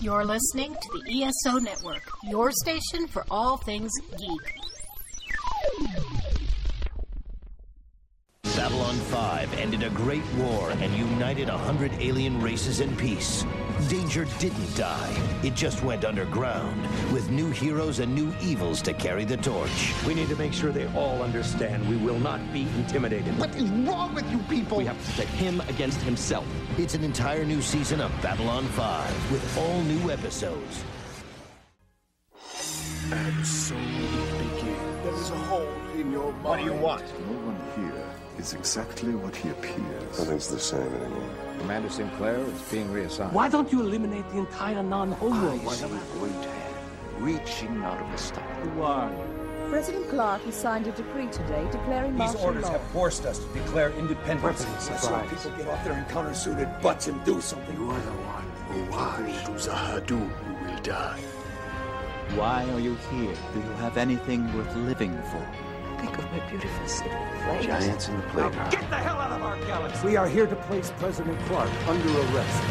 You're 0.00 0.24
listening 0.24 0.74
to 0.74 1.00
the 1.00 1.24
ESO 1.24 1.58
Network, 1.58 2.02
your 2.24 2.50
station 2.50 3.06
for 3.06 3.24
all 3.30 3.56
things 3.56 3.90
geek. 4.18 4.54
Babylon 8.56 8.96
5 8.96 9.54
ended 9.54 9.82
a 9.82 9.90
great 9.90 10.24
war 10.36 10.70
and 10.70 10.94
united 10.94 11.48
a 11.48 11.56
hundred 11.56 11.92
alien 12.00 12.40
races 12.40 12.80
in 12.80 12.94
peace. 12.96 13.46
Danger 13.88 14.24
didn't 14.38 14.76
die. 14.76 15.12
It 15.42 15.54
just 15.54 15.82
went 15.82 16.04
underground, 16.04 16.80
with 17.12 17.30
new 17.30 17.50
heroes 17.50 17.98
and 17.98 18.14
new 18.14 18.32
evils 18.40 18.80
to 18.82 18.92
carry 18.92 19.24
the 19.24 19.36
torch. 19.36 19.92
We 20.06 20.14
need 20.14 20.28
to 20.28 20.36
make 20.36 20.52
sure 20.52 20.70
they 20.70 20.86
all 20.94 21.22
understand 21.22 21.86
we 21.88 21.96
will 21.96 22.18
not 22.18 22.40
be 22.52 22.62
intimidated. 22.76 23.36
What 23.38 23.54
is 23.56 23.68
wrong 23.70 24.14
with 24.14 24.30
you 24.30 24.38
people? 24.48 24.78
We 24.78 24.86
have 24.86 24.98
to 24.98 25.10
protect 25.10 25.30
him 25.32 25.60
against 25.68 26.00
himself. 26.02 26.46
It's 26.78 26.94
an 26.94 27.04
entire 27.04 27.44
new 27.44 27.60
season 27.60 28.00
of 28.00 28.10
Babylon 28.22 28.64
5, 28.68 29.32
with 29.32 29.58
all 29.58 29.80
new 29.82 30.10
episodes. 30.10 30.84
And 33.12 33.46
so 33.46 33.74
it 33.76 34.38
begins. 34.38 35.02
There 35.04 35.14
is 35.14 35.30
a 35.30 35.36
hole 35.36 35.68
in 35.94 36.10
your 36.10 36.32
mind. 36.32 36.44
What 36.44 36.58
do 36.58 36.64
you 36.64 36.72
want? 36.72 37.02
No 37.02 37.38
one 37.50 37.60
here 37.76 38.23
is 38.38 38.52
exactly 38.54 39.14
what 39.14 39.34
he 39.36 39.48
appears. 39.50 40.18
Nothing's 40.18 40.48
the 40.48 40.58
same 40.58 40.92
anymore. 40.94 41.30
Commander 41.58 41.88
Sinclair 41.88 42.38
is 42.38 42.62
being 42.70 42.90
reassigned. 42.90 43.32
Why 43.32 43.48
don't 43.48 43.70
you 43.72 43.80
eliminate 43.80 44.28
the 44.30 44.38
entire 44.38 44.82
non-homo? 44.82 45.60
Ah, 45.64 45.70
I 45.70 45.74
see 45.74 45.86
great 46.18 46.32
hand 46.32 46.74
reaching 47.18 47.82
out 47.84 48.00
of 48.00 48.10
the 48.10 48.18
sky. 48.18 48.40
Who 48.62 48.82
are 48.82 49.10
you? 49.10 49.68
President 49.70 50.08
Clark 50.08 50.42
has 50.42 50.54
signed 50.54 50.86
a 50.86 50.92
decree 50.92 51.26
today 51.28 51.66
declaring 51.70 52.12
These 52.12 52.18
martial 52.18 52.40
orders 52.42 52.64
law. 52.64 52.72
have 52.72 52.82
forced 52.88 53.24
us 53.24 53.38
to 53.38 53.46
declare 53.54 53.90
independence. 53.92 54.66
I 54.90 54.96
saw 54.96 55.22
people 55.22 55.50
get 55.56 55.68
off 55.68 55.82
their 55.84 55.96
encounter-suited 55.98 56.68
butts 56.82 57.08
and 57.08 57.24
do 57.24 57.40
something. 57.40 57.76
You 57.76 57.90
are 57.90 58.00
the 58.00 58.10
one 58.10 58.44
who 58.68 58.90
watched. 58.90 59.46
To 59.46 59.52
Zahadu, 59.52 60.28
who 60.28 60.66
will 60.66 60.82
die. 60.82 61.20
Why 62.36 62.68
are 62.72 62.80
you 62.80 62.96
here? 63.10 63.34
Do 63.54 63.60
you 63.60 63.72
have 63.78 63.96
anything 63.96 64.52
worth 64.56 64.74
living 64.76 65.16
for? 65.30 65.46
Think 66.04 66.18
of 66.18 66.32
my 66.32 66.50
beautiful 66.50 66.86
city. 66.86 67.08
Giants 67.62 68.08
in 68.08 68.16
the 68.16 68.22
playground. 68.24 68.70
Get 68.70 68.90
the 68.90 68.96
hell 68.96 69.16
out 69.16 69.32
of 69.32 69.40
our 69.40 69.56
galaxy! 69.64 70.06
We 70.06 70.16
are 70.16 70.28
here 70.28 70.46
to 70.46 70.54
place 70.54 70.92
President 70.98 71.38
Clark 71.46 71.70
under 71.88 72.20
arrest. 72.20 72.62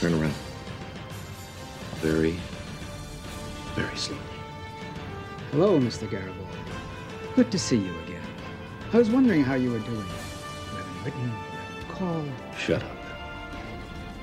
Turn 0.00 0.12
around. 0.12 0.34
Very, 2.02 2.38
very 3.74 3.96
slowly. 3.96 4.20
Hello, 5.50 5.80
Mr. 5.80 6.10
Garibaldi. 6.10 6.58
Good 7.34 7.50
to 7.52 7.58
see 7.58 7.78
you 7.78 7.98
again. 8.00 8.20
I 8.92 8.98
was 8.98 9.08
wondering 9.08 9.42
how 9.42 9.54
you 9.54 9.70
were 9.70 9.78
doing. 9.78 9.96
You 9.96 10.76
haven't 10.76 11.04
written, 11.06 11.22
you 11.22 11.30
haven't 11.30 11.88
called. 11.88 12.30
Shut 12.58 12.82
up. 12.82 12.96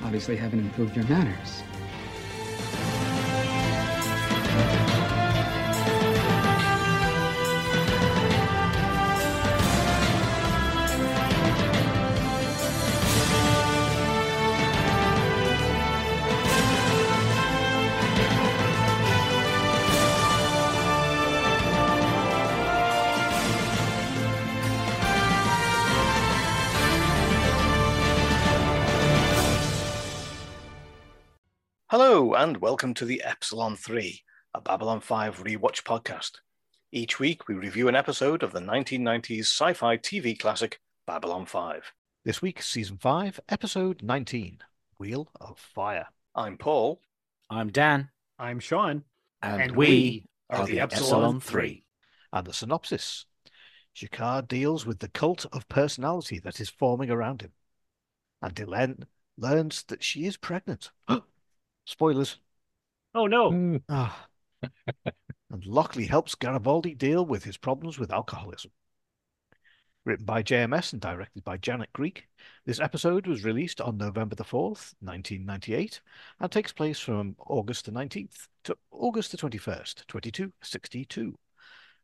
Obviously 0.04 0.36
haven't 0.36 0.60
improved 0.60 0.94
your 0.94 1.06
manners. 1.06 1.64
And 32.48 32.62
welcome 32.62 32.94
to 32.94 33.04
the 33.04 33.22
Epsilon 33.24 33.76
3, 33.76 34.22
a 34.54 34.62
Babylon 34.62 35.00
5 35.00 35.44
rewatch 35.44 35.82
podcast. 35.82 36.38
Each 36.90 37.20
week, 37.20 37.46
we 37.46 37.54
review 37.54 37.88
an 37.88 37.94
episode 37.94 38.42
of 38.42 38.52
the 38.52 38.60
1990s 38.60 39.40
sci 39.40 39.74
fi 39.74 39.98
TV 39.98 40.38
classic 40.38 40.80
Babylon 41.06 41.44
5. 41.44 41.92
This 42.24 42.40
week, 42.40 42.62
Season 42.62 42.96
5, 42.96 43.38
Episode 43.50 44.02
19 44.02 44.60
Wheel 44.98 45.28
of 45.38 45.58
Fire. 45.58 46.06
I'm 46.34 46.56
Paul. 46.56 47.02
I'm 47.50 47.68
Dan. 47.68 48.08
I'm 48.38 48.60
Sean. 48.60 49.04
And, 49.42 49.60
And 49.60 49.76
we 49.76 49.86
we 49.86 50.26
are 50.48 50.60
are 50.60 50.66
the 50.66 50.72
the 50.72 50.80
Epsilon 50.80 51.36
Epsilon 51.36 51.40
3. 51.40 51.84
And 52.32 52.46
the 52.46 52.54
synopsis 52.54 53.26
G'Kar 53.94 54.48
deals 54.48 54.86
with 54.86 55.00
the 55.00 55.08
cult 55.08 55.44
of 55.52 55.68
personality 55.68 56.38
that 56.38 56.60
is 56.60 56.70
forming 56.70 57.10
around 57.10 57.42
him. 57.42 57.52
And 58.40 58.54
Delenn 58.54 59.04
learns 59.36 59.82
that 59.88 60.02
she 60.02 60.24
is 60.24 60.38
pregnant. 60.38 60.90
Oh, 61.10 61.24
Spoilers. 61.88 62.36
Oh 63.14 63.26
no. 63.26 63.80
Ah. 63.88 64.28
and 65.06 65.64
Lochley 65.64 66.06
helps 66.06 66.34
Garibaldi 66.34 66.94
deal 66.94 67.24
with 67.24 67.44
his 67.44 67.56
problems 67.56 67.98
with 67.98 68.12
alcoholism. 68.12 68.72
Written 70.04 70.26
by 70.26 70.42
JMS 70.42 70.92
and 70.92 71.00
directed 71.00 71.44
by 71.44 71.56
Janet 71.56 71.90
Greek, 71.94 72.28
this 72.66 72.78
episode 72.78 73.26
was 73.26 73.42
released 73.42 73.80
on 73.80 73.96
November 73.96 74.34
the 74.34 74.44
4th, 74.44 74.92
1998, 75.00 76.02
and 76.40 76.52
takes 76.52 76.74
place 76.74 77.00
from 77.00 77.34
August 77.38 77.86
the 77.86 77.92
19th 77.92 78.48
to 78.64 78.76
August 78.90 79.30
the 79.30 79.38
21st, 79.38 80.06
2262. 80.08 81.38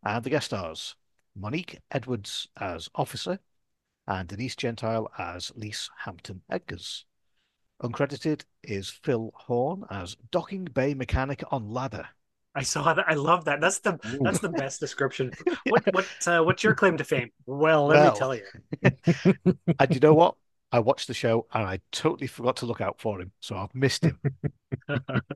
And 0.03 0.25
the 0.25 0.31
guest 0.31 0.47
stars 0.47 0.97
Monique 1.37 1.78
Edwards 1.91 2.49
as 2.59 2.89
Officer 2.94 3.39
and 4.06 4.28
Denise 4.28 4.56
Gentile 4.56 5.11
as 5.19 5.53
Lise 5.55 5.91
Hampton 5.99 6.41
Edgars. 6.50 7.05
Uncredited 7.83 8.45
is 8.62 8.89
Phil 8.91 9.31
Horn 9.35 9.85
as 9.91 10.17
docking 10.31 10.65
bay 10.65 10.95
mechanic 10.95 11.43
on 11.51 11.69
ladder. 11.71 12.09
I 12.55 12.62
saw 12.62 12.95
that. 12.95 13.05
I 13.09 13.15
love 13.15 13.47
that. 13.47 13.61
That's 13.61 13.81
the 13.81 13.99
that's 14.23 14.39
the 14.39 14.49
best 14.49 14.81
description. 14.81 15.33
What 15.69 15.83
what 15.93 16.07
uh, 16.27 16.43
what's 16.43 16.62
your 16.62 16.75
claim 16.75 16.97
to 16.99 17.05
fame? 17.05 17.31
Well, 17.47 17.87
let 17.87 17.97
Well. 17.97 18.12
me 18.12 18.19
tell 18.19 18.35
you. 18.35 18.43
and 19.79 19.95
you 19.95 20.01
know 20.01 20.15
what? 20.15 20.37
I 20.71 20.81
watched 20.81 21.09
the 21.09 21.15
show 21.15 21.47
and 21.53 21.65
I 21.65 21.81
totally 21.93 22.27
forgot 22.27 22.57
to 22.57 22.67
look 22.67 22.81
out 22.81 23.01
for 23.01 23.21
him, 23.21 23.33
so 23.41 23.57
I've 23.57 23.75
missed 23.75 24.05
him. 24.05 24.19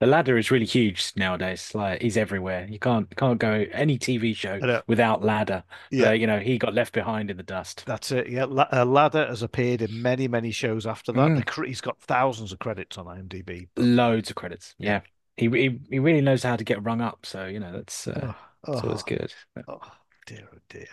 The 0.00 0.06
ladder 0.06 0.36
is 0.36 0.50
really 0.50 0.66
huge 0.66 1.12
nowadays. 1.16 1.74
Like 1.74 2.02
he's 2.02 2.16
everywhere. 2.16 2.66
You 2.68 2.78
can't 2.78 3.14
can't 3.16 3.38
go 3.38 3.64
any 3.72 3.98
TV 3.98 4.34
show 4.34 4.82
without 4.86 5.24
ladder. 5.24 5.64
Yeah. 5.90 6.08
Uh, 6.08 6.12
you 6.12 6.26
know, 6.26 6.40
he 6.40 6.58
got 6.58 6.74
left 6.74 6.92
behind 6.92 7.30
in 7.30 7.36
the 7.36 7.42
dust. 7.42 7.84
That's 7.86 8.10
it. 8.10 8.28
Yeah, 8.28 8.44
La- 8.44 8.68
uh, 8.72 8.84
Ladder 8.84 9.26
has 9.26 9.42
appeared 9.42 9.82
in 9.82 10.02
many, 10.02 10.28
many 10.28 10.50
shows 10.50 10.86
after 10.86 11.12
that. 11.12 11.20
Mm. 11.20 11.66
He's 11.66 11.80
got 11.80 12.00
thousands 12.00 12.52
of 12.52 12.58
credits 12.58 12.98
on 12.98 13.06
IMDb. 13.06 13.68
Loads 13.76 14.30
of 14.30 14.36
credits. 14.36 14.74
Yeah. 14.78 15.00
He, 15.36 15.48
he 15.48 15.80
he 15.90 15.98
really 15.98 16.20
knows 16.20 16.42
how 16.42 16.56
to 16.56 16.64
get 16.64 16.82
rung 16.82 17.00
up. 17.00 17.24
So 17.24 17.46
you 17.46 17.60
know 17.60 17.72
that's 17.72 18.06
uh, 18.06 18.34
Oh, 18.66 18.72
that's 18.72 18.84
always 18.84 19.00
oh, 19.00 19.04
good. 19.06 19.34
oh, 19.68 19.80
dear, 20.26 20.48
oh 20.52 20.58
dear. 20.68 20.86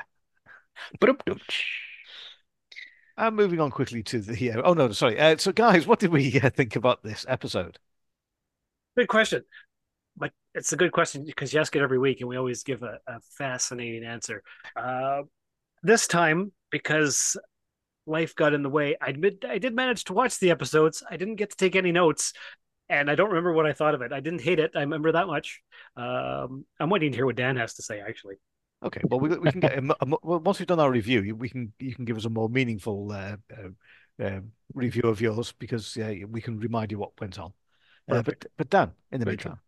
But 0.99 1.21
And 3.17 3.35
moving 3.35 3.59
on 3.59 3.71
quickly 3.71 4.03
to 4.03 4.19
the. 4.19 4.51
Uh, 4.51 4.61
oh 4.63 4.73
no, 4.73 4.91
sorry. 4.91 5.19
Uh, 5.19 5.37
so, 5.37 5.51
guys, 5.51 5.87
what 5.87 5.99
did 5.99 6.11
we 6.11 6.39
uh, 6.39 6.49
think 6.49 6.75
about 6.75 7.03
this 7.03 7.25
episode? 7.29 7.79
Good 8.95 9.07
question. 9.07 9.43
But 10.17 10.31
it's 10.53 10.73
a 10.73 10.77
good 10.77 10.91
question 10.91 11.23
because 11.25 11.53
you 11.53 11.59
ask 11.59 11.75
it 11.75 11.81
every 11.81 11.99
week, 11.99 12.19
and 12.19 12.29
we 12.29 12.37
always 12.37 12.63
give 12.63 12.83
a, 12.83 12.99
a 13.07 13.19
fascinating 13.37 14.03
answer. 14.03 14.43
Uh, 14.75 15.23
this 15.83 16.07
time, 16.07 16.51
because 16.69 17.37
life 18.05 18.35
got 18.35 18.53
in 18.53 18.63
the 18.63 18.69
way, 18.69 18.95
I 19.01 19.09
admit 19.09 19.45
I 19.47 19.57
did 19.57 19.73
manage 19.73 20.03
to 20.05 20.13
watch 20.13 20.39
the 20.39 20.51
episodes. 20.51 21.03
I 21.09 21.17
didn't 21.17 21.35
get 21.35 21.51
to 21.51 21.57
take 21.57 21.75
any 21.75 21.91
notes, 21.91 22.33
and 22.89 23.09
I 23.09 23.15
don't 23.15 23.29
remember 23.29 23.53
what 23.53 23.65
I 23.65 23.73
thought 23.73 23.95
of 23.95 24.01
it. 24.01 24.11
I 24.11 24.19
didn't 24.19 24.41
hate 24.41 24.59
it. 24.59 24.71
I 24.75 24.81
remember 24.81 25.13
that 25.13 25.27
much. 25.27 25.61
Um, 25.95 26.65
I'm 26.79 26.89
waiting 26.89 27.11
to 27.11 27.17
hear 27.17 27.25
what 27.25 27.37
Dan 27.37 27.55
has 27.57 27.75
to 27.75 27.81
say. 27.81 28.01
Actually, 28.01 28.35
Okay, 28.83 29.01
well, 29.09 29.19
we, 29.19 29.29
we 29.37 29.51
can 29.51 29.59
get 29.59 29.77
a, 29.77 29.95
a 30.01 30.39
once 30.39 30.59
we've 30.59 30.67
done 30.67 30.79
our 30.79 30.91
review, 30.91 31.35
we 31.35 31.49
can 31.49 31.71
you 31.79 31.93
can 31.93 32.05
give 32.05 32.17
us 32.17 32.25
a 32.25 32.29
more 32.29 32.49
meaningful 32.49 33.11
uh, 33.11 33.37
uh, 33.51 34.23
uh, 34.23 34.39
review 34.73 35.03
of 35.03 35.21
yours 35.21 35.51
because 35.51 35.97
we 36.29 36.41
can 36.41 36.59
remind 36.59 36.91
you 36.91 36.97
what 36.97 37.19
went 37.19 37.39
on. 37.39 37.53
Uh, 38.11 38.21
but 38.21 38.45
but 38.57 38.69
Dan, 38.69 38.93
in 39.11 39.19
the 39.19 39.25
Very 39.25 39.37
meantime, 39.37 39.59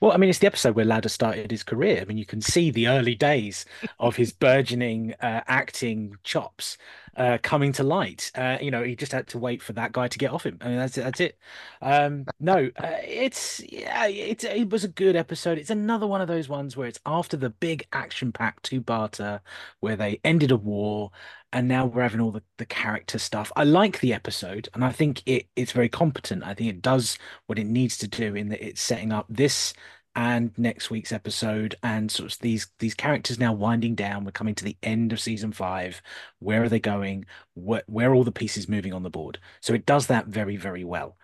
Well, 0.00 0.12
I 0.12 0.18
mean, 0.18 0.28
it's 0.28 0.38
the 0.38 0.46
episode 0.46 0.74
where 0.76 0.84
Ladder 0.84 1.08
started 1.08 1.50
his 1.50 1.62
career. 1.62 2.00
I 2.00 2.04
mean, 2.04 2.18
you 2.18 2.26
can 2.26 2.40
see 2.42 2.70
the 2.70 2.88
early 2.88 3.14
days 3.14 3.64
of 3.98 4.16
his 4.16 4.32
burgeoning 4.32 5.14
uh, 5.20 5.42
acting 5.46 6.16
chops 6.22 6.76
uh, 7.16 7.38
coming 7.42 7.72
to 7.72 7.82
light. 7.82 8.30
Uh, 8.34 8.58
you 8.60 8.70
know, 8.70 8.82
he 8.82 8.94
just 8.94 9.12
had 9.12 9.26
to 9.28 9.38
wait 9.38 9.62
for 9.62 9.72
that 9.72 9.92
guy 9.92 10.08
to 10.08 10.18
get 10.18 10.30
off 10.30 10.44
him. 10.44 10.58
I 10.60 10.68
mean, 10.68 10.76
that's. 10.76 10.96
That's 11.06 11.20
it. 11.20 11.38
Um, 11.80 12.26
no, 12.40 12.68
uh, 12.76 12.96
it's 13.04 13.62
yeah, 13.70 14.06
it's 14.08 14.44
it 14.44 14.70
was 14.70 14.82
a 14.82 14.88
good 14.88 15.14
episode. 15.14 15.56
It's 15.56 15.70
another 15.70 16.06
one 16.06 16.20
of 16.20 16.26
those 16.26 16.48
ones 16.48 16.76
where 16.76 16.88
it's 16.88 16.98
after 17.06 17.36
the 17.36 17.50
big 17.50 17.86
action-packed 17.92 18.64
two-parter 18.64 19.40
where 19.80 19.94
they 19.94 20.20
ended 20.24 20.50
a 20.50 20.56
war, 20.56 21.12
and 21.52 21.68
now 21.68 21.86
we're 21.86 22.02
having 22.02 22.20
all 22.20 22.32
the, 22.32 22.42
the 22.58 22.66
character 22.66 23.18
stuff. 23.18 23.52
I 23.54 23.64
like 23.64 24.00
the 24.00 24.12
episode, 24.12 24.68
and 24.74 24.84
I 24.84 24.90
think 24.90 25.22
it 25.26 25.46
it's 25.54 25.72
very 25.72 25.88
competent. 25.88 26.42
I 26.44 26.54
think 26.54 26.70
it 26.70 26.82
does 26.82 27.18
what 27.46 27.58
it 27.58 27.66
needs 27.66 27.96
to 27.98 28.08
do 28.08 28.34
in 28.34 28.48
that 28.48 28.66
it's 28.66 28.80
setting 28.80 29.12
up 29.12 29.26
this 29.28 29.72
and 30.16 30.50
next 30.58 30.90
week's 30.90 31.12
episode 31.12 31.76
and 31.82 32.10
sort 32.10 32.32
of 32.32 32.38
these 32.40 32.68
these 32.78 32.94
characters 32.94 33.38
now 33.38 33.52
winding 33.52 33.94
down. 33.94 34.24
We're 34.24 34.30
coming 34.32 34.54
to 34.56 34.64
the 34.64 34.76
end 34.82 35.12
of 35.12 35.20
season 35.20 35.52
five. 35.52 36.02
Where 36.40 36.64
are 36.64 36.68
they 36.68 36.80
going? 36.80 37.26
Where, 37.54 37.82
where 37.86 38.10
are 38.10 38.14
all 38.14 38.24
the 38.24 38.32
pieces 38.32 38.68
moving 38.68 38.92
on 38.94 39.02
the 39.02 39.10
board? 39.10 39.38
So 39.60 39.74
it 39.74 39.86
does 39.86 40.08
that 40.08 40.26
very 40.26 40.56
very 40.56 40.84
well. 40.84 41.16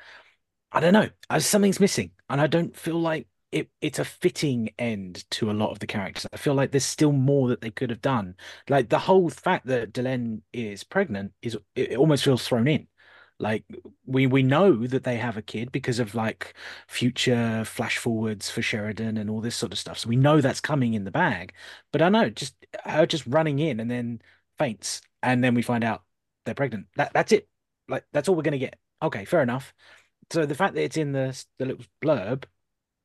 I 0.71 0.81
don't 0.81 0.93
know. 0.93 1.09
Something's 1.39 1.81
missing 1.81 2.12
and 2.29 2.41
i 2.41 2.47
don't 2.47 2.77
feel 2.77 2.99
like 2.99 3.27
it, 3.53 3.69
it's 3.83 3.99
a 3.99 4.05
fitting 4.05 4.71
end 4.79 5.29
to 5.33 5.50
a 5.50 5.53
lot 5.53 5.71
of 5.71 5.79
the 5.79 5.87
characters. 5.87 6.27
I 6.33 6.39
feel 6.39 6.55
like 6.55 6.71
there's 6.71 6.85
still 6.85 7.12
more 7.12 7.49
that 7.49 7.61
they 7.61 7.71
could 7.71 7.91
have 7.91 8.00
done. 8.00 8.35
Like 8.69 8.89
the 8.89 8.99
whole 8.99 9.29
fact 9.29 9.67
that 9.67 9.93
Delenn 9.93 10.41
is 10.53 10.85
pregnant 10.85 11.33
is 11.43 11.59
it 11.77 11.97
almost 11.97 12.25
feels 12.25 12.47
thrown 12.47 12.67
in 12.67 12.87
like 13.43 13.65
we 14.06 14.27
we 14.27 14.43
know 14.43 14.87
that 14.87 15.03
they 15.05 15.17
have 15.17 15.37
a 15.37 15.43
kid 15.43 15.73
because 15.73 15.99
of 15.99 16.15
like 16.15 16.55
future 16.89 17.65
flash 17.65 17.99
forwards 17.99 18.49
for 18.50 18.62
Sheridan 18.62 19.17
and 19.19 19.29
all 19.29 19.41
this 19.41 19.56
sort 19.56 19.73
of 19.73 19.79
stuff. 19.79 19.99
So 19.99 20.09
we 20.09 20.17
know 20.17 20.41
that's 20.41 20.61
coming 20.61 20.94
in 20.94 21.05
the 21.05 21.11
bag. 21.11 21.53
But 21.93 22.03
I 22.03 22.09
know 22.09 22.31
just 22.31 22.55
her 22.85 23.05
just 23.06 23.27
running 23.27 23.59
in 23.59 23.81
and 23.81 23.91
then 23.91 24.23
faints, 24.59 25.03
and 25.23 25.43
then 25.43 25.55
we 25.55 25.62
find 25.62 25.83
out 25.85 26.05
they're 26.44 26.55
pregnant. 26.55 26.87
That 26.97 27.12
that's 27.12 27.33
it. 27.33 27.49
Like 27.89 28.05
that's 28.12 28.29
all 28.29 28.37
we're 28.37 28.43
gonna 28.43 28.59
get. 28.59 28.79
Okay, 29.03 29.25
fair 29.25 29.43
enough. 29.43 29.75
So 30.33 30.47
the 30.47 30.55
fact 30.55 30.75
that 30.75 30.85
it's 30.85 30.97
in 30.97 31.12
the 31.12 31.44
the 31.59 31.67
little 31.67 31.85
blurb 32.03 32.44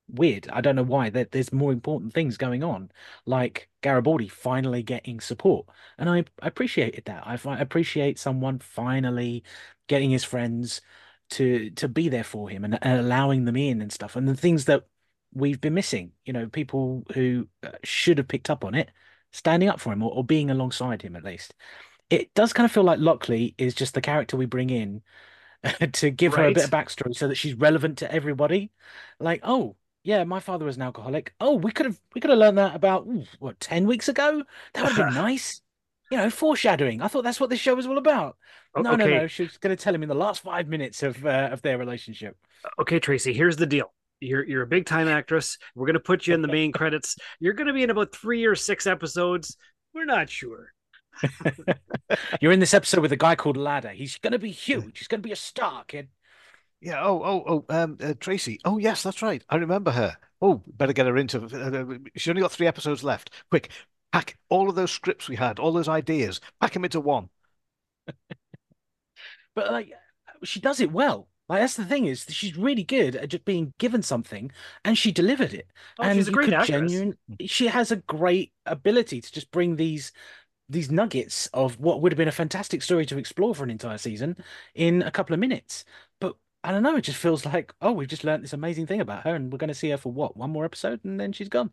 weird. 0.10 0.48
I 0.52 0.62
don't 0.62 0.76
know 0.76 0.84
why. 0.84 1.10
There, 1.10 1.26
there's 1.26 1.52
more 1.52 1.72
important 1.72 2.14
things 2.14 2.38
going 2.38 2.64
on, 2.64 2.92
like 3.26 3.70
Garibaldi 3.82 4.28
finally 4.30 4.84
getting 4.84 5.20
support, 5.20 5.68
and 5.98 6.10
I, 6.10 6.20
I 6.42 6.48
appreciated 6.48 7.06
that. 7.06 7.24
I, 7.28 7.38
I 7.50 7.60
appreciate 7.60 8.20
someone 8.20 8.60
finally 8.60 9.44
getting 9.88 10.10
his 10.10 10.24
friends 10.24 10.82
to 11.32 11.70
to 11.72 11.88
be 11.88 12.10
there 12.10 12.24
for 12.24 12.50
him 12.50 12.64
and, 12.64 12.78
and 12.82 13.00
allowing 13.00 13.46
them 13.46 13.56
in 13.56 13.82
and 13.82 13.92
stuff, 13.92 14.16
and 14.16 14.28
the 14.28 14.36
things 14.36 14.66
that 14.66 14.86
we've 15.34 15.62
been 15.62 15.74
missing. 15.74 16.12
You 16.26 16.34
know, 16.34 16.48
people 16.48 17.04
who 17.14 17.48
uh, 17.64 17.72
should 17.84 18.18
have 18.18 18.28
picked 18.28 18.50
up 18.50 18.64
on 18.64 18.76
it, 18.76 18.92
standing 19.32 19.70
up 19.70 19.80
for 19.80 19.94
him 19.94 20.04
or, 20.04 20.12
or 20.12 20.24
being 20.24 20.50
alongside 20.50 21.02
him 21.02 21.16
at 21.16 21.24
least. 21.24 21.54
It 22.10 22.34
does 22.34 22.54
kind 22.54 22.66
of 22.66 22.72
feel 22.72 22.84
like 22.84 23.00
Lochley 23.00 23.54
is 23.58 23.76
just 23.76 23.94
the 23.94 24.02
character 24.02 24.38
we 24.38 24.46
bring 24.46 24.70
in 24.70 25.02
to 25.94 26.10
give 26.10 26.34
right. 26.34 26.44
her 26.44 26.50
a 26.50 26.54
bit 26.54 26.64
of 26.66 26.70
backstory 26.70 27.16
so 27.16 27.28
that 27.28 27.36
she's 27.36 27.54
relevant 27.56 27.98
to 28.00 28.12
everybody. 28.12 28.72
Like, 29.20 29.42
oh, 29.44 29.76
yeah, 30.04 30.24
my 30.24 30.40
father 30.40 30.66
was 30.66 30.78
an 30.78 30.84
alcoholic. 30.84 31.34
Oh, 31.42 31.56
we 31.56 31.72
could 31.72 31.86
have 31.86 32.00
we 32.16 32.22
could 32.22 32.30
have 32.30 32.40
learned 32.40 32.58
that 32.58 32.76
about 32.76 33.06
ooh, 33.08 33.26
what 33.40 33.60
ten 33.60 33.88
weeks 33.88 34.08
ago. 34.08 34.44
That 34.74 34.84
would 34.84 34.94
have 34.94 35.08
been 35.08 35.14
nice. 35.24 35.62
You 36.12 36.18
know, 36.18 36.30
foreshadowing. 36.30 37.02
I 37.02 37.08
thought 37.08 37.24
that's 37.24 37.40
what 37.40 37.50
this 37.50 37.60
show 37.60 37.76
was 37.76 37.86
all 37.86 37.98
about. 37.98 38.38
No, 38.76 38.94
okay. 38.94 39.04
no, 39.04 39.18
no. 39.20 39.28
She's 39.28 39.58
going 39.58 39.76
to 39.76 39.82
tell 39.82 39.94
him 39.94 40.04
in 40.04 40.10
the 40.10 40.16
last 40.16 40.42
five 40.42 40.68
minutes 40.68 41.04
of 41.04 41.26
uh, 41.26 41.50
of 41.52 41.62
their 41.62 41.78
relationship. 41.78 42.38
Okay, 42.80 43.00
Tracy. 43.00 43.34
Here's 43.34 43.58
the 43.58 43.66
deal. 43.66 43.94
You're 44.20 44.46
you're 44.46 44.64
a 44.64 44.68
big 44.68 44.86
time 44.86 45.08
actress. 45.08 45.58
We're 45.76 45.86
going 45.86 45.96
to 45.96 46.00
put 46.00 46.28
you 46.28 46.34
in 46.34 46.42
the 46.42 46.48
main 46.48 46.72
credits. 46.74 47.18
You're 47.40 47.54
going 47.54 47.68
to 47.68 47.74
be 47.74 47.84
in 47.84 47.90
about 47.90 48.16
three 48.16 48.46
or 48.46 48.56
six 48.56 48.88
episodes. 48.88 49.58
We're 49.94 50.06
not 50.06 50.30
sure. 50.30 50.74
You're 52.42 52.52
in 52.52 52.60
this 52.60 52.74
episode 52.74 53.02
with 53.02 53.12
a 53.12 53.18
guy 53.18 53.36
called 53.36 53.58
Ladder. 53.58 53.90
He's 53.90 54.18
going 54.18 54.34
to 54.34 54.40
be 54.40 54.52
huge. 54.52 55.00
He's 55.00 55.08
going 55.08 55.22
to 55.22 55.28
be 55.28 55.34
a 55.34 55.38
star, 55.38 55.84
kid. 55.86 56.10
Yeah. 56.82 57.04
Oh, 57.04 57.22
oh, 57.24 57.44
oh. 57.48 57.76
Um, 57.76 57.98
uh, 58.02 58.14
Tracy. 58.20 58.60
Oh, 58.66 58.78
yes, 58.78 59.04
that's 59.04 59.22
right. 59.22 59.44
I 59.50 59.56
remember 59.56 59.92
her. 59.92 60.16
Oh, 60.42 60.62
better 60.68 60.94
get 60.94 61.08
her 61.08 61.18
into. 61.18 61.44
Uh, 61.44 61.98
she's 62.16 62.30
only 62.30 62.42
got 62.42 62.52
three 62.52 62.68
episodes 62.68 63.04
left. 63.04 63.32
Quick, 63.50 63.72
pack 64.12 64.38
all 64.50 64.70
of 64.70 64.76
those 64.76 64.92
scripts 64.92 65.30
we 65.30 65.36
had, 65.36 65.60
all 65.60 65.72
those 65.72 65.90
ideas, 65.90 66.42
pack 66.62 66.74
them 66.74 66.86
into 66.86 67.00
one. 67.00 67.30
but 69.56 69.72
like, 69.72 69.92
she 70.44 70.60
does 70.60 70.80
it 70.80 70.92
well. 70.92 71.28
Like 71.50 71.62
that's 71.62 71.76
the 71.76 71.86
thing 71.86 72.06
is 72.06 72.26
she's 72.30 72.58
really 72.58 72.84
good 72.84 73.16
at 73.16 73.30
just 73.30 73.46
being 73.46 73.74
given 73.78 74.02
something 74.02 74.52
and 74.84 74.98
she 74.98 75.12
delivered 75.12 75.54
it. 75.54 75.68
Oh, 76.00 76.04
and 76.04 76.18
she's 76.18 76.28
a 76.28 76.32
great 76.32 76.52
actress. 76.52 76.92
Genuine, 76.92 77.18
she 77.46 77.68
has 77.68 77.92
a 77.92 77.98
great 77.98 78.52
ability 78.66 79.22
to 79.22 79.32
just 79.32 79.50
bring 79.52 79.78
these 79.78 80.12
these 80.70 80.92
nuggets 80.92 81.48
of 81.54 81.80
what 81.80 82.02
would 82.02 82.12
have 82.12 82.18
been 82.18 82.28
a 82.28 82.34
fantastic 82.34 82.82
story 82.82 83.06
to 83.06 83.18
explore 83.18 83.56
for 83.56 83.64
an 83.64 83.70
entire 83.70 83.98
season 83.98 84.36
in 84.76 85.02
a 85.02 85.12
couple 85.12 85.34
of 85.34 85.40
minutes. 85.40 85.86
But 86.20 86.36
I 86.64 86.72
don't 86.72 86.84
know. 86.84 86.98
It 86.98 87.04
just 87.04 87.20
feels 87.20 87.46
like, 87.46 87.74
oh, 87.82 87.94
we've 87.94 88.10
just 88.10 88.26
learned 88.26 88.44
this 88.44 88.52
amazing 88.52 88.88
thing 88.88 89.00
about 89.00 89.24
her, 89.24 89.34
and 89.34 89.52
we're 89.52 89.60
going 89.60 89.70
to 89.70 89.74
see 89.74 89.92
her 89.92 89.98
for 89.98 90.12
what 90.12 90.36
one 90.36 90.50
more 90.50 90.66
episode, 90.66 91.00
and 91.06 91.18
then 91.18 91.32
she's 91.32 91.48
gone. 91.48 91.72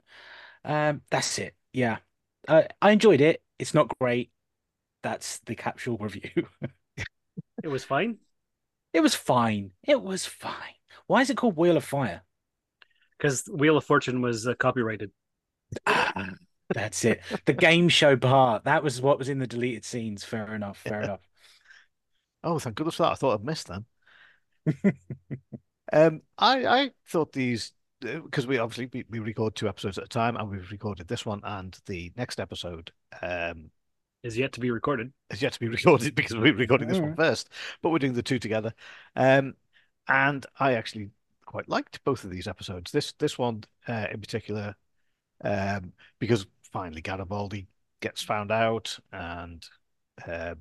Um, 0.65 1.03
that's 1.11 1.39
it. 1.39 1.57
Yeah, 1.73 1.99
uh, 2.49 2.63
I 2.81 2.91
enjoyed 2.91 3.21
it. 3.21 3.43
It's 3.59 3.75
not 3.75 3.99
great. 3.99 4.31
That's 5.03 5.41
the 5.41 5.55
capsule 5.55 5.99
review. 5.99 6.49
it 7.63 7.69
was 7.69 7.85
fine. 7.85 8.19
It 8.93 9.01
was 9.01 9.15
fine. 9.15 9.73
It 9.83 10.03
was 10.03 10.25
fine. 10.25 10.75
Why 11.07 11.21
is 11.21 11.31
it 11.31 11.37
called 11.37 11.57
Wheel 11.57 11.77
of 11.77 11.85
Fire? 11.85 12.23
Because 13.19 13.49
Wheel 13.53 13.77
of 13.77 13.85
Fortune 13.85 14.23
was 14.23 14.47
uh, 14.47 14.55
copyrighted. 14.55 15.11
Ah, 15.87 16.31
that's 16.73 17.05
it. 17.05 17.21
The 17.47 17.53
game 17.53 17.89
show 17.89 18.17
part. 18.17 18.65
That 18.65 18.83
was 18.83 19.01
what 19.01 19.19
was 19.19 19.29
in 19.29 19.39
the 19.39 19.47
deleted 19.47 19.85
scenes. 19.85 20.25
Fair 20.25 20.55
enough. 20.55 20.79
Fair 20.79 21.03
enough. 21.03 21.21
Oh, 22.43 22.59
thank 22.59 22.77
goodness 22.77 22.97
for 22.97 23.05
that. 23.05 23.13
I 23.13 23.15
thought 23.15 23.41
I'd 23.41 23.45
missed 23.45 23.69
them. 23.69 23.87
um, 25.93 26.23
I 26.39 26.67
I 26.67 26.91
thought 27.09 27.33
these 27.33 27.73
because 28.05 28.47
we 28.47 28.59
obviously 28.59 28.89
we, 28.93 29.05
we, 29.11 29.19
record 29.19 29.55
two 29.55 29.69
episodes 29.69 29.99
at 29.99 30.05
a 30.05 30.09
time, 30.09 30.37
and 30.37 30.51
we've 30.51 30.71
recorded 30.71 31.09
this 31.09 31.25
one, 31.25 31.41
and 31.45 31.79
the 31.87 32.13
next 32.17 32.39
episode 32.39 32.93
um, 33.23 33.71
is 34.23 34.37
yet 34.37 34.53
to 34.53 34.61
be 34.61 34.71
recorded. 34.71 35.13
Is 35.31 35.43
yet 35.43 35.53
to 35.55 35.61
be 35.61 35.69
recorded 35.69 36.15
because 36.15 36.37
we're 36.37 36.55
recording 36.55 36.89
this 36.89 37.01
one 37.01 37.17
first, 37.17 37.49
but 37.83 37.91
we're 37.91 37.99
doing 37.99 38.15
the 38.15 38.23
two 38.23 38.39
together. 38.39 38.73
Um, 39.17 39.55
and 40.09 40.45
I 40.59 40.75
actually 40.75 41.11
quite 41.45 41.69
liked 41.69 42.03
both 42.05 42.25
of 42.25 42.31
these 42.31 42.49
episodes. 42.49 42.91
This 42.91 43.13
this 43.13 43.39
one 43.39 43.65
uh, 43.89 44.07
in 44.13 44.21
particular, 44.21 44.75
um, 45.43 45.93
because 46.19 46.47
finally 46.73 47.01
Garibaldi 47.01 47.67
gets 48.01 48.23
found 48.23 48.51
out, 48.51 48.99
and 49.13 49.65
uh, 50.27 50.55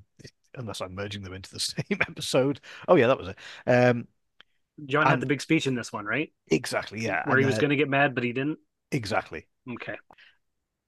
unless 0.56 0.80
I'm 0.80 0.94
merging 0.94 1.22
them 1.22 1.34
into 1.34 1.50
the 1.50 1.60
same 1.60 2.00
episode. 2.00 2.60
Oh 2.88 2.96
yeah, 2.96 3.08
that 3.08 3.18
was 3.18 3.28
it. 3.28 3.38
Um, 3.66 4.08
John 4.86 5.02
and, 5.02 5.10
had 5.10 5.20
the 5.20 5.26
big 5.26 5.40
speech 5.40 5.66
in 5.66 5.74
this 5.74 5.92
one, 5.92 6.04
right? 6.04 6.32
Exactly. 6.50 7.00
Yeah, 7.00 7.22
where 7.24 7.36
and, 7.36 7.40
he 7.40 7.46
was 7.46 7.56
uh, 7.56 7.60
going 7.60 7.70
to 7.70 7.76
get 7.76 7.88
mad, 7.88 8.14
but 8.14 8.24
he 8.24 8.32
didn't. 8.32 8.58
Exactly. 8.90 9.46
Okay. 9.70 9.96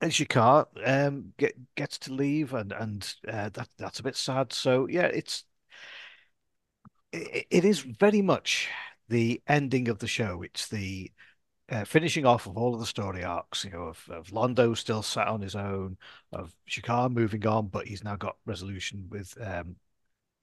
And 0.00 0.12
G'Kar 0.12 0.66
um, 0.84 1.32
get, 1.38 1.54
gets 1.74 1.98
to 2.00 2.12
leave, 2.12 2.52
and 2.52 2.72
and 2.72 3.14
uh, 3.26 3.48
that 3.50 3.68
that's 3.78 4.00
a 4.00 4.02
bit 4.02 4.16
sad. 4.16 4.52
So 4.52 4.86
yeah, 4.88 5.06
it's 5.06 5.44
it, 7.12 7.46
it 7.50 7.64
is 7.64 7.80
very 7.80 8.22
much 8.22 8.68
the 9.08 9.40
ending 9.46 9.88
of 9.88 9.98
the 9.98 10.08
show. 10.08 10.42
It's 10.42 10.68
the 10.68 11.10
uh, 11.68 11.84
finishing 11.84 12.26
off 12.26 12.46
of 12.46 12.56
all 12.56 12.74
of 12.74 12.80
the 12.80 12.86
story 12.86 13.24
arcs, 13.24 13.64
you 13.64 13.70
know, 13.70 13.84
of, 13.84 14.08
of 14.10 14.28
Londo 14.28 14.76
still 14.76 15.02
sat 15.02 15.28
on 15.28 15.40
his 15.40 15.56
own, 15.56 15.96
of 16.32 16.54
G'Kar 16.68 17.10
moving 17.10 17.46
on, 17.46 17.68
but 17.68 17.86
he's 17.86 18.04
now 18.04 18.16
got 18.16 18.36
resolution 18.46 19.06
with 19.10 19.36
um, 19.40 19.76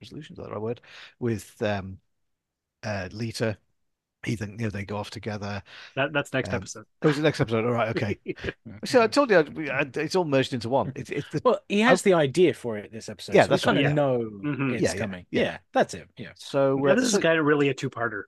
resolution, 0.01 0.33
is 0.33 0.37
that 0.37 0.47
the 0.47 0.51
right 0.51 0.61
word? 0.61 0.81
With 1.19 1.61
um, 1.61 1.99
uh, 2.83 3.09
Lyta. 3.11 3.57
He 4.25 4.37
think 4.37 4.59
you 4.59 4.67
know 4.67 4.69
they 4.69 4.85
go 4.85 4.95
off 4.95 5.09
together. 5.09 5.61
That 5.97 6.13
that's 6.13 6.31
next 6.31 6.49
um, 6.49 6.55
episode. 6.55 6.85
Oh, 7.01 7.09
it's 7.09 7.17
the 7.17 7.23
next 7.23 7.41
episode. 7.41 7.65
All 7.65 7.71
right, 7.71 7.89
okay. 7.89 8.17
so 8.85 9.01
I 9.01 9.07
told 9.07 9.29
you 9.29 9.37
I, 9.69 9.85
it's 9.95 10.15
all 10.15 10.23
merged 10.23 10.53
into 10.53 10.69
one. 10.69 10.93
It's, 10.95 11.09
it's 11.09 11.29
the, 11.29 11.41
well, 11.43 11.59
he 11.67 11.81
has 11.81 12.01
I, 12.01 12.03
the 12.03 12.13
idea 12.13 12.53
for 12.53 12.77
it 12.77 12.93
this 12.93 13.09
episode. 13.09 13.35
Yeah, 13.35 13.43
so 13.43 13.49
that's 13.49 13.65
kind 13.65 13.77
of 13.77 13.83
yeah. 13.83 13.91
know 13.91 14.19
mm-hmm. 14.19 14.75
it's 14.75 14.83
yeah, 14.83 14.95
coming. 14.95 15.25
Yeah, 15.29 15.41
yeah, 15.41 15.57
that's 15.73 15.93
it. 15.93 16.07
Yeah. 16.17 16.31
So 16.35 16.87
uh, 16.87 16.95
this 16.95 17.11
so, 17.11 17.17
is 17.17 17.23
kind 17.23 17.37
of 17.37 17.45
really 17.45 17.67
a 17.67 17.73
two-parter. 17.73 18.23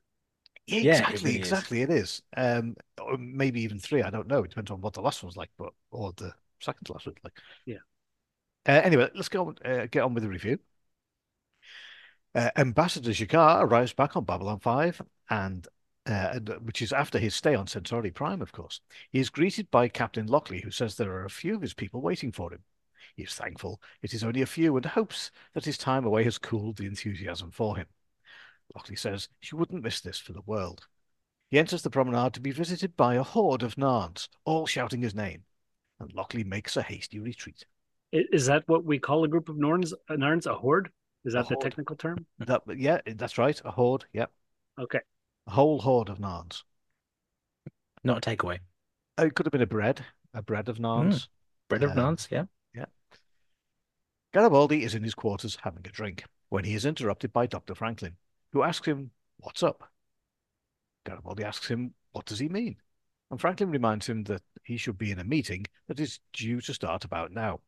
Yeah, 0.68 0.80
exactly, 0.80 0.90
yeah, 0.90 1.10
it 1.10 1.24
really 1.24 1.36
exactly. 1.38 1.82
Is. 1.82 1.90
It 1.90 1.94
is. 1.94 2.22
Um, 2.36 2.76
or 3.02 3.18
maybe 3.18 3.62
even 3.62 3.80
three. 3.80 4.02
I 4.02 4.10
don't 4.10 4.28
know. 4.28 4.44
It 4.44 4.50
depends 4.50 4.72
on 4.72 4.82
what 4.82 4.94
the 4.94 5.02
last 5.02 5.24
one's 5.24 5.38
like, 5.38 5.52
but 5.58 5.72
or 5.92 6.12
the 6.18 6.34
second 6.60 6.84
to 6.86 6.94
last 6.94 7.06
one's 7.06 7.20
like. 7.24 7.34
Yeah. 7.66 7.78
Uh, 8.68 8.82
anyway, 8.84 9.10
let's 9.16 9.30
go 9.30 9.54
uh, 9.64 9.86
get 9.90 10.02
on 10.02 10.14
with 10.14 10.24
the 10.24 10.30
review. 10.30 10.60
Uh, 12.36 12.52
Ambassador 12.58 13.12
G'Kar 13.12 13.62
arrives 13.62 13.94
back 13.94 14.18
on 14.18 14.26
Babylon 14.26 14.60
5, 14.60 15.02
and, 15.30 15.66
uh, 16.06 16.32
and 16.34 16.50
which 16.64 16.82
is 16.82 16.92
after 16.92 17.18
his 17.18 17.34
stay 17.34 17.56
on 17.56 17.66
Centauri 17.66 18.12
Prime, 18.12 18.42
of 18.42 18.52
course. 18.52 18.82
He 19.10 19.20
is 19.20 19.30
greeted 19.30 19.72
by 19.72 19.88
Captain 19.88 20.28
Lochley, 20.28 20.62
who 20.62 20.70
says 20.70 20.96
there 20.96 21.14
are 21.14 21.24
a 21.24 21.30
few 21.30 21.56
of 21.56 21.62
his 21.62 21.74
people 21.74 22.02
waiting 22.02 22.34
for 22.34 22.52
him. 22.52 22.60
He 23.16 23.24
is 23.24 23.34
thankful 23.34 23.82
it 24.02 24.14
is 24.14 24.24
only 24.24 24.42
a 24.42 24.46
few 24.46 24.76
and 24.76 24.86
hopes 24.86 25.32
that 25.54 25.64
his 25.64 25.78
time 25.78 26.06
away 26.06 26.26
has 26.26 26.38
cooled 26.38 26.76
the 26.76 26.88
enthusiasm 26.88 27.52
for 27.52 27.78
him. 27.78 27.86
Lochley 28.76 28.98
says 28.98 29.30
she 29.40 29.56
wouldn't 29.56 29.84
miss 29.84 30.02
this 30.02 30.20
for 30.20 30.34
the 30.34 30.42
world. 30.42 30.88
He 31.50 31.58
enters 31.58 31.84
the 31.84 31.90
promenade 31.90 32.34
to 32.34 32.42
be 32.42 32.52
visited 32.52 32.98
by 32.98 33.16
a 33.16 33.24
horde 33.24 33.64
of 33.64 33.76
Narns, 33.76 34.28
all 34.44 34.66
shouting 34.66 35.02
his 35.02 35.16
name, 35.16 35.44
and 36.02 36.12
Lochley 36.14 36.44
makes 36.44 36.76
a 36.76 36.82
hasty 36.82 37.20
retreat. 37.20 37.66
Is 38.12 38.48
that 38.48 38.68
what 38.68 38.84
we 38.84 39.00
call 39.00 39.24
a 39.24 39.30
group 39.30 39.48
of 39.48 39.56
Narns? 39.56 39.94
Narns, 40.10 40.48
a 40.48 40.56
horde? 40.56 40.92
Is 41.26 41.34
that 41.34 41.46
a 41.46 41.50
the 41.50 41.56
horde. 41.56 41.62
technical 41.62 41.96
term? 41.96 42.26
That, 42.40 42.62
yeah, 42.78 43.00
that's 43.06 43.38
right. 43.38 43.60
A 43.66 43.72
horde. 43.72 44.06
Yep. 44.14 44.32
Okay. 44.80 45.00
A 45.48 45.52
whole 45.52 45.80
horde 45.80 46.10
of 46.10 46.20
Narns. 46.20 46.64
Not 48.04 48.26
a 48.26 48.36
takeaway. 48.36 48.60
Oh, 49.18 49.26
it 49.26 49.36
could 49.36 49.46
have 49.46 49.52
been 49.52 49.62
a 49.62 49.68
bread, 49.68 50.06
a 50.34 50.42
bread 50.42 50.70
of 50.70 50.78
Narns. 50.78 51.16
Mm. 51.16 51.28
Bread 51.70 51.84
of 51.84 51.92
um, 51.92 51.98
Narns, 51.98 52.28
yeah. 52.30 52.46
Yeah. 52.74 52.86
Garibaldi 54.34 54.84
is 54.84 54.96
in 54.96 55.04
his 55.04 55.16
quarters 55.16 55.58
having 55.62 55.86
a 55.86 55.90
drink 55.92 56.26
when 56.50 56.64
he 56.64 56.76
is 56.76 56.86
interrupted 56.86 57.34
by 57.34 57.48
Dr. 57.48 57.74
Franklin, 57.74 58.16
who 58.52 58.64
asks 58.64 58.88
him, 58.88 59.12
What's 59.38 59.64
up? 59.64 59.90
Garibaldi 61.06 61.44
asks 61.44 61.68
him, 61.68 61.94
What 62.12 62.26
does 62.26 62.40
he 62.40 62.50
mean? 62.50 62.78
and 63.32 63.42
Franklin 63.42 63.72
reminds 63.72 64.08
him 64.08 64.24
that 64.26 64.42
he 64.64 64.78
should 64.78 64.98
be 64.98 65.12
in 65.12 65.20
a 65.20 65.24
meeting 65.24 65.66
that 65.88 66.00
is 66.00 66.20
due 66.34 66.62
to 66.62 66.74
start 66.74 67.06
about 67.06 67.32
now. 67.32 67.60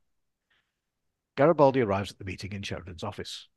Garibaldi 1.38 1.82
arrives 1.82 2.12
at 2.12 2.18
the 2.18 2.26
meeting 2.26 2.52
in 2.52 2.64
Sheridan's 2.64 3.04
office. 3.04 3.48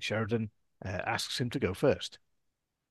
Sheridan 0.00 0.50
uh, 0.84 0.88
asks 0.88 1.40
him 1.40 1.50
to 1.50 1.60
go 1.60 1.72
first. 1.72 2.18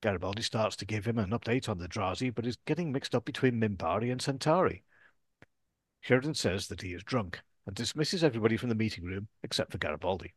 Garibaldi 0.02 0.42
starts 0.42 0.78
to 0.78 0.86
give 0.86 1.06
him 1.06 1.20
an 1.20 1.32
update 1.32 1.68
on 1.68 1.78
the 1.78 1.88
Drazi, 1.88 2.34
but 2.34 2.48
is 2.48 2.58
getting 2.66 2.92
mixed 2.92 3.14
up 3.14 3.26
between 3.26 3.60
Minbari 3.60 4.10
and 4.10 4.22
Centauri. 4.22 4.84
Sheridan 6.00 6.34
says 6.34 6.68
that 6.68 6.82
he 6.82 6.94
is 6.94 7.04
drunk 7.04 7.42
and 7.68 7.76
dismisses 7.76 8.24
everybody 8.24 8.56
from 8.56 8.70
the 8.70 8.76
meeting 8.76 9.04
room 9.04 9.28
except 9.44 9.72
for 9.72 9.78
Garibaldi. 9.78 10.34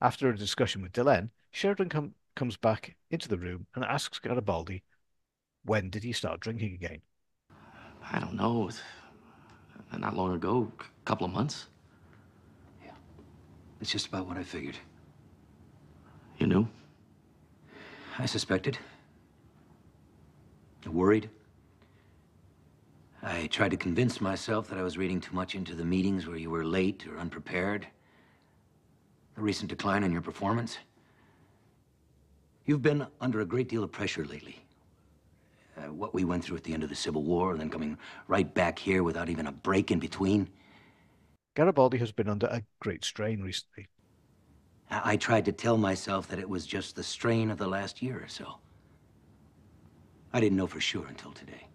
After 0.00 0.30
a 0.30 0.36
discussion 0.36 0.80
with 0.80 0.92
Delenn, 0.92 1.28
Sheridan 1.52 1.90
com 1.90 2.14
comes 2.34 2.56
back 2.56 2.96
into 3.10 3.28
the 3.28 3.38
room 3.38 3.66
and 3.74 3.84
asks 3.84 4.18
Garibaldi, 4.18 4.82
when 5.64 5.90
did 5.90 6.04
he 6.04 6.12
start 6.12 6.40
drinking 6.40 6.72
again? 6.74 7.02
I 8.10 8.18
don't 8.18 8.34
know. 8.34 8.70
Not 9.96 10.16
long 10.16 10.32
ago, 10.32 10.72
a 10.80 11.04
couple 11.04 11.26
of 11.26 11.32
months. 11.32 11.66
It's 13.80 13.90
just 13.90 14.06
about 14.06 14.26
what 14.26 14.36
I 14.36 14.42
figured. 14.42 14.76
You 16.38 16.46
knew? 16.46 16.68
I 18.18 18.26
suspected. 18.26 18.78
I 20.84 20.88
worried. 20.90 21.30
I 23.22 23.46
tried 23.48 23.70
to 23.70 23.76
convince 23.76 24.20
myself 24.20 24.68
that 24.68 24.78
I 24.78 24.82
was 24.82 24.96
reading 24.96 25.20
too 25.20 25.34
much 25.34 25.54
into 25.54 25.74
the 25.74 25.84
meetings 25.84 26.26
where 26.26 26.36
you 26.36 26.50
were 26.50 26.64
late 26.64 27.06
or 27.06 27.18
unprepared. 27.18 27.86
The 29.34 29.42
recent 29.42 29.68
decline 29.68 30.04
in 30.04 30.12
your 30.12 30.22
performance. 30.22 30.78
You've 32.64 32.82
been 32.82 33.06
under 33.20 33.40
a 33.40 33.44
great 33.44 33.68
deal 33.68 33.84
of 33.84 33.92
pressure 33.92 34.24
lately. 34.24 34.62
Uh, 35.76 35.92
what 35.92 36.14
we 36.14 36.24
went 36.24 36.44
through 36.44 36.56
at 36.56 36.64
the 36.64 36.74
end 36.74 36.82
of 36.82 36.88
the 36.88 36.94
Civil 36.94 37.22
War, 37.22 37.52
and 37.52 37.60
then 37.60 37.70
coming 37.70 37.96
right 38.28 38.52
back 38.52 38.78
here 38.78 39.02
without 39.02 39.28
even 39.28 39.46
a 39.46 39.52
break 39.52 39.90
in 39.90 39.98
between. 39.98 40.48
Garibaldi 41.54 41.98
has 41.98 42.12
been 42.12 42.28
under 42.28 42.46
a 42.46 42.62
great 42.80 43.04
strain 43.04 43.42
recently. 43.42 43.88
I, 44.90 45.12
I 45.12 45.16
tried 45.16 45.44
to 45.46 45.52
tell 45.52 45.76
myself 45.76 46.28
that 46.28 46.38
it 46.38 46.48
was 46.48 46.66
just 46.66 46.96
the 46.96 47.02
strain 47.02 47.50
of 47.50 47.58
the 47.58 47.66
last 47.66 48.02
year 48.02 48.22
or 48.22 48.28
so. 48.28 48.58
I 50.32 50.40
didn't 50.40 50.56
know 50.56 50.66
for 50.66 50.80
sure 50.80 51.06
until 51.06 51.32
today. 51.32 51.66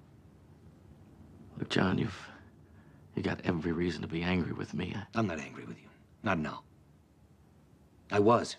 Look, 1.58 1.70
John, 1.70 1.98
you've 1.98 2.30
you 3.16 3.24
got 3.24 3.40
every 3.46 3.72
reason 3.72 4.02
to 4.02 4.08
be 4.08 4.22
angry 4.22 4.52
with 4.52 4.74
me. 4.74 4.94
I'm 5.14 5.28
not 5.28 5.40
angry 5.40 5.64
with 5.64 5.78
you. 5.78 5.88
Not 6.22 6.38
now. 6.38 6.64
I 8.12 8.20
was. 8.20 8.58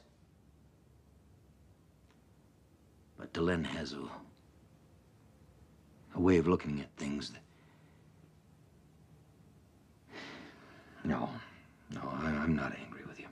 But 3.18 3.32
Delenn 3.35 3.64
has 3.66 3.92
a, 3.92 4.00
a 6.14 6.20
way 6.20 6.38
of 6.38 6.49
looking 6.49 6.80
at 6.80 6.90
things 6.96 7.30
that... 7.30 7.42
No, 11.06 11.30
no, 11.92 12.00
I, 12.20 12.26
I'm 12.26 12.56
not 12.56 12.72
angry 12.84 13.02
with 13.06 13.20
you. 13.20 13.26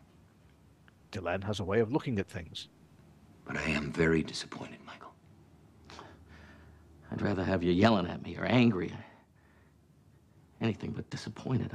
Delenn 1.10 1.42
has 1.42 1.58
a 1.58 1.64
way 1.64 1.80
of 1.80 1.92
looking 1.92 2.20
at 2.20 2.28
things. 2.28 2.68
But 3.44 3.56
I 3.56 3.64
am 3.64 3.92
very 3.92 4.22
disappointed, 4.22 4.78
Michael. 4.86 5.12
I'd 7.10 7.20
rather 7.20 7.42
have 7.42 7.64
you 7.64 7.72
yelling 7.72 8.06
at 8.06 8.22
me 8.22 8.36
or 8.36 8.44
angry. 8.44 8.92
Anything 10.60 10.92
but 10.92 11.10
disappointed. 11.10 11.72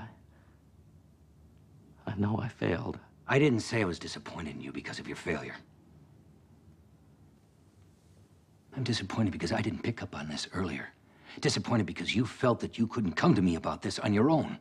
I, 2.08 2.12
I 2.12 2.16
know 2.16 2.40
I 2.42 2.48
failed. 2.48 2.98
I 3.28 3.38
didn't 3.38 3.60
say 3.60 3.82
I 3.82 3.86
was 3.86 4.00
disappointed 4.00 4.56
in 4.56 4.62
you 4.62 4.72
because 4.72 5.00
of 5.00 5.08
your 5.08 5.18
failure. 5.18 5.56
I'm 8.76 8.84
disappointed 8.84 9.32
because 9.32 9.52
I 9.52 9.62
didn't 9.62 9.84
pick 9.84 10.02
up 10.02 10.16
on 10.16 10.30
this 10.30 10.48
earlier. 10.54 10.88
Disappointed 11.42 11.86
because 11.86 12.16
you 12.16 12.26
felt 12.26 12.62
that 12.62 12.78
you 12.78 12.88
couldn't 12.88 13.14
come 13.14 13.36
to 13.36 13.42
me 13.42 13.56
about 13.56 13.82
this 13.82 14.00
on 14.00 14.14
your 14.14 14.32
own. 14.32 14.58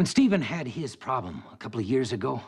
When 0.00 0.06
Stephen 0.06 0.40
had 0.40 0.66
his 0.66 0.96
problem 0.96 1.42
a 1.52 1.58
couple 1.58 1.78
of 1.78 1.84
years 1.84 2.14
ago, 2.14 2.40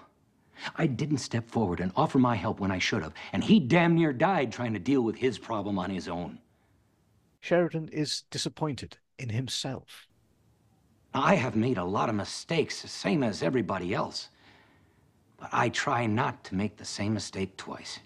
I 0.77 0.87
didn't 0.87 1.19
step 1.19 1.51
forward 1.51 1.81
and 1.81 1.93
offer 1.95 2.19
my 2.19 2.35
help 2.35 2.61
when 2.61 2.71
I 2.71 2.79
should 2.79 3.03
have, 3.03 3.13
and 3.35 3.45
he 3.45 3.61
damn 3.61 3.95
near 3.95 4.11
died 4.15 4.51
trying 4.51 4.73
to 4.73 4.79
deal 4.79 5.03
with 5.03 5.17
his 5.17 5.39
problem 5.39 5.79
on 5.79 5.91
his 5.91 6.09
own. 6.09 6.39
Sheridan 7.41 7.89
is 7.89 8.23
disappointed 8.31 8.97
in 9.19 9.29
himself. 9.29 10.09
I 11.13 11.35
have 11.35 11.55
made 11.55 11.77
a 11.77 11.85
lot 11.85 12.09
of 12.09 12.15
mistakes, 12.15 12.81
the 12.81 12.89
same 12.89 13.23
as 13.23 13.43
everybody 13.43 13.93
else. 13.93 14.31
But 15.37 15.51
I 15.53 15.69
try 15.69 16.07
not 16.07 16.45
to 16.45 16.55
make 16.55 16.79
the 16.79 16.87
same 16.87 17.13
mistake 17.13 17.59
twice. 17.59 17.99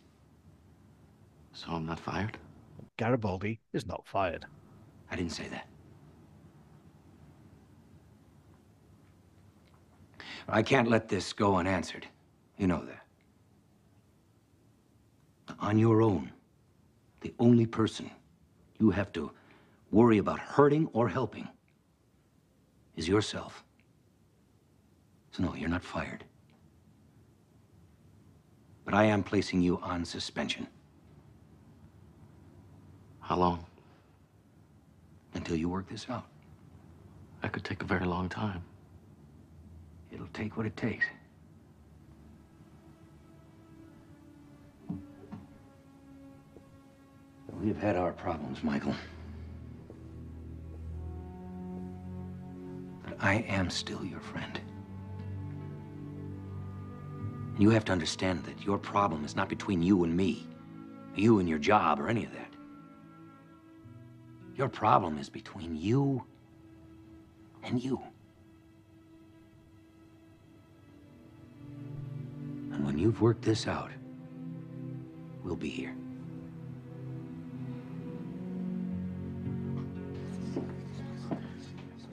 So 1.53 1.69
I'm 1.71 1.87
not 1.87 2.01
fired? 2.01 2.37
Garibaldi 2.97 3.61
is 3.73 3.87
not 3.87 4.09
fired. 4.09 4.45
I 5.09 5.15
didn't 5.15 5.31
say 5.31 5.47
that. 5.51 5.69
I 10.49 10.63
can't 10.63 10.89
let 10.89 11.09
this 11.09 11.33
go 11.33 11.57
unanswered. 11.57 12.07
You 12.57 12.67
know 12.67 12.85
that. 12.85 13.03
On 15.59 15.79
your 15.79 16.03
own, 16.03 16.33
the 17.21 17.35
only 17.39 17.67
person 17.67 18.11
you 18.79 18.91
have 18.91 19.13
to 19.13 19.31
worry 19.91 20.19
about 20.19 20.39
hurting 20.39 20.89
or 20.93 21.09
helping 21.09 21.49
is 22.97 23.09
yourself. 23.09 23.65
So 25.33 25.43
no, 25.43 25.55
you're 25.55 25.69
not 25.69 25.83
fired. 25.85 26.25
But 28.85 28.95
I 28.95 29.05
am 29.05 29.23
placing 29.23 29.63
you 29.63 29.79
on 29.83 30.05
suspension. 30.05 30.67
How 33.21 33.37
long? 33.37 33.67
Until 35.35 35.57
you 35.57 35.69
work 35.69 35.89
this 35.89 36.07
out. 36.09 36.27
That 37.43 37.53
could 37.53 37.65
take 37.65 37.83
a 37.83 37.87
very 37.87 38.07
long 38.07 38.29
time. 38.29 38.63
It'll 40.17 40.29
take 40.29 40.57
what 40.57 40.65
it 40.65 40.75
takes. 40.79 41.05
We've 47.61 47.77
had 47.77 47.97
our 47.97 48.13
problems, 48.13 48.65
Michael. 48.65 48.95
But 53.05 53.19
I 53.21 53.45
am 53.47 53.69
still 53.69 54.03
your 54.07 54.21
friend. 54.21 54.59
You 57.59 57.69
have 57.69 57.85
to 57.85 57.93
understand 57.93 58.43
that 58.45 58.65
your 58.65 58.79
problem 58.79 59.23
is 59.23 59.37
not 59.37 59.51
between 59.51 59.83
you 59.83 60.05
and 60.05 60.17
me, 60.17 60.47
you 61.15 61.41
and 61.41 61.49
your 61.49 61.59
job, 61.59 62.01
or 62.01 62.09
any 62.09 62.25
of 62.25 62.33
that. 62.33 62.55
Your 64.57 64.71
problem 64.71 65.19
is 65.19 65.29
between 65.29 65.77
you 65.77 66.25
and 67.63 67.83
you. 67.83 68.01
When 72.87 72.97
you've 72.97 73.21
worked 73.21 73.43
this 73.43 73.67
out, 73.67 73.91
we'll 75.43 75.57
be 75.57 75.69
here. 75.69 75.95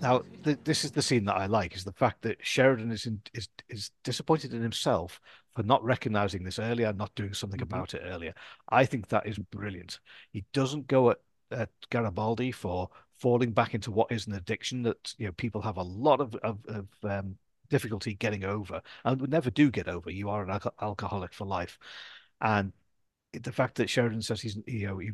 Now, 0.01 0.23
th 0.43 0.57
this 0.63 0.83
is 0.83 0.91
the 0.91 1.01
scene 1.01 1.25
that 1.25 1.37
I 1.37 1.45
like: 1.45 1.75
is 1.75 1.83
the 1.83 1.93
fact 1.93 2.23
that 2.23 2.37
Sheridan 2.41 2.91
is 2.91 3.05
in, 3.05 3.21
is 3.33 3.47
is 3.69 3.91
disappointed 4.03 4.51
in 4.53 4.63
himself 4.63 5.21
for 5.55 5.63
not 5.63 5.83
recognizing 5.83 6.43
this 6.43 6.59
earlier, 6.59 6.91
not 6.91 7.13
doing 7.15 7.33
something 7.35 7.61
mm 7.61 7.67
-hmm. 7.67 7.75
about 7.75 7.93
it 7.93 8.01
earlier. 8.03 8.33
I 8.81 8.85
think 8.87 9.07
that 9.07 9.25
is 9.27 9.37
brilliant. 9.39 10.01
He 10.31 10.43
doesn't 10.53 10.87
go 10.87 11.11
at, 11.11 11.19
at 11.51 11.69
Garibaldi 11.89 12.51
for 12.51 12.89
falling 13.11 13.53
back 13.53 13.73
into 13.73 13.91
what 13.91 14.11
is 14.11 14.27
an 14.27 14.33
addiction 14.33 14.83
that 14.83 15.13
you 15.17 15.27
know 15.27 15.33
people 15.33 15.61
have 15.61 15.79
a 15.79 15.89
lot 16.07 16.19
of 16.19 16.35
of, 16.49 16.57
of 16.65 16.85
um, 17.03 17.37
difficulty 17.73 18.13
getting 18.13 18.43
over 18.43 18.83
and 19.03 19.19
would 19.19 19.31
never 19.31 19.49
do 19.49 19.71
get 19.71 19.87
over. 19.87 20.11
You 20.11 20.29
are 20.29 20.43
an 20.43 20.51
al 20.51 20.73
alcoholic 20.79 21.33
for 21.33 21.45
life, 21.45 21.79
and 22.39 22.71
the 23.33 23.51
fact 23.51 23.75
that 23.75 23.89
Sheridan 23.89 24.21
says 24.21 24.41
he's 24.41 24.59
you 24.67 24.87
know 24.87 24.99
he 24.99 25.11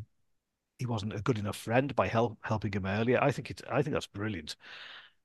he 0.78 0.86
wasn't 0.86 1.16
a 1.16 1.22
good 1.22 1.38
enough 1.38 1.56
friend 1.56 1.96
by 1.96 2.08
help 2.08 2.38
helping 2.42 2.74
him 2.74 2.86
earlier. 2.86 3.18
I 3.22 3.32
think 3.32 3.50
it 3.50 3.62
I 3.72 3.82
think 3.82 3.94
that's 3.94 4.08
brilliant, 4.08 4.58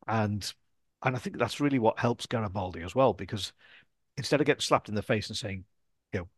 and 0.06 0.54
and 1.02 1.16
I 1.16 1.18
think 1.18 1.36
that's 1.36 1.60
really 1.60 1.80
what 1.80 1.98
helps 1.98 2.26
Garibaldi 2.26 2.82
as 2.82 2.94
well 2.94 3.12
because 3.12 3.52
instead 4.16 4.40
of 4.40 4.46
getting 4.46 4.60
slapped 4.60 4.88
in 4.88 4.94
the 4.94 5.02
face 5.02 5.28
and 5.28 5.36
saying, 5.36 5.64
you 6.12 6.20
know, 6.20 6.28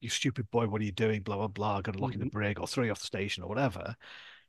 you 0.00 0.08
stupid 0.08 0.50
boy, 0.50 0.66
what 0.66 0.80
are 0.80 0.84
you 0.84 0.90
doing? 0.92 1.22
Blah 1.22 1.36
blah 1.36 1.46
blah. 1.46 1.80
Going 1.80 1.96
to 1.96 2.02
lock 2.02 2.10
mm 2.10 2.18
-hmm. 2.18 2.22
in 2.22 2.28
the 2.28 2.32
brig 2.32 2.58
or 2.58 2.66
throw 2.66 2.84
you 2.84 2.90
off 2.92 2.98
the 2.98 3.06
station 3.06 3.44
or 3.44 3.48
whatever. 3.48 3.96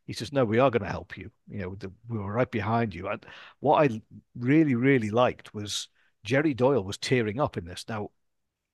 He 0.05 0.13
says, 0.13 0.33
no, 0.33 0.43
we 0.43 0.59
are 0.59 0.71
going 0.71 0.83
to 0.83 0.89
help 0.89 1.17
you. 1.17 1.31
You 1.47 1.59
know, 1.59 1.75
the, 1.75 1.91
we 2.09 2.17
were 2.17 2.33
right 2.33 2.49
behind 2.49 2.93
you. 2.93 3.07
And 3.07 3.25
what 3.59 3.83
I 3.83 4.01
really 4.37 4.75
really 4.75 5.09
liked 5.09 5.53
was 5.53 5.87
Jerry 6.23 6.53
Doyle 6.53 6.83
was 6.83 6.97
tearing 6.97 7.39
up 7.39 7.57
in 7.57 7.65
this. 7.65 7.85
Now, 7.87 8.11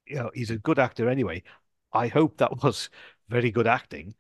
you 0.06 0.16
know, 0.16 0.32
he's 0.34 0.52
a 0.52 0.58
good 0.58 0.80
actor 0.80 1.10
anyway. 1.10 1.44
I 1.94 2.08
hope 2.08 2.38
that 2.38 2.64
was 2.64 2.90
very 3.30 3.52
good 3.52 3.68
acting 3.68 4.16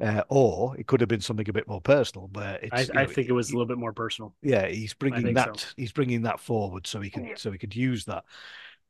uh, 0.00 0.22
or 0.28 0.76
it 0.78 0.86
could 0.86 1.00
have 1.00 1.08
been 1.08 1.20
something 1.20 1.48
a 1.48 1.52
bit 1.52 1.68
more 1.68 1.80
personal. 1.80 2.28
But 2.28 2.64
I, 2.72 2.86
I 2.94 3.04
know, 3.04 3.06
think 3.06 3.28
it 3.28 3.32
was 3.32 3.48
he, 3.48 3.54
a 3.54 3.56
little 3.56 3.68
bit 3.68 3.78
more 3.78 3.92
personal. 3.92 4.34
Yeah, 4.42 4.66
he's 4.66 4.94
bringing 4.94 5.34
that. 5.34 5.60
So. 5.60 5.66
He's 5.76 5.92
bringing 5.92 6.22
that 6.22 6.40
forward 6.40 6.86
so 6.86 7.00
he 7.00 7.10
could 7.10 7.26
yeah. 7.26 7.34
so 7.36 7.52
he 7.52 7.58
could 7.58 7.76
use 7.76 8.06
that. 8.06 8.24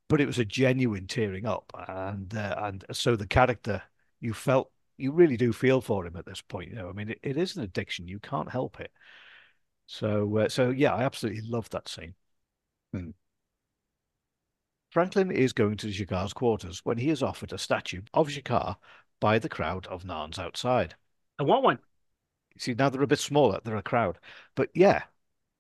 But 0.09 0.21
it 0.21 0.27
was 0.27 0.39
a 0.39 0.45
genuine 0.45 1.07
tearing 1.07 1.47
up, 1.47 1.73
and 1.89 2.35
uh, 2.35 2.55
and 2.59 2.85
so 2.93 3.17
the 3.17 3.27
character 3.27 3.83
you 4.21 4.35
felt 4.35 4.71
you 5.01 5.13
really 5.13 5.37
do 5.37 5.53
feel 5.53 5.81
for 5.81 6.07
him 6.07 6.17
at 6.17 6.27
this 6.27 6.43
point. 6.43 6.71
You 6.71 6.77
know, 6.77 6.89
I 6.89 6.93
mean, 6.93 7.11
it, 7.11 7.19
it 7.23 7.37
is 7.37 7.57
an 7.57 7.63
addiction. 7.63 8.09
You 8.09 8.19
can't 8.19 8.51
help 8.51 8.81
it. 8.81 8.91
So, 9.87 10.37
uh, 10.39 10.49
so 10.49 10.71
yeah, 10.71 10.95
I 10.95 11.03
absolutely 11.05 11.43
love 11.43 11.69
that 11.71 11.89
scene. 11.89 12.15
Hmm. 12.93 13.11
Franklin 14.91 15.31
is 15.31 15.53
going 15.53 15.77
to 15.79 15.87
G'Kar's 15.89 16.33
quarters 16.33 16.81
when 16.85 16.99
he 16.99 17.11
is 17.11 17.23
offered 17.23 17.53
a 17.53 17.59
statue 17.59 18.03
of 18.13 18.29
Jakar 18.29 18.77
by 19.21 19.39
the 19.39 19.49
crowd 19.49 19.87
of 19.87 20.03
Narns 20.05 20.39
outside. 20.39 20.95
I 21.39 21.45
want 21.45 21.63
one. 21.63 21.79
See, 22.59 22.75
now 22.75 22.89
they're 22.91 23.03
a 23.03 23.07
bit 23.07 23.21
smaller. 23.21 23.61
They're 23.65 23.77
a 23.77 23.83
crowd. 23.83 24.19
But 24.57 24.71
yeah, 24.75 25.03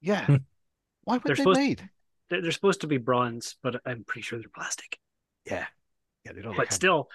yeah. 0.00 0.26
Hmm. 0.26 0.36
Why 1.04 1.16
were 1.16 1.22
They're 1.24 1.36
they 1.36 1.42
supposed- 1.42 1.60
made? 1.60 1.88
They're, 2.28 2.42
they're 2.42 2.52
supposed 2.52 2.82
to 2.82 2.86
be 2.86 2.96
bronze, 2.98 3.56
but 3.62 3.80
I'm 3.84 4.04
pretty 4.04 4.22
sure 4.22 4.38
they're 4.38 4.48
plastic. 4.54 4.98
Yeah. 5.44 5.66
Yeah, 6.24 6.32
they 6.32 6.42
don't 6.42 6.52
But 6.52 6.64
look 6.66 6.72
still, 6.72 7.08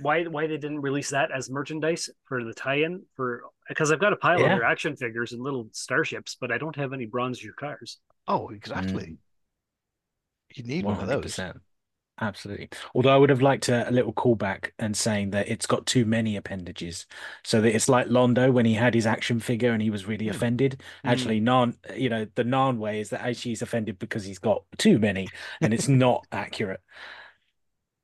why 0.00 0.24
why 0.24 0.46
they 0.46 0.56
didn't 0.56 0.80
release 0.80 1.10
that 1.10 1.30
as 1.30 1.50
merchandise 1.50 2.10
for 2.24 2.44
the 2.44 2.54
tie-in 2.54 3.02
for 3.16 3.42
because 3.68 3.90
I've 3.90 4.00
got 4.00 4.12
a 4.12 4.16
pile 4.16 4.40
Yeah. 4.40 4.52
of 4.52 4.58
their 4.58 4.64
action 4.64 4.96
figures 4.96 5.32
and 5.32 5.42
little 5.42 5.68
starships, 5.72 6.36
but 6.40 6.52
I 6.52 6.58
don't 6.58 6.76
have 6.76 6.92
any 6.92 7.06
bronze 7.06 7.42
your 7.42 7.54
cars. 7.54 7.98
Oh, 8.28 8.48
exactly. 8.48 9.16
You 10.54 10.64
need 10.64 10.84
one 10.84 11.00
of 11.00 11.08
those. 11.08 11.40
Absolutely. 12.20 12.68
Although 12.94 13.10
I 13.12 13.16
would 13.16 13.30
have 13.30 13.42
liked 13.42 13.68
a, 13.68 13.88
a 13.88 13.90
little 13.90 14.12
callback 14.12 14.70
and 14.78 14.96
saying 14.96 15.30
that 15.30 15.48
it's 15.48 15.66
got 15.66 15.84
too 15.84 16.04
many 16.04 16.36
appendages, 16.36 17.06
so 17.42 17.60
that 17.60 17.74
it's 17.74 17.88
like 17.88 18.06
Londo 18.06 18.52
when 18.52 18.66
he 18.66 18.74
had 18.74 18.94
his 18.94 19.04
action 19.04 19.40
figure 19.40 19.72
and 19.72 19.82
he 19.82 19.90
was 19.90 20.06
really 20.06 20.26
Hmm. 20.26 20.30
offended. 20.30 20.80
Actually, 21.02 21.40
Nan, 21.40 21.76
you 21.96 22.08
know, 22.08 22.26
the 22.36 22.44
Nan 22.44 22.78
way 22.78 23.00
is 23.00 23.10
that 23.10 23.22
actually 23.22 23.50
he's 23.50 23.62
offended 23.62 23.98
because 23.98 24.24
he's 24.24 24.38
got 24.38 24.62
too 24.78 25.00
many, 25.00 25.26
and 25.60 25.74
it's 25.74 25.88
not 25.88 26.24
accurate. 26.30 26.80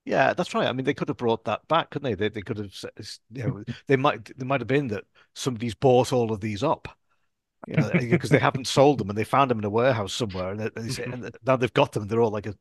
Yeah, 0.04 0.32
that's 0.34 0.54
right. 0.54 0.66
I 0.66 0.72
mean, 0.72 0.84
they 0.84 0.94
could 0.94 1.08
have 1.08 1.16
brought 1.18 1.44
that 1.44 1.66
back, 1.68 1.90
couldn't 1.90 2.10
they? 2.10 2.14
They, 2.14 2.28
they 2.30 2.42
could 2.42 2.56
have, 2.58 2.74
you 3.30 3.42
know, 3.44 3.64
they 3.86 3.96
might, 3.96 4.36
they 4.36 4.46
might 4.46 4.60
have 4.60 4.68
been 4.68 4.88
that 4.88 5.04
somebody's 5.34 5.74
bought 5.74 6.12
all 6.12 6.32
of 6.32 6.40
these 6.40 6.62
up, 6.62 6.88
you 7.66 7.76
know, 7.76 7.88
uh, 7.88 8.00
because 8.10 8.30
they 8.30 8.38
haven't 8.38 8.66
sold 8.68 8.98
them 8.98 9.10
and 9.10 9.18
they 9.18 9.24
found 9.24 9.50
them 9.50 9.58
in 9.60 9.64
a 9.64 9.70
warehouse 9.70 10.14
somewhere, 10.14 10.50
and 10.52 10.60
uh, 10.62 10.70
they, 10.76 10.82
they 10.88 11.04
and 11.04 11.26
uh, 11.26 11.30
now 11.46 11.56
they've 11.56 11.72
got 11.74 11.92
them. 11.92 12.06
They're 12.08 12.22
all 12.22 12.30
like 12.32 12.46
a, 12.46 12.56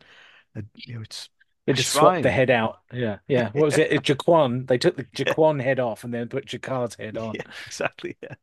a 0.56 0.64
you 0.76 0.96
know, 0.96 1.02
it's 1.02 1.30
They 1.66 1.74
just 1.74 1.92
swapped 1.92 2.24
the 2.24 2.32
head 2.32 2.50
out. 2.50 2.80
Yeah, 2.92 3.20
yeah. 3.28 3.50
What 3.52 3.66
was 3.66 3.78
it? 3.78 3.92
Jaquan. 4.04 4.68
They 4.68 4.78
took 4.78 4.98
the 4.98 5.04
Jaquan 5.16 5.62
head 5.62 5.80
off 5.80 6.04
and 6.04 6.14
then 6.14 6.28
put 6.28 6.48
G'Kar's 6.48 6.96
head 6.96 7.18
on. 7.18 7.36
Yeah, 7.36 7.44
exactly. 7.66 8.18
Yeah. 8.22 8.36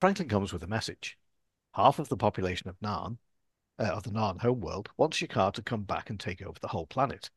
Franklin 0.00 0.28
comes 0.28 0.52
with 0.52 0.62
a 0.62 0.68
message. 0.68 1.18
Half 1.74 1.98
of 1.98 2.08
the 2.08 2.16
population 2.16 2.68
of 2.68 2.78
Narn, 2.80 3.18
uh, 3.78 3.84
of 3.84 4.04
the 4.04 4.10
Narn 4.10 4.40
homeworld, 4.40 4.90
wants 4.96 5.20
G'Kar 5.20 5.52
to 5.54 5.62
come 5.62 5.84
back 5.84 6.10
and 6.10 6.20
take 6.20 6.42
over 6.42 6.58
the 6.60 6.68
whole 6.68 6.86
planet. 6.86 7.30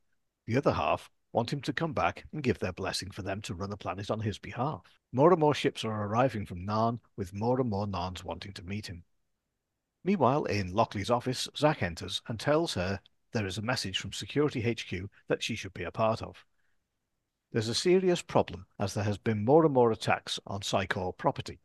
The 0.48 0.56
other 0.58 0.72
half 0.72 1.12
want 1.34 1.52
him 1.52 1.62
to 1.62 1.74
come 1.74 1.92
back 1.92 2.24
and 2.32 2.42
give 2.42 2.58
their 2.58 2.72
blessing 2.72 3.12
for 3.12 3.22
them 3.22 3.42
to 3.42 3.54
run 3.54 3.70
the 3.70 3.78
planet 3.78 4.10
on 4.10 4.22
his 4.22 4.40
behalf. 4.40 4.82
More 5.12 5.32
and 5.32 5.40
more 5.40 5.54
ships 5.54 5.84
are 5.84 6.06
arriving 6.06 6.46
from 6.46 6.66
Narn, 6.66 7.00
with 7.18 7.34
more 7.34 7.60
and 7.60 7.70
more 7.70 7.86
Narns 7.86 8.24
wanting 8.24 8.54
to 8.54 8.64
meet 8.64 8.88
him. 8.88 9.04
Meanwhile, 10.06 10.46
in 10.46 10.74
Lochley's 10.74 11.10
office, 11.10 11.50
Zack 11.58 11.84
enters 11.84 12.22
and 12.28 12.40
tells 12.40 12.76
her 12.76 13.02
there 13.34 13.46
is 13.46 13.58
a 13.58 13.62
message 13.62 14.00
from 14.00 14.14
Security 14.14 14.62
HQ 14.62 15.10
that 15.28 15.44
she 15.44 15.54
should 15.54 15.74
be 15.74 15.84
a 15.84 15.92
part 15.92 16.22
of. 16.22 16.46
There's 17.52 17.68
a 17.68 17.76
serious 17.76 18.22
problem 18.22 18.68
as 18.80 18.94
there 18.94 19.04
has 19.04 19.18
been 19.18 19.44
more 19.44 19.66
and 19.66 19.74
more 19.74 19.92
attacks 19.92 20.40
on 20.48 20.62
Psi 20.62 20.86
Corps 20.86 21.14
property. 21.14 21.60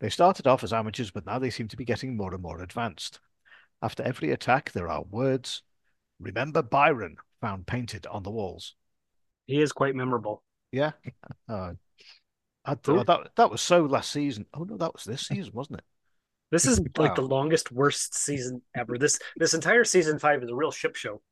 They 0.00 0.10
started 0.10 0.48
off 0.48 0.64
as 0.64 0.72
amateurs, 0.72 1.12
but 1.12 1.24
now 1.24 1.38
they 1.38 1.50
seem 1.50 1.68
to 1.68 1.76
be 1.76 1.84
getting 1.84 2.16
more 2.16 2.34
and 2.34 2.42
more 2.42 2.62
advanced. 2.62 3.20
After 3.80 4.02
every 4.02 4.32
attack, 4.32 4.72
there 4.72 4.88
are 4.88 5.02
words, 5.02 5.62
remember 6.18 6.62
Byron, 6.62 7.16
found 7.40 7.66
painted 7.66 8.06
on 8.06 8.22
the 8.22 8.30
walls. 8.30 8.74
He 9.46 9.60
is 9.60 9.72
quite 9.72 9.94
memorable. 9.94 10.42
Yeah. 10.72 10.92
Uh, 11.48 11.72
I 12.62 12.74
thought 12.74 13.06
that, 13.06 13.30
that 13.36 13.50
was 13.50 13.62
so 13.62 13.86
last 13.86 14.10
season. 14.10 14.44
Oh, 14.52 14.64
no, 14.64 14.76
that 14.76 14.92
was 14.92 15.04
this 15.04 15.22
season, 15.28 15.50
wasn't 15.54 15.78
it? 15.78 15.84
This 16.50 16.66
is 16.66 16.78
like 16.98 17.14
the 17.14 17.22
longest 17.22 17.72
worst 17.72 18.14
season 18.14 18.60
ever. 18.76 18.98
This 18.98 19.18
this 19.36 19.54
entire 19.54 19.84
season 19.84 20.18
five 20.18 20.42
is 20.42 20.50
a 20.50 20.54
real 20.54 20.70
ship 20.70 20.94
show. 20.94 21.22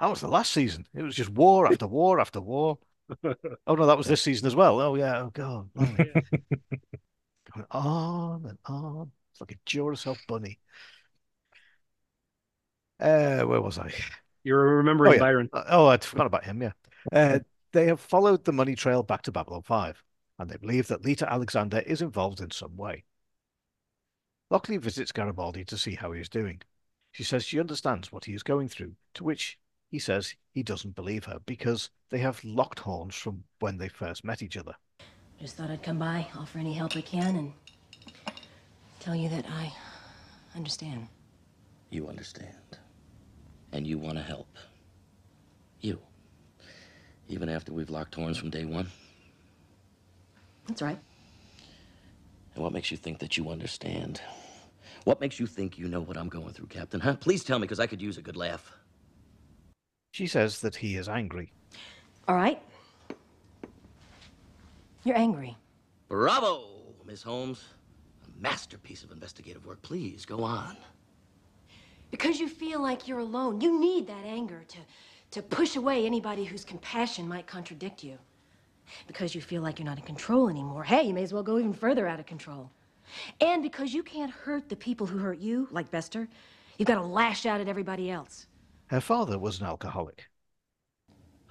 That 0.00 0.08
was 0.08 0.20
the 0.20 0.28
last 0.28 0.52
season. 0.52 0.86
It 0.94 1.02
was 1.02 1.14
just 1.14 1.28
war 1.28 1.66
after 1.66 1.86
war 1.86 2.20
after 2.20 2.40
war. 2.40 2.78
Oh, 3.66 3.74
no, 3.74 3.86
that 3.86 3.98
was 3.98 4.06
this 4.06 4.22
season 4.22 4.46
as 4.46 4.56
well. 4.56 4.80
Oh, 4.80 4.94
yeah. 4.94 5.20
Oh, 5.20 5.30
God. 5.30 5.68
blimey. 5.74 6.10
Going 7.52 7.66
on 7.70 8.46
and 8.46 8.58
on. 8.64 9.10
It's 9.32 9.40
like 9.40 9.52
a 9.52 9.56
Duracell 9.68 10.16
bunny. 10.26 10.58
Uh, 13.00 13.42
where 13.42 13.60
was 13.60 13.78
I? 13.78 13.92
You're 14.44 14.76
remembering 14.76 15.12
Oh, 15.12 15.14
yeah. 15.14 15.20
Byron. 15.20 15.50
Uh, 15.52 15.64
Oh, 15.68 15.86
I'd 15.86 16.04
forgot 16.04 16.26
about 16.26 16.44
him, 16.44 16.62
yeah. 16.62 16.72
Uh, 17.12 17.38
they 17.72 17.86
have 17.86 18.00
followed 18.00 18.44
the 18.44 18.52
money 18.52 18.74
trail 18.74 19.02
back 19.02 19.22
to 19.22 19.32
Babylon 19.32 19.62
5, 19.62 20.02
and 20.38 20.50
they 20.50 20.56
believe 20.56 20.88
that 20.88 21.02
Lyta 21.02 21.28
Alexander 21.28 21.78
is 21.80 22.02
involved 22.02 22.40
in 22.40 22.50
some 22.50 22.76
way. 22.76 23.04
Lochley 24.50 24.76
visits 24.78 25.12
Garibaldi 25.12 25.64
to 25.66 25.78
see 25.78 25.94
how 25.94 26.12
he 26.12 26.20
is 26.20 26.28
doing. 26.28 26.60
She 27.12 27.22
says 27.24 27.44
she 27.44 27.60
understands 27.60 28.10
what 28.12 28.24
he 28.24 28.34
is 28.34 28.42
going 28.42 28.68
through, 28.68 28.94
to 29.14 29.24
which 29.24 29.58
he 29.90 29.98
says 29.98 30.34
he 30.52 30.62
doesn't 30.62 30.94
believe 30.96 31.24
her 31.24 31.38
because 31.46 31.90
they 32.10 32.18
have 32.18 32.42
locked 32.44 32.80
horns 32.80 33.14
from 33.14 33.44
when 33.60 33.78
they 33.78 33.88
first 33.88 34.24
met 34.24 34.42
each 34.42 34.56
other. 34.56 34.74
Just 35.40 35.56
thought 35.56 35.70
I'd 35.70 35.82
come 35.82 35.98
by, 35.98 36.26
offer 36.36 36.58
any 36.58 36.72
help 36.74 36.96
I 36.96 37.00
can, 37.00 37.36
and 37.36 37.52
tell 38.98 39.14
you 39.14 39.28
that 39.30 39.46
I 39.48 39.72
understand. 40.54 41.08
You 41.90 42.08
understand. 42.08 42.78
And 43.72 43.86
you 43.86 43.98
want 43.98 44.16
to 44.16 44.22
help. 44.22 44.48
You. 45.80 46.00
Even 47.28 47.48
after 47.48 47.72
we've 47.72 47.90
locked 47.90 48.14
horns 48.14 48.36
from 48.36 48.50
day 48.50 48.64
one. 48.64 48.88
That's 50.66 50.82
right. 50.82 50.98
And 52.54 52.64
what 52.64 52.72
makes 52.72 52.90
you 52.90 52.96
think 52.96 53.20
that 53.20 53.36
you 53.36 53.50
understand? 53.50 54.20
What 55.04 55.20
makes 55.20 55.40
you 55.40 55.46
think 55.46 55.78
you 55.78 55.88
know 55.88 56.00
what 56.00 56.16
I'm 56.16 56.28
going 56.28 56.52
through, 56.52 56.66
Captain? 56.66 57.00
Huh? 57.00 57.16
Please 57.16 57.44
tell 57.44 57.58
me, 57.58 57.62
because 57.62 57.80
I 57.80 57.86
could 57.86 58.02
use 58.02 58.18
a 58.18 58.22
good 58.22 58.36
laugh. 58.36 58.72
She 60.12 60.26
says 60.26 60.60
that 60.60 60.76
he 60.76 60.96
is 60.96 61.08
angry. 61.08 61.52
All 62.28 62.34
right. 62.34 62.60
You're 65.04 65.16
angry. 65.16 65.56
Bravo, 66.08 66.64
Miss 67.06 67.22
Holmes. 67.22 67.64
A 68.26 68.42
masterpiece 68.42 69.04
of 69.04 69.12
investigative 69.12 69.64
work. 69.64 69.80
Please 69.82 70.26
go 70.26 70.42
on. 70.42 70.76
Because 72.10 72.40
you 72.40 72.48
feel 72.48 72.80
like 72.80 73.06
you're 73.06 73.20
alone. 73.20 73.60
You 73.60 73.78
need 73.80 74.06
that 74.08 74.24
anger 74.24 74.64
to, 74.68 74.78
to 75.32 75.42
push 75.42 75.76
away 75.76 76.06
anybody 76.06 76.44
whose 76.44 76.64
compassion 76.64 77.28
might 77.28 77.46
contradict 77.46 78.02
you. 78.02 78.18
Because 79.06 79.34
you 79.34 79.40
feel 79.40 79.62
like 79.62 79.78
you're 79.78 79.86
not 79.86 79.98
in 79.98 80.04
control 80.04 80.48
anymore. 80.48 80.82
Hey, 80.82 81.04
you 81.04 81.14
may 81.14 81.22
as 81.22 81.32
well 81.32 81.42
go 81.44 81.58
even 81.58 81.72
further 81.72 82.08
out 82.08 82.18
of 82.18 82.26
control. 82.26 82.70
And 83.40 83.62
because 83.62 83.94
you 83.94 84.02
can't 84.02 84.30
hurt 84.30 84.68
the 84.68 84.76
people 84.76 85.06
who 85.06 85.18
hurt 85.18 85.38
you, 85.38 85.68
like 85.70 85.90
Bester, 85.90 86.28
you've 86.78 86.88
got 86.88 86.96
to 86.96 87.02
lash 87.06 87.46
out 87.46 87.60
at 87.60 87.68
everybody 87.68 88.10
else. 88.10 88.46
Her 88.86 89.00
father 89.00 89.38
was 89.38 89.60
an 89.60 89.66
alcoholic. 89.66 90.28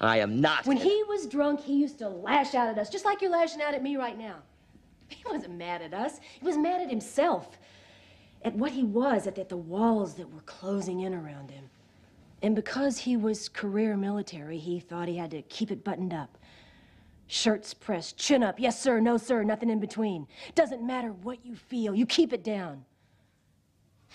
I 0.02 0.20
am 0.20 0.40
not. 0.40 0.66
When 0.66 0.78
he 0.78 1.04
was 1.08 1.26
drunk, 1.26 1.62
he 1.62 1.76
used 1.76 2.00
to 2.00 2.10
lash 2.10 2.54
out 2.56 2.68
at 2.68 2.78
us, 2.78 2.90
just 2.90 3.06
like 3.06 3.22
you're 3.22 3.32
lashing 3.32 3.62
out 3.62 3.74
at 3.74 3.84
me 3.84 3.98
right 3.98 4.18
now. 4.18 4.36
He 5.08 5.24
wasn't 5.30 5.56
mad 5.56 5.82
at 5.82 5.94
us, 5.94 6.20
he 6.40 6.46
was 6.46 6.58
mad 6.58 6.82
at 6.82 6.90
himself. 6.90 7.58
At 8.44 8.56
what 8.56 8.72
he 8.72 8.84
was, 8.84 9.28
at, 9.28 9.38
at 9.38 9.50
the 9.50 9.58
walls 9.58 10.16
that 10.16 10.34
were 10.34 10.42
closing 10.42 11.02
in 11.02 11.14
around 11.14 11.52
him. 11.52 11.70
And 12.42 12.56
because 12.56 13.00
he 13.00 13.18
was 13.18 13.50
career 13.50 13.98
military, 13.98 14.58
he 14.58 14.80
thought 14.80 15.08
he 15.08 15.18
had 15.18 15.32
to 15.32 15.42
keep 15.44 15.72
it 15.72 15.84
buttoned 15.84 16.14
up. 16.14 16.38
Shirts 17.28 17.74
pressed, 17.74 18.18
chin 18.18 18.42
up, 18.42 18.60
yes 18.60 18.82
sir, 18.82 19.00
no 19.00 19.18
sir, 19.18 19.44
nothing 19.44 19.70
in 19.70 19.80
between. 19.80 20.26
Doesn't 20.56 20.86
matter 20.86 21.10
what 21.10 21.46
you 21.46 21.56
feel, 21.56 21.94
you 21.94 22.06
keep 22.06 22.34
it 22.34 22.44
down. 22.44 22.86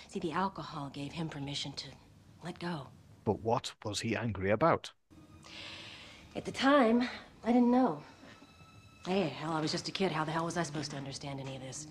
See, 0.08 0.20
the 0.20 0.32
alcohol 0.32 0.90
gave 0.92 1.12
him 1.12 1.28
permission 1.28 1.72
to 1.74 1.87
let 2.42 2.58
go. 2.58 2.88
But 3.24 3.40
what 3.40 3.72
was 3.84 4.00
he 4.00 4.16
angry 4.16 4.50
about? 4.50 4.90
At 6.34 6.44
the 6.44 6.50
time, 6.50 7.08
I 7.44 7.52
didn't 7.52 7.70
know. 7.70 8.02
Hey, 9.06 9.28
hell, 9.28 9.52
I 9.52 9.60
was 9.60 9.70
just 9.70 9.88
a 9.88 9.92
kid. 9.92 10.10
How 10.10 10.24
the 10.24 10.32
hell 10.32 10.46
was 10.46 10.56
I 10.56 10.62
supposed 10.62 10.90
to 10.90 10.96
understand 10.96 11.38
any 11.38 11.54
of 11.54 11.62
this? 11.62 11.87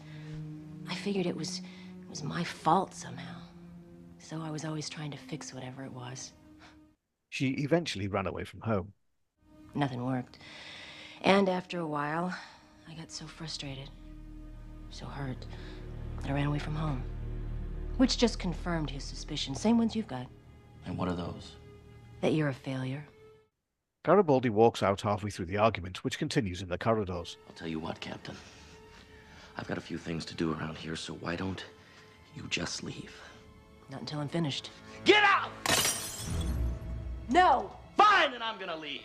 I 0.90 0.96
figured 0.96 1.26
it 1.26 1.36
was 1.38 1.62
was 2.14 2.24
my 2.24 2.44
fault 2.44 2.94
somehow. 2.94 3.40
So 4.20 4.40
I 4.40 4.52
was 4.52 4.66
always 4.66 4.88
trying 4.88 5.10
to 5.10 5.18
fix 5.18 5.52
whatever 5.52 5.84
it 5.84 5.92
was. 5.92 6.32
She 7.32 7.50
eventually 7.54 8.08
ran 8.08 8.28
away 8.28 8.44
from 8.44 8.62
home. 8.62 8.94
Nothing 9.74 10.06
worked. 10.06 10.38
And 11.24 11.50
after 11.50 11.80
a 11.80 11.88
while, 11.88 12.32
I 12.88 12.94
got 12.94 13.12
so 13.12 13.26
frustrated, 13.26 13.90
so 14.92 15.08
hurt, 15.08 15.44
that 16.22 16.30
I 16.30 16.34
ran 16.34 16.46
away 16.46 16.60
from 16.60 16.76
home. 16.76 17.02
Which 17.98 18.20
just 18.20 18.38
confirmed 18.38 18.92
his 18.92 19.04
suspicions, 19.04 19.60
same 19.60 19.80
ones 19.80 19.96
you've 19.96 20.08
got, 20.08 20.28
And 20.86 20.96
what 20.96 21.08
are 21.08 21.16
those? 21.16 21.56
that 22.22 22.34
you're 22.34 22.50
a 22.50 22.54
failure. 22.54 23.04
Garibaldi 24.06 24.50
walks 24.50 24.84
out 24.84 25.02
halfway 25.02 25.32
through 25.32 25.48
the 25.48 25.58
argument, 25.58 26.04
which 26.04 26.20
continues 26.20 26.62
in 26.62 26.70
the 26.70 26.78
corridors. 26.78 27.38
I'll 27.48 27.56
tell 27.56 27.68
you 27.68 27.80
what, 27.80 28.00
Captain. 28.00 28.36
I've 29.58 29.68
got 29.68 29.80
a 29.80 29.82
few 29.82 29.98
things 29.98 30.26
to 30.26 30.36
do 30.36 30.54
around 30.54 30.78
here, 30.78 30.96
so 30.96 31.16
why 31.16 31.36
don't 31.36 31.66
you 32.36 32.44
just 32.50 32.84
leave. 32.84 33.14
Not 33.90 34.02
until 34.02 34.20
I'm 34.20 34.30
finished. 34.30 34.72
Get 35.06 35.24
out! 35.24 35.52
No! 37.30 37.72
Fine, 37.98 38.32
then 38.32 38.42
I'm 38.42 38.60
gonna 38.60 38.76
leave. 38.76 39.02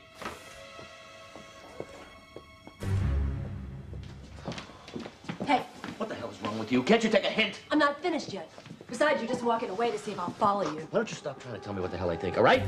Hey. 5.45 5.63
What 5.99 6.09
the 6.09 6.15
hell 6.15 6.31
is 6.31 6.41
wrong 6.43 6.59
with 6.59 6.71
you? 6.71 6.83
Can't 6.83 7.03
you 7.03 7.11
take 7.11 7.25
a 7.25 7.29
hint? 7.29 7.61
I'm 7.71 7.79
not 7.79 8.01
finished 8.01 8.33
yet. 8.33 8.51
Besides, 8.89 9.21
you're 9.21 9.29
just 9.29 9.43
walking 9.43 9.69
away 9.69 9.91
to 9.91 9.99
see 9.99 10.13
if 10.13 10.19
I'll 10.19 10.31
follow 10.31 10.63
you. 10.63 10.87
Why 10.91 10.99
don't 10.99 11.11
you 11.11 11.17
stop 11.17 11.43
trying 11.43 11.55
to 11.55 11.61
tell 11.61 11.75
me 11.75 11.81
what 11.81 11.91
the 11.91 11.99
hell 11.99 12.11
I 12.11 12.17
think, 12.17 12.39
all 12.39 12.43
right? 12.43 12.63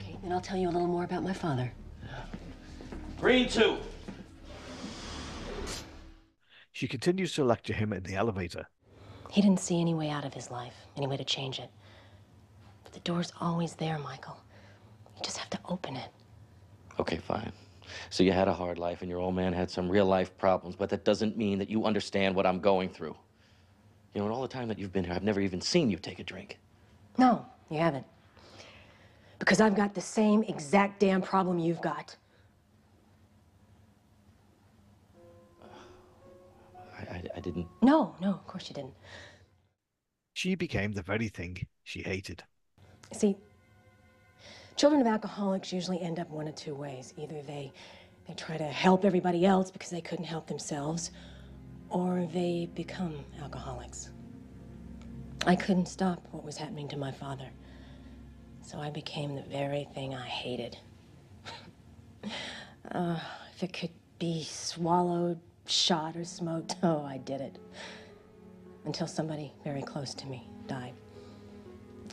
Okay, 0.00 0.18
then 0.22 0.32
I'll 0.32 0.40
tell 0.40 0.58
you 0.58 0.68
a 0.68 0.72
little 0.72 0.88
more 0.88 1.04
about 1.04 1.22
my 1.22 1.32
father. 1.32 1.72
Green 3.18 3.48
two. 3.48 3.78
She 6.72 6.86
continues 6.86 7.32
to 7.34 7.44
lecture 7.44 7.72
him 7.72 7.92
in 7.92 8.02
the 8.02 8.14
elevator, 8.14 8.66
he 9.30 9.40
didn't 9.42 9.60
see 9.60 9.80
any 9.80 9.94
way 9.94 10.10
out 10.10 10.24
of 10.24 10.34
his 10.34 10.50
life, 10.50 10.74
any 10.96 11.06
way 11.06 11.16
to 11.16 11.24
change 11.24 11.58
it. 11.58 11.70
But 12.84 12.92
the 12.92 13.00
door's 13.00 13.32
always 13.40 13.74
there, 13.74 13.98
Michael. 13.98 14.38
You 15.16 15.22
just 15.22 15.38
have 15.38 15.50
to 15.50 15.58
open 15.68 15.96
it. 15.96 16.10
Okay, 16.98 17.18
fine. 17.18 17.52
So 18.10 18.22
you 18.22 18.32
had 18.32 18.48
a 18.48 18.52
hard 18.54 18.78
life 18.78 19.02
and 19.02 19.10
your 19.10 19.18
old 19.18 19.34
man 19.34 19.52
had 19.52 19.70
some 19.70 19.88
real 19.88 20.06
life 20.06 20.36
problems, 20.38 20.76
but 20.76 20.88
that 20.90 21.04
doesn't 21.04 21.36
mean 21.36 21.58
that 21.58 21.70
you 21.70 21.84
understand 21.84 22.34
what 22.34 22.46
I'm 22.46 22.60
going 22.60 22.88
through. 22.88 23.16
You 24.14 24.20
know, 24.20 24.26
in 24.26 24.32
all 24.32 24.42
the 24.42 24.48
time 24.48 24.68
that 24.68 24.78
you've 24.78 24.92
been 24.92 25.04
here, 25.04 25.14
I've 25.14 25.22
never 25.22 25.40
even 25.40 25.60
seen 25.60 25.90
you 25.90 25.98
take 25.98 26.18
a 26.18 26.24
drink. 26.24 26.58
No, 27.18 27.44
you 27.70 27.78
haven't. 27.78 28.06
Because 29.38 29.60
I've 29.60 29.76
got 29.76 29.94
the 29.94 30.00
same 30.00 30.42
exact 30.44 31.00
damn 31.00 31.22
problem 31.22 31.58
you've 31.58 31.80
got. 31.80 32.16
I, 37.18 37.28
I, 37.34 37.38
I 37.38 37.40
didn't. 37.40 37.66
No, 37.82 38.14
no, 38.20 38.30
of 38.30 38.46
course 38.46 38.68
you 38.68 38.74
didn't. 38.74 38.94
She 40.34 40.54
became 40.54 40.92
the 40.92 41.02
very 41.02 41.28
thing 41.28 41.66
she 41.84 42.02
hated. 42.02 42.44
See, 43.12 43.36
children 44.76 45.00
of 45.00 45.06
alcoholics 45.06 45.72
usually 45.72 46.00
end 46.00 46.18
up 46.18 46.30
one 46.30 46.46
of 46.46 46.54
two 46.54 46.74
ways. 46.74 47.14
Either 47.16 47.42
they 47.42 47.72
they 48.26 48.34
try 48.34 48.58
to 48.58 48.64
help 48.64 49.04
everybody 49.04 49.46
else 49.46 49.70
because 49.70 49.90
they 49.90 50.02
couldn't 50.02 50.26
help 50.26 50.46
themselves, 50.46 51.10
or 51.88 52.28
they 52.32 52.68
become 52.74 53.24
alcoholics. 53.40 54.10
I 55.46 55.56
couldn't 55.56 55.86
stop 55.86 56.22
what 56.30 56.44
was 56.44 56.56
happening 56.58 56.88
to 56.88 56.96
my 56.98 57.10
father. 57.10 57.48
So 58.60 58.78
I 58.78 58.90
became 58.90 59.34
the 59.34 59.42
very 59.42 59.88
thing 59.94 60.14
I 60.14 60.26
hated. 60.26 60.76
uh, 62.92 63.18
if 63.54 63.62
it 63.62 63.72
could 63.72 63.92
be 64.18 64.44
swallowed, 64.44 65.40
shot, 65.70 66.16
or 66.16 66.24
smoked, 66.24 66.76
oh, 66.82 67.02
I 67.04 67.18
did 67.18 67.40
it. 67.40 67.58
Until 68.84 69.06
somebody 69.06 69.52
very 69.64 69.82
close 69.82 70.14
to 70.14 70.26
me 70.26 70.48
died. 70.66 70.94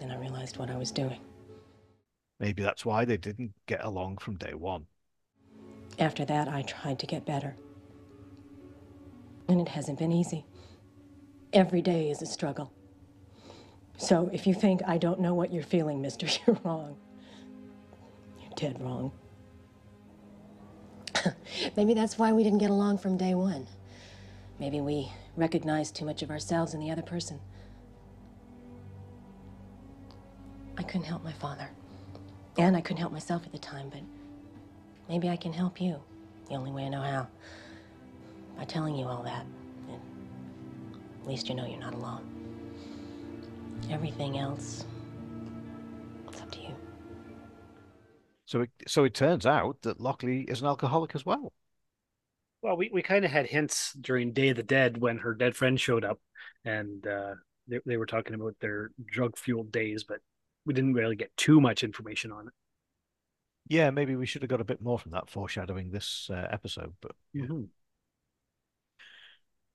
And 0.02 0.12
I 0.12 0.18
realized 0.18 0.58
what 0.58 0.70
I 0.70 0.78
was 0.78 0.92
doing. 0.92 1.20
Maybe 2.40 2.64
that's 2.64 2.86
why 2.86 3.06
they 3.06 3.18
didn't 3.18 3.54
get 3.66 3.84
along 3.84 4.18
from 4.18 4.36
day 4.36 4.54
one. 4.54 4.88
After 6.00 6.26
that, 6.26 6.50
I 6.50 6.64
tried 6.64 7.00
to 7.00 7.06
get 7.06 7.26
better. 7.26 7.56
And 9.48 9.62
it 9.62 9.70
hasn't 9.70 10.00
been 10.00 10.12
easy. 10.12 10.46
Every 11.54 11.82
day 11.82 12.10
is 12.10 12.22
a 12.22 12.26
struggle. 12.26 12.74
So 13.98 14.30
if 14.34 14.46
you 14.46 14.54
think 14.54 14.82
I 14.86 14.98
don't 14.98 15.22
know 15.22 15.34
what 15.34 15.54
you're 15.54 15.64
feeling, 15.64 16.02
mister, 16.02 16.28
you're 16.48 16.60
wrong. 16.64 16.98
You're 18.42 18.52
dead 18.56 18.82
wrong. 18.82 19.12
Maybe 21.78 21.94
that's 21.94 22.18
why 22.18 22.32
we 22.32 22.44
didn't 22.44 22.60
get 22.60 22.70
along 22.70 23.00
from 23.00 23.18
day 23.18 23.36
one. 23.36 23.68
Maybe 24.60 24.82
we 24.82 25.12
recognized 25.36 25.96
too 25.96 26.06
much 26.06 26.22
of 26.22 26.30
ourselves 26.30 26.74
in 26.74 26.80
the 26.80 26.92
other 26.92 27.02
person. 27.02 27.40
I 30.78 30.84
couldn't 30.84 31.06
help 31.06 31.24
my 31.24 31.34
father. 31.34 31.70
And 32.58 32.76
I 32.76 32.82
couldn't 32.82 33.00
help 33.02 33.12
myself 33.12 33.46
at 33.46 33.52
the 33.52 33.58
time, 33.58 33.90
but 33.90 34.02
maybe 35.10 35.30
I 35.30 35.36
can 35.36 35.52
help 35.52 35.82
you. 35.82 36.02
The 36.50 36.56
only 36.56 36.72
way 36.72 36.86
I 36.86 36.90
know 36.90 37.02
how. 37.02 37.28
By 38.58 38.64
telling 38.66 38.96
you 38.96 39.06
all 39.06 39.24
that. 39.24 39.46
And 39.90 40.00
at 41.22 41.28
least 41.28 41.50
you 41.50 41.56
know 41.56 41.66
you're 41.66 41.80
not 41.80 41.94
alone. 41.94 42.24
Everything 43.92 44.38
else, 44.38 44.86
So 48.56 48.62
it, 48.62 48.70
so 48.88 49.04
it 49.04 49.14
turns 49.14 49.46
out 49.46 49.82
that 49.82 50.00
Lochley 50.00 50.50
is 50.50 50.62
an 50.62 50.68
alcoholic 50.68 51.14
as 51.14 51.26
well. 51.26 51.52
Well, 52.62 52.78
we, 52.78 52.90
we 52.90 53.02
kind 53.02 53.26
of 53.26 53.32
had 53.32 53.48
hints 53.48 53.92
during 54.00 54.32
Day 54.32 54.48
of 54.48 54.56
the 54.56 54.64
Dead 54.64 54.96
when 54.96 55.18
her 55.18 55.34
dead 55.34 55.58
friend 55.58 55.78
showed 55.78 56.06
up, 56.06 56.22
and 56.64 57.06
uh, 57.06 57.34
they, 57.68 57.82
they 57.86 57.98
were 57.98 58.06
talking 58.06 58.34
about 58.34 58.56
their 58.62 58.92
drug 59.12 59.38
fueled 59.38 59.74
days, 59.74 60.06
but 60.06 60.20
we 60.66 60.74
didn't 60.74 60.94
really 60.94 61.18
get 61.18 61.36
too 61.36 61.60
much 61.60 61.84
information 61.84 62.32
on 62.32 62.48
it. 62.48 62.54
Yeah, 63.68 63.90
maybe 63.90 64.16
we 64.16 64.26
should 64.26 64.42
have 64.42 64.50
got 64.50 64.62
a 64.62 64.64
bit 64.64 64.82
more 64.82 64.98
from 65.00 65.12
that 65.12 65.30
foreshadowing 65.30 65.92
this 65.92 66.30
uh, 66.32 66.48
episode, 66.50 66.94
but 67.02 67.12
mm-hmm. 67.36 67.64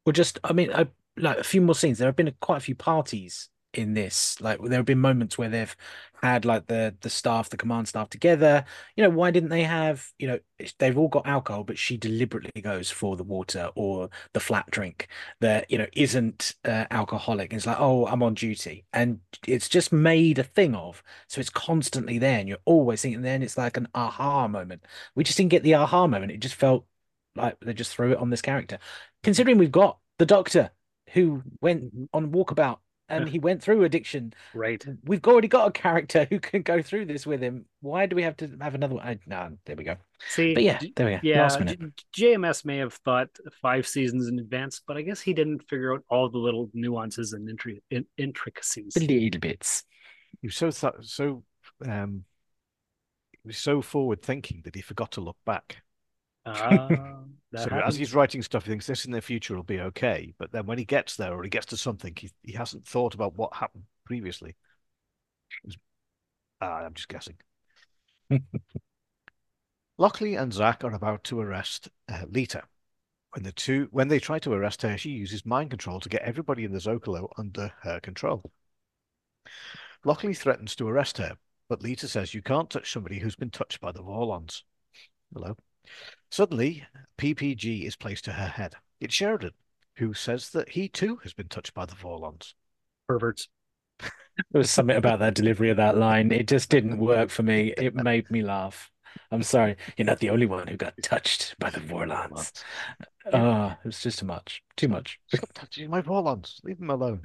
Well, 0.07 0.15
just 0.15 0.39
I 0.43 0.55
mean, 0.55 0.73
I, 0.73 0.87
like 1.19 1.37
a 1.37 1.45
few 1.45 1.61
more 1.61 1.75
scenes. 1.75 1.99
There 1.99 2.09
have 2.09 2.17
been 2.17 2.33
quite 2.41 2.57
a 2.57 2.61
few 2.61 2.77
parties 2.77 3.51
in 3.73 3.95
this. 3.95 4.41
Like 4.41 4.61
there 4.63 4.79
have 4.79 4.87
been 4.87 5.01
moments 5.01 5.39
where 5.39 5.49
they've 5.49 5.75
had 6.23 6.45
like 6.45 6.67
the 6.67 6.95
the 7.01 7.11
staff, 7.11 7.51
the 7.51 7.57
command 7.57 7.89
staff 7.89 8.11
together. 8.11 8.65
You 8.97 9.05
know, 9.05 9.11
why 9.11 9.31
didn't 9.31 9.49
they 9.51 9.65
have? 9.65 10.09
You 10.19 10.29
know, 10.29 10.39
they've 10.79 10.97
all 10.99 11.09
got 11.09 11.27
alcohol, 11.27 11.65
but 11.65 11.79
she 11.79 11.97
deliberately 11.97 12.61
goes 12.63 12.91
for 12.91 13.17
the 13.17 13.25
water 13.25 13.71
or 13.75 14.11
the 14.33 14.41
flat 14.41 14.71
drink 14.71 15.09
that 15.41 15.71
you 15.71 15.79
know 15.79 15.87
isn't 15.95 16.55
uh, 16.65 16.87
alcoholic. 16.91 17.53
It's 17.53 17.67
like, 17.67 17.81
oh, 17.81 18.07
I'm 18.07 18.23
on 18.23 18.35
duty, 18.35 18.85
and 18.93 19.21
it's 19.47 19.69
just 19.69 19.93
made 19.93 20.39
a 20.39 20.45
thing 20.45 20.75
of. 20.75 21.03
So 21.29 21.41
it's 21.41 21.51
constantly 21.51 22.19
there, 22.19 22.39
and 22.39 22.49
you're 22.49 22.59
always 22.65 23.03
thinking. 23.03 23.23
Then 23.23 23.43
it's 23.43 23.59
like 23.59 23.77
an 23.77 23.89
aha 23.95 24.49
moment. 24.49 24.85
We 25.15 25.25
just 25.25 25.37
didn't 25.37 25.51
get 25.51 25.63
the 25.63 25.75
aha 25.75 26.07
moment. 26.07 26.33
It 26.33 26.41
just 26.41 26.55
felt 26.55 26.87
like 27.37 27.57
they 27.61 27.75
just 27.75 27.95
threw 27.95 28.13
it 28.13 28.19
on 28.19 28.31
this 28.31 28.43
character. 28.43 28.79
Considering 29.23 29.59
we've 29.59 29.73
got 29.73 29.99
the 30.19 30.27
doctor 30.27 30.71
who 31.13 31.43
went 31.61 31.93
on 32.13 32.31
walkabout 32.33 32.79
and 33.11 33.29
he 33.29 33.39
went 33.39 33.63
through 33.63 33.85
addiction. 33.85 34.33
Right. 34.55 34.85
We've 35.05 35.25
already 35.27 35.49
got 35.49 35.69
a 35.69 35.73
character 35.73 36.27
who 36.31 36.41
can 36.41 36.63
go 36.63 36.81
through 36.81 37.07
this 37.07 37.27
with 37.27 37.41
him. 37.41 37.67
Why 37.81 38.07
do 38.07 38.17
we 38.17 38.23
have 38.23 38.37
to 38.39 38.51
have 38.61 38.75
another 38.75 38.95
one? 38.95 39.07
I, 39.07 39.19
no, 39.27 39.57
there 39.67 39.77
we 39.77 39.85
go. 39.85 39.97
See, 40.29 40.55
but 40.55 40.63
yeah, 40.63 40.79
there 40.97 41.07
we 41.07 41.13
go. 41.13 41.21
Yeah, 41.23 41.43
Last 41.43 41.59
minute. 41.59 41.81
J- 42.13 42.35
JMS 42.37 42.65
may 42.65 42.79
have 42.79 42.95
thought 42.95 43.29
five 43.61 43.87
seasons 43.87 44.29
in 44.29 44.39
advance, 44.39 44.81
but 44.87 44.97
I 44.97 45.03
guess 45.03 45.21
he 45.21 45.35
didn't 45.35 45.69
figure 45.69 45.95
out 45.95 46.05
all 46.09 46.29
the 46.29 46.39
little 46.39 46.71
nuances 46.73 47.33
and 47.33 47.49
intri- 47.49 47.83
in- 47.91 48.07
intricacies. 48.17 48.95
The 48.95 49.07
little 49.07 49.41
bits. 49.41 49.85
He 50.41 50.47
was 50.47 50.57
so 50.57 50.71
th- 50.71 51.05
so 51.07 51.43
um, 51.87 52.25
he 53.33 53.39
was 53.45 53.59
so 53.59 53.83
forward 53.83 54.23
thinking 54.23 54.63
that 54.65 54.75
he 54.75 54.83
forgot 54.83 55.13
to 55.13 55.21
look 55.21 55.37
back. 55.45 55.83
Uh, 56.47 56.89
so 57.57 57.69
as 57.85 57.97
he's 57.97 58.15
writing 58.15 58.43
stuff, 58.43 58.65
he 58.65 58.71
thinks 58.71 58.87
this 58.87 59.05
in 59.05 59.13
the 59.13 59.21
future 59.21 59.57
will 59.57 59.63
be 59.65 59.81
okay. 59.81 60.33
But 60.39 60.53
then 60.53 60.67
when 60.67 60.79
he 60.79 60.85
gets 60.85 61.17
there 61.17 61.33
or 61.33 61.43
he 61.43 61.51
gets 61.51 61.67
to 61.67 61.77
something, 61.77 62.15
he, 62.17 62.31
he 62.43 62.53
hasn't 62.53 62.87
thought 62.87 63.15
about 63.15 63.37
what 63.37 63.55
happened 63.55 63.85
previously. 64.05 64.55
Was, 65.65 65.77
uh, 66.63 66.67
I'm 66.67 66.95
just 66.95 67.09
guessing. 67.09 67.37
Lochley 69.99 70.37
and 70.37 70.53
Zack 70.53 70.85
are 70.85 70.95
about 70.95 71.25
to 71.25 71.41
arrest 71.41 71.89
uh, 72.09 72.25
Lyta. 72.31 72.63
When 73.33 73.43
the 73.43 73.53
two 73.53 73.89
when 73.91 74.09
they 74.09 74.19
try 74.19 74.39
to 74.41 74.53
arrest 74.53 74.83
her, 74.83 74.97
she 74.97 75.11
uses 75.11 75.45
mind 75.45 75.71
control 75.71 76.01
to 76.01 76.09
get 76.09 76.23
everybody 76.23 76.65
in 76.65 76.73
the 76.73 76.79
Zocalo 76.79 77.29
under 77.37 77.73
her 77.83 78.01
control. 78.01 78.51
Lochley 80.05 80.35
threatens 80.35 80.75
to 80.77 80.89
arrest 80.89 81.19
her, 81.19 81.37
but 81.69 81.81
Lyta 81.81 82.09
says 82.09 82.35
you 82.35 82.43
can't 82.43 82.71
touch 82.71 82.93
somebody 82.93 83.19
who's 83.19 83.37
been 83.37 83.51
touched 83.51 83.81
by 83.81 83.93
the 83.93 84.03
Vorlons. 84.03 84.63
Hello. 85.33 85.57
Suddenly, 86.31 86.85
PPG 87.19 87.85
is 87.85 87.97
placed 87.97 88.25
to 88.27 88.33
her 88.33 88.47
head. 88.47 88.75
It's 89.01 89.15
Sheridan, 89.15 89.53
who 89.97 90.15
says 90.15 90.51
that 90.51 90.71
he 90.71 90.89
too 90.89 91.17
has 91.23 91.33
been 91.33 91.49
touched 91.49 91.75
by 91.75 91.87
the 91.87 91.95
Vorlons. 91.95 92.55
Perverts. 93.09 93.49
There 94.01 94.59
was 94.59 94.71
something 94.71 94.97
about 94.97 95.19
that 95.19 95.35
delivery 95.35 95.71
of 95.71 95.77
that 95.77 95.97
line. 95.97 96.33
It 96.33 96.49
just 96.49 96.71
didn't 96.71 96.99
work 96.99 97.31
for 97.31 97.43
me. 97.43 97.75
It 97.77 97.95
made 97.95 98.31
me 98.31 98.43
laugh. 98.43 98.91
I'm 99.31 99.43
sorry. 99.43 99.77
You're 99.97 100.07
not 100.07 100.21
the 100.21 100.31
only 100.31 100.47
one 100.47 100.67
who 100.67 100.77
got 100.77 100.95
touched 101.03 101.57
by 101.59 101.71
the 101.71 101.81
Vorlons. 101.81 102.53
Oh, 103.33 103.75
it 103.85 103.87
was 103.87 104.01
just 104.01 104.21
too 104.21 104.27
much. 104.27 104.63
Too 104.77 104.89
much. 104.89 105.19
Stop 105.35 105.53
touching 105.53 105.91
my 105.91 106.01
Vorlons. 106.01 106.63
Leave 106.65 106.79
them 106.79 106.91
alone. 106.91 107.23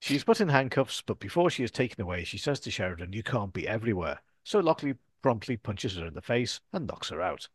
She's 0.00 0.24
put 0.24 0.40
in 0.40 0.48
handcuffs, 0.48 1.02
but 1.02 1.18
before 1.18 1.50
she 1.50 1.64
is 1.64 1.72
taken 1.72 2.00
away, 2.00 2.24
she 2.24 2.38
says 2.38 2.60
to 2.60 2.70
Sheridan, 2.70 3.12
You 3.12 3.24
can't 3.24 3.52
be 3.52 3.66
everywhere. 3.66 4.20
So 4.44 4.60
Lochley 4.60 4.94
promptly 5.22 5.56
punches 5.56 5.96
her 5.96 6.06
in 6.06 6.14
the 6.14 6.22
face 6.22 6.60
and 6.72 6.86
knocks 6.86 7.10
her 7.10 7.20
out. 7.20 7.48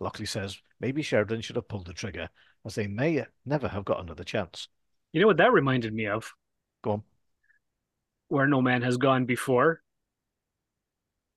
Lochley 0.00 0.26
says 0.26 0.58
maybe 0.80 1.02
Sheridan 1.02 1.40
should 1.40 1.56
have 1.56 1.68
pulled 1.68 1.86
the 1.86 1.92
trigger, 1.92 2.28
as 2.64 2.74
they 2.74 2.86
may 2.86 3.24
never 3.46 3.68
have 3.68 3.84
got 3.84 4.00
another 4.00 4.24
chance. 4.24 4.68
You 5.12 5.20
know 5.20 5.26
what 5.26 5.36
that 5.36 5.52
reminded 5.52 5.94
me 5.94 6.06
of? 6.06 6.32
Go 6.82 6.92
on. 6.92 7.02
Where 8.28 8.46
No 8.46 8.60
Man 8.60 8.82
Has 8.82 8.96
Gone 8.96 9.26
Before. 9.26 9.80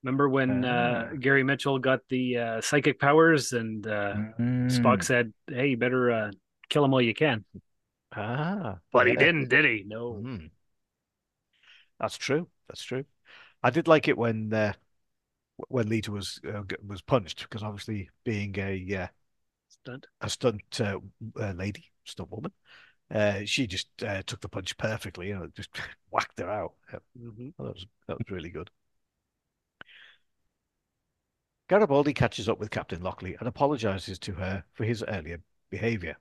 Remember 0.03 0.29
when 0.29 0.63
uh, 0.63 1.09
Gary 1.19 1.43
Mitchell 1.43 1.79
got 1.79 1.99
the 2.09 2.37
uh, 2.37 2.61
psychic 2.61 2.99
powers 2.99 3.53
and 3.53 3.85
uh, 3.85 4.15
Mm. 4.39 4.69
Spock 4.71 5.03
said, 5.03 5.33
Hey, 5.47 5.67
you 5.67 5.77
better 5.77 6.11
uh, 6.11 6.31
kill 6.69 6.85
him 6.85 6.91
while 6.91 7.01
you 7.01 7.13
can. 7.13 7.43
Ah. 8.15 8.77
But 8.91 9.07
he 9.07 9.15
didn't, 9.15 9.49
did 9.49 9.65
he? 9.65 9.83
No. 9.85 10.13
Mhm. 10.13 10.49
That's 11.99 12.17
true. 12.17 12.47
That's 12.67 12.83
true. 12.83 13.05
I 13.63 13.69
did 13.69 13.87
like 13.87 14.07
it 14.07 14.17
when 14.17 14.53
uh, 14.53 14.73
when 15.69 15.89
Lyta 15.89 16.09
was 16.09 16.39
uh, 16.47 16.63
was 16.85 17.01
punched 17.01 17.41
because 17.43 17.63
obviously 17.63 18.09
being 18.23 18.55
a 18.59 18.95
uh, 18.95 19.07
stunt 19.69 20.07
a 20.21 20.29
stunt 20.29 20.81
uh, 20.81 20.99
uh, 21.39 21.53
lady, 21.53 21.85
stunt 22.05 22.31
woman. 22.31 22.51
Uh, 23.09 23.39
she 23.45 23.67
just 23.67 23.87
uh, 24.03 24.21
took 24.25 24.41
the 24.41 24.49
punch 24.49 24.77
perfectly, 24.77 25.29
you 25.29 25.35
know, 25.35 25.47
just 25.55 25.69
whacked 26.09 26.39
her 26.39 26.49
out. 26.49 26.73
Mm-hmm. 27.17 27.49
That 27.57 27.63
was 27.73 27.85
that 28.07 28.17
was 28.17 28.29
really 28.29 28.49
good. 28.49 28.69
Garibaldi 31.69 32.13
catches 32.13 32.47
up 32.47 32.59
with 32.59 32.71
Captain 32.71 33.01
Lochley 33.01 33.35
and 33.39 33.47
apologizes 33.47 34.19
to 34.19 34.33
her 34.33 34.63
for 34.73 34.85
his 34.85 35.03
earlier 35.07 35.39
behavior. 35.69 36.17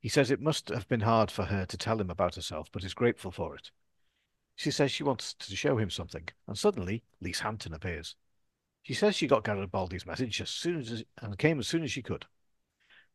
He 0.00 0.08
says 0.08 0.30
it 0.30 0.40
must 0.40 0.68
have 0.68 0.86
been 0.86 1.00
hard 1.00 1.30
for 1.30 1.44
her 1.44 1.66
to 1.66 1.76
tell 1.76 2.00
him 2.00 2.10
about 2.10 2.36
herself, 2.36 2.68
but 2.70 2.84
is 2.84 2.94
grateful 2.94 3.32
for 3.32 3.56
it. 3.56 3.70
She 4.56 4.70
says 4.70 4.90
she 4.90 5.04
wants 5.04 5.34
to 5.34 5.54
show 5.54 5.76
him 5.76 5.90
something, 5.90 6.28
and 6.48 6.56
suddenly 6.58 7.04
Lise 7.20 7.40
Hampton 7.40 7.74
appears. 7.74 8.16
She 8.82 8.94
says 8.94 9.14
she 9.14 9.26
got 9.26 9.44
Garibaldi's 9.44 10.06
message 10.06 10.40
as 10.40 10.48
soon 10.48 10.80
as 10.80 11.04
and 11.20 11.38
came 11.38 11.58
as 11.58 11.68
soon 11.68 11.82
as 11.82 11.92
she 11.92 12.02
could. 12.02 12.24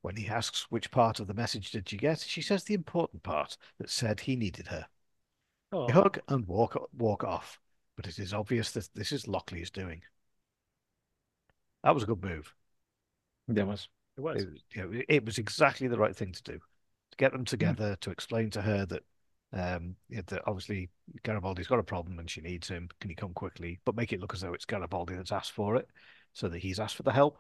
When 0.02 0.16
he 0.16 0.28
asks 0.28 0.70
which 0.70 0.92
part 0.92 1.20
of 1.20 1.28
the 1.28 1.34
message 1.34 1.72
did 1.72 1.90
she 1.90 1.98
get, 1.98 2.20
she 2.20 2.42
says 2.42 2.64
the 2.64 2.74
important 2.74 3.24
part 3.24 3.58
that 3.80 3.90
said 3.90 4.22
he 4.22 4.36
needed 4.36 4.68
her. 4.68 4.88
Oh. 5.72 5.88
They 5.88 5.94
hug 5.94 6.20
and 6.28 6.48
walk 6.48 6.90
walk 6.94 7.24
off, 7.24 7.60
but 7.96 8.08
it 8.08 8.20
is 8.20 8.34
obvious 8.34 8.72
that 8.72 8.90
this 8.94 9.12
is 9.12 9.28
Lochley's 9.28 9.72
doing. 9.72 10.02
That 11.84 11.96
was 11.96 12.04
a 12.04 12.08
good 12.08 12.24
move. 12.24 12.54
There 13.48 13.66
was. 13.66 13.88
It 14.18 14.22
was. 14.22 14.42
It, 14.44 14.50
you 14.76 14.82
know, 14.82 15.02
it 15.08 15.26
was 15.26 15.38
exactly 15.38 15.88
the 15.88 15.98
right 15.98 16.16
thing 16.16 16.34
to 16.34 16.44
do. 16.44 16.60
To 16.60 17.18
get 17.18 17.32
them 17.32 17.46
together, 17.46 17.98
to 18.02 18.12
explain 18.12 18.50
to 18.52 18.62
her 18.62 18.86
that 18.86 19.04
um, 19.54 19.96
yeah, 20.10 20.22
that 20.28 20.44
obviously 20.48 20.90
Garibaldi's 21.24 21.68
got 21.68 21.80
a 21.80 21.84
problem 21.84 22.20
and 22.20 22.30
she 22.30 22.42
needs 22.42 22.68
him. 22.68 22.90
Can 23.00 23.10
he 23.10 23.16
come 23.16 23.34
quickly? 23.34 23.80
But 23.86 23.96
make 23.96 24.14
it 24.14 24.20
look 24.20 24.34
as 24.34 24.42
though 24.42 24.54
it's 24.54 24.66
Garibaldi 24.66 25.16
that's 25.16 25.32
asked 25.32 25.52
for 25.52 25.76
it, 25.76 25.88
so 26.34 26.48
that 26.48 26.60
he's 26.60 26.80
asked 26.80 26.96
for 26.96 27.04
the 27.04 27.12
help. 27.12 27.38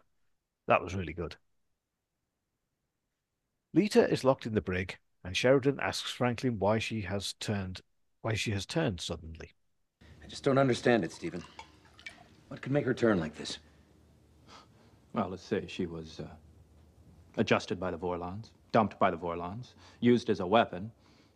That 0.67 0.83
was 0.83 0.95
really 0.95 1.13
good. 1.13 1.35
Lyta 3.75 4.11
is 4.11 4.23
locked 4.23 4.45
in 4.45 4.53
the 4.53 4.61
brig, 4.61 4.97
and 5.23 5.35
Sheridan 5.35 5.79
asks 5.79 6.11
Franklin 6.11 6.59
why 6.59 6.79
she 6.79 7.01
has 7.01 7.33
turned 7.39 7.81
why 8.21 8.33
she 8.33 8.51
has 8.51 8.65
turned 8.65 9.01
suddenly. 9.01 9.51
I 10.23 10.27
just 10.27 10.43
don't 10.43 10.57
understand 10.57 11.03
it, 11.03 11.11
Stephen. 11.11 11.43
What 12.49 12.61
could 12.61 12.71
make 12.71 12.85
her 12.85 12.93
turn 12.93 13.19
like 13.19 13.35
this? 13.35 13.57
Well, 15.13 15.29
let's 15.29 15.43
say 15.43 15.65
she 15.67 15.87
was 15.87 16.19
uh, 16.19 16.27
adjusted 17.37 17.79
by 17.79 17.91
the 17.91 17.97
Vorlons, 17.97 18.51
dumped 18.71 18.99
by 18.99 19.09
the 19.09 19.17
Vorlons, 19.17 19.73
used 20.01 20.29
as 20.29 20.39
a 20.39 20.45
weapon, 20.45 20.91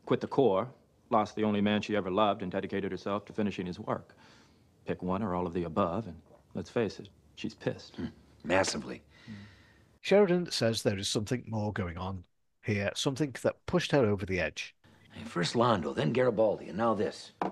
quit 0.06 0.22
the 0.22 0.28
Corps, 0.28 0.68
lost 1.10 1.36
the 1.36 1.44
only 1.44 1.62
man 1.62 1.82
she 1.82 1.96
ever 1.96 2.12
loved, 2.12 2.42
and 2.42 2.52
dedicated 2.52 2.92
herself 2.92 3.26
to 3.26 3.34
finishing 3.34 3.66
his 3.66 3.80
work. 3.80 4.16
Pick 4.86 5.02
one 5.02 5.24
or 5.24 5.36
all 5.36 5.48
of 5.48 5.54
the 5.54 5.64
above, 5.64 6.08
and 6.08 6.16
let's 6.54 6.70
face 6.70 7.00
it, 7.00 7.10
she's 7.36 7.54
pissed. 7.54 7.96
Hmm. 7.96 8.06
Massively. 8.44 9.02
Sheridan 10.02 10.52
says 10.52 10.84
there 10.84 11.00
is 11.00 11.10
something 11.10 11.44
more 11.48 11.74
going 11.74 11.98
on 11.98 12.24
here, 12.64 12.92
something 12.96 13.36
that 13.42 13.66
pushed 13.66 13.92
her 13.92 14.06
over 14.06 14.26
the 14.26 14.40
edge. 14.40 14.76
First 15.26 15.56
Londo, 15.56 15.96
then 15.96 16.14
Garibaldi, 16.14 16.68
and 16.68 16.78
now 16.78 16.94
this. 16.94 17.32
I 17.42 17.50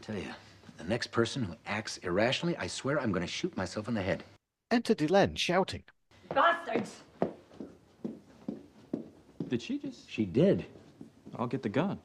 tell 0.00 0.16
you, 0.16 0.30
the 0.78 0.84
next 0.84 1.08
person 1.08 1.42
who 1.42 1.56
acts 1.66 1.98
irrationally, 1.98 2.56
I 2.56 2.68
swear 2.68 3.00
I'm 3.00 3.12
going 3.12 3.26
to 3.26 3.30
shoot 3.30 3.54
myself 3.56 3.88
in 3.88 3.94
the 3.94 4.02
head. 4.02 4.24
Enter 4.70 4.94
Delenn 4.94 5.36
shouting. 5.36 5.82
Bastards! 6.34 7.02
Did 9.48 9.62
she 9.62 9.78
just? 9.78 10.10
She 10.10 10.24
did. 10.24 10.64
I'll 11.34 11.46
get 11.46 11.62
the 11.62 11.68
gun. 11.68 11.98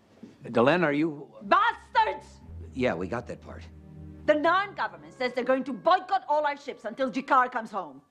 Delenn, 0.45 0.83
are 0.83 0.93
you? 0.93 1.27
Bastards! 1.43 2.25
Yeah, 2.73 2.93
we 2.93 3.07
got 3.07 3.27
that 3.27 3.41
part. 3.41 3.63
The 4.25 4.33
Narn 4.33 4.75
government 4.75 5.13
says 5.17 5.33
they're 5.33 5.43
going 5.43 5.63
to 5.65 5.73
boycott 5.73 6.23
all 6.29 6.45
our 6.45 6.57
ships 6.57 6.85
until 6.85 7.11
G'Kar 7.11 7.51
comes 7.51 7.71
home. 7.71 8.01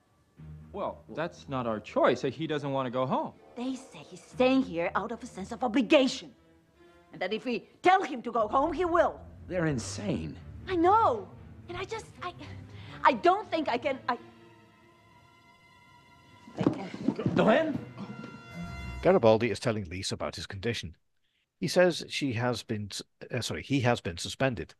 Well, 0.73 1.03
that's 1.15 1.49
not 1.49 1.67
our 1.67 1.79
choice. 1.79 2.21
He 2.21 2.47
doesn't 2.47 2.71
want 2.71 2.85
to 2.85 2.91
go 2.91 3.05
home. 3.05 3.33
They 3.55 3.75
say 3.75 3.99
he's 4.09 4.21
staying 4.21 4.63
here 4.63 4.91
out 4.95 5.11
of 5.11 5.21
a 5.21 5.25
sense 5.25 5.51
of 5.51 5.63
obligation. 5.63 6.31
And 7.11 7.21
that 7.21 7.33
if 7.33 7.43
we 7.43 7.67
tell 7.81 8.01
him 8.03 8.21
to 8.21 8.31
go 8.31 8.47
home, 8.47 8.71
he 8.71 8.85
will. 8.85 9.19
They're 9.47 9.65
insane. 9.65 10.37
I 10.67 10.75
know. 10.75 11.27
And 11.67 11.77
I 11.77 11.83
just, 11.83 12.05
I, 12.21 12.33
I 13.03 13.13
don't 13.13 13.49
think 13.51 13.67
I 13.67 13.77
can, 13.77 13.99
I... 14.07 14.17
Delenn? 17.35 17.77
Garibaldi 19.01 19.49
is 19.49 19.59
telling 19.59 19.89
Lise 19.89 20.11
about 20.11 20.35
his 20.35 20.45
condition. 20.45 20.95
He 21.59 21.67
says 21.67 22.05
she 22.07 22.33
has 22.33 22.61
been, 22.61 22.91
uh, 23.31 23.41
sorry, 23.41 23.63
he 23.63 23.79
has 23.79 23.99
been 23.99 24.17
suspended, 24.17 24.75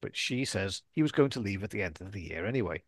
but 0.00 0.16
she 0.16 0.46
says 0.46 0.82
he 0.92 1.02
was 1.02 1.12
going 1.12 1.28
to 1.30 1.40
leave 1.40 1.62
at 1.62 1.68
the 1.68 1.82
end 1.82 2.00
of 2.00 2.12
the 2.12 2.22
year 2.22 2.46
anyway. 2.46 2.82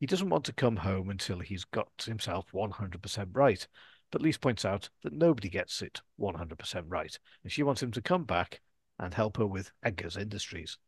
He 0.00 0.06
doesn't 0.06 0.30
want 0.30 0.46
to 0.46 0.54
come 0.54 0.76
home 0.76 1.10
until 1.10 1.40
he's 1.40 1.64
got 1.64 2.04
himself 2.06 2.46
100% 2.52 3.28
right, 3.34 3.68
but 4.10 4.22
Lise 4.22 4.38
points 4.38 4.64
out 4.64 4.88
that 5.02 5.12
nobody 5.12 5.50
gets 5.50 5.82
it 5.82 6.00
100% 6.18 6.84
right, 6.88 7.18
and 7.42 7.52
she 7.52 7.62
wants 7.62 7.82
him 7.82 7.90
to 7.92 8.00
come 8.00 8.24
back 8.24 8.62
and 8.98 9.12
help 9.12 9.36
her 9.36 9.46
with 9.46 9.72
Edgar's 9.82 10.16
Industries. 10.16 10.78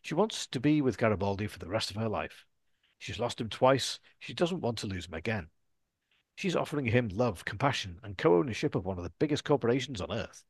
She 0.00 0.14
wants 0.14 0.46
to 0.46 0.60
be 0.60 0.80
with 0.80 0.96
Garibaldi 0.96 1.48
for 1.48 1.58
the 1.58 1.68
rest 1.68 1.90
of 1.90 1.96
her 1.96 2.08
life. 2.08 2.44
She's 2.98 3.18
lost 3.18 3.40
him 3.40 3.48
twice. 3.48 3.98
She 4.20 4.32
doesn't 4.32 4.60
want 4.60 4.78
to 4.78 4.86
lose 4.86 5.06
him 5.06 5.14
again. 5.14 5.48
She's 6.36 6.54
offering 6.54 6.86
him 6.86 7.08
love, 7.08 7.44
compassion, 7.44 7.98
and 8.04 8.16
co-ownership 8.16 8.76
of 8.76 8.84
one 8.84 8.98
of 8.98 9.04
the 9.04 9.12
biggest 9.18 9.44
corporations 9.44 10.00
on 10.00 10.12
Earth. 10.12 10.44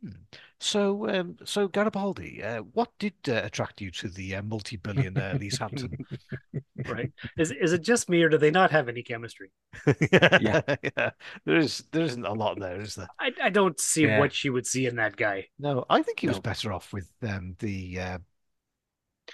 Hmm. 0.00 0.10
So, 0.58 1.08
um, 1.08 1.36
so 1.44 1.68
Garibaldi, 1.68 2.42
uh, 2.42 2.62
what 2.62 2.90
did 2.98 3.14
uh, 3.28 3.42
attract 3.44 3.80
you 3.80 3.90
to 3.92 4.08
the 4.08 4.36
uh, 4.36 4.42
multi-billionaire 4.42 5.36
Lise 5.38 5.58
Hampton? 5.58 5.98
right? 6.88 7.10
Is 7.38 7.50
is 7.52 7.72
it 7.72 7.82
just 7.82 8.08
me, 8.08 8.22
or 8.22 8.28
do 8.28 8.38
they 8.38 8.50
not 8.50 8.70
have 8.70 8.88
any 8.88 9.02
chemistry? 9.02 9.50
yeah. 10.10 10.60
yeah, 10.82 11.10
there 11.44 11.56
is 11.56 11.84
there 11.92 12.04
isn't 12.04 12.24
a 12.26 12.32
lot 12.32 12.58
there, 12.58 12.80
is 12.80 12.94
there? 12.94 13.08
I, 13.20 13.32
I 13.44 13.50
don't 13.50 13.78
see 13.80 14.06
Yeah. 14.06 14.18
what 14.20 14.32
she 14.32 14.50
would 14.50 14.66
see 14.66 14.86
in 14.86 14.96
that 14.96 15.16
guy. 15.16 15.48
No, 15.58 15.84
I 15.88 16.02
think 16.02 16.20
he 16.20 16.28
was 16.28 16.38
better 16.40 16.72
off 16.72 16.92
with 16.92 17.10
um, 17.22 17.56
the 17.58 17.98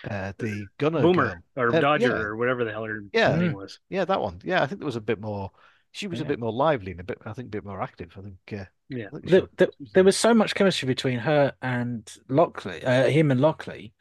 uh, 0.09 0.33
the 0.38 0.66
gunner 0.79 1.00
Boomer 1.03 1.42
girl. 1.57 1.68
or 1.70 1.76
Uh, 1.76 1.81
Dodger 1.81 2.09
yeah. 2.09 2.22
or 2.22 2.37
whatever 2.37 2.64
the 2.64 2.72
hell 2.72 2.85
her 2.85 3.03
Yeah, 3.12 3.37
name 3.37 3.53
was. 3.53 3.79
yeah, 3.88 4.05
that 4.05 4.20
one. 4.20 4.40
Yeah, 4.44 4.62
I 4.62 4.66
think 4.66 4.81
there 4.81 4.87
was 4.87 4.96
a 4.96 5.00
bit 5.00 5.20
more. 5.20 5.50
She 5.92 6.07
was 6.07 6.20
a 6.20 6.24
bit 6.24 6.38
more 6.38 6.53
lively 6.53 6.92
and 6.92 7.00
a 7.00 7.05
bit, 7.05 7.18
I 7.26 7.33
think, 7.33 7.46
a 7.48 7.50
bit 7.50 7.64
more 7.64 7.83
active. 7.83 8.12
I 8.16 8.20
think. 8.20 8.37
Uh, 8.53 8.64
Yeah. 8.88 9.07
I 9.07 9.11
think 9.11 9.24
she 9.24 9.31
There, 9.31 9.40
was- 9.40 9.50
there, 9.57 9.68
there 9.94 10.05
was 10.05 10.16
so 10.16 10.33
much 10.35 10.55
chemistry 10.55 10.87
between 10.87 11.18
her 11.18 11.53
and 11.62 12.07
Lochley, 12.29 12.85
uh, 12.85 13.09
him 13.09 13.31
and 13.33 13.40
Lochley, 13.40 13.92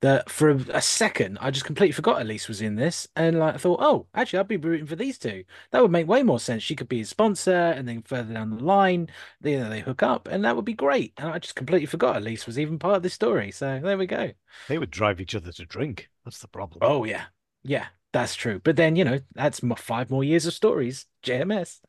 that 0.00 0.30
for 0.30 0.50
a, 0.50 0.56
a 0.74 0.82
second 0.82 1.38
I 1.40 1.50
just 1.50 1.66
completely 1.66 1.92
forgot 1.92 2.20
Elise 2.20 2.48
was 2.48 2.60
in 2.60 2.76
this, 2.76 3.08
and 3.16 3.38
like 3.38 3.54
I 3.54 3.58
thought, 3.58 3.80
oh, 3.82 4.06
actually, 4.14 4.38
I'd 4.40 4.48
be 4.48 4.56
rooting 4.56 4.86
for 4.86 4.96
these 4.96 5.18
two. 5.18 5.44
That 5.70 5.82
would 5.82 5.90
make 5.90 6.06
way 6.06 6.22
more 6.22 6.40
sense. 6.40 6.62
She 6.62 6.76
could 6.76 6.88
be 6.88 6.98
his 6.98 7.08
sponsor, 7.08 7.52
and 7.52 7.88
then 7.88 8.02
further 8.02 8.34
down 8.34 8.50
the 8.50 8.62
line, 8.62 9.08
they 9.40 9.52
you 9.52 9.58
know, 9.60 9.70
they 9.70 9.80
hook 9.80 10.02
up, 10.02 10.28
and 10.28 10.44
that 10.44 10.56
would 10.56 10.64
be 10.64 10.74
great. 10.74 11.12
And 11.16 11.28
I 11.28 11.38
just 11.38 11.56
completely 11.56 11.86
forgot 11.86 12.16
Elise 12.16 12.46
was 12.46 12.58
even 12.58 12.78
part 12.78 12.96
of 12.96 13.02
this 13.02 13.14
story. 13.14 13.50
So 13.50 13.80
there 13.82 13.98
we 13.98 14.06
go. 14.06 14.32
They 14.68 14.78
would 14.78 14.90
drive 14.90 15.20
each 15.20 15.34
other 15.34 15.52
to 15.52 15.64
drink. 15.66 16.10
That's 16.24 16.38
the 16.38 16.48
problem. 16.48 16.80
Oh 16.82 17.04
yeah, 17.04 17.24
yeah, 17.62 17.86
that's 18.12 18.34
true. 18.34 18.60
But 18.62 18.76
then 18.76 18.96
you 18.96 19.04
know 19.04 19.20
that's 19.34 19.60
five 19.78 20.10
more 20.10 20.24
years 20.24 20.46
of 20.46 20.54
stories. 20.54 21.06
JMS. 21.24 21.80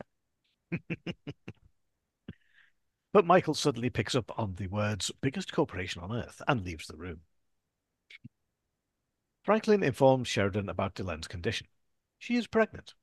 But 3.12 3.26
Michael 3.26 3.54
suddenly 3.54 3.90
picks 3.90 4.16
up 4.16 4.32
on 4.38 4.56
the 4.56 4.68
words 4.68 5.12
biggest 5.22 5.52
corporation 5.52 6.02
on 6.02 6.12
earth 6.12 6.42
and 6.48 6.64
leaves 6.64 6.88
the 6.88 6.96
room. 6.96 7.22
Franklin 9.50 9.82
informs 9.82 10.28
Sheridan 10.28 10.70
about 10.70 10.94
Delenn's 10.94 11.28
condition. 11.28 11.66
She 12.20 12.36
is 12.36 12.46
pregnant. 12.46 12.94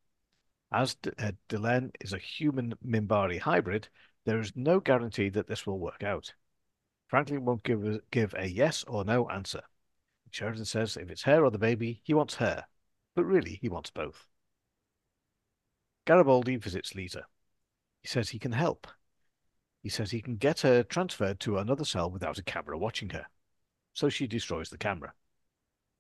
As 0.70 0.94
D- 0.94 1.11
uh, 1.18 1.32
Delenn 1.48 1.90
is 2.00 2.12
a 2.12 2.18
human 2.18 2.74
Minbari 2.87 3.40
hybrid, 3.40 3.88
there 4.26 4.38
is 4.38 4.54
no 4.54 4.78
guarantee 4.78 5.28
that 5.30 5.48
this 5.48 5.66
will 5.66 5.80
work 5.80 6.04
out. 6.04 6.35
Franklin 7.09 7.44
won't 7.44 7.64
give 7.64 7.85
a, 7.85 8.00
give 8.12 8.32
a 8.38 8.46
yes 8.46 8.85
or 8.85 9.04
no 9.04 9.28
answer. 9.28 9.62
Sheridan 10.30 10.66
says 10.66 10.96
if 10.96 11.11
it's 11.11 11.24
her 11.24 11.44
or 11.44 11.50
the 11.50 11.59
baby, 11.59 12.00
he 12.04 12.14
wants 12.14 12.37
her, 12.37 12.64
but 13.16 13.24
really 13.24 13.59
he 13.61 13.68
wants 13.68 13.90
both. 13.90 14.28
Garibaldi 16.04 16.54
visits 16.59 16.94
Lisa. 16.94 17.26
He 18.02 18.06
says 18.06 18.28
he 18.28 18.38
can 18.38 18.52
help. 18.52 18.87
He 19.82 19.88
says 19.88 20.12
he 20.12 20.22
can 20.22 20.37
get 20.37 20.61
her 20.61 20.85
transferred 20.85 21.40
to 21.40 21.59
another 21.59 21.85
cell 21.85 22.09
without 22.09 22.38
a 22.38 22.44
camera 22.44 22.78
watching 22.78 23.11
her. 23.11 23.26
So 23.94 24.09
she 24.09 24.28
destroys 24.28 24.70
the 24.70 24.78
camera. 24.78 25.12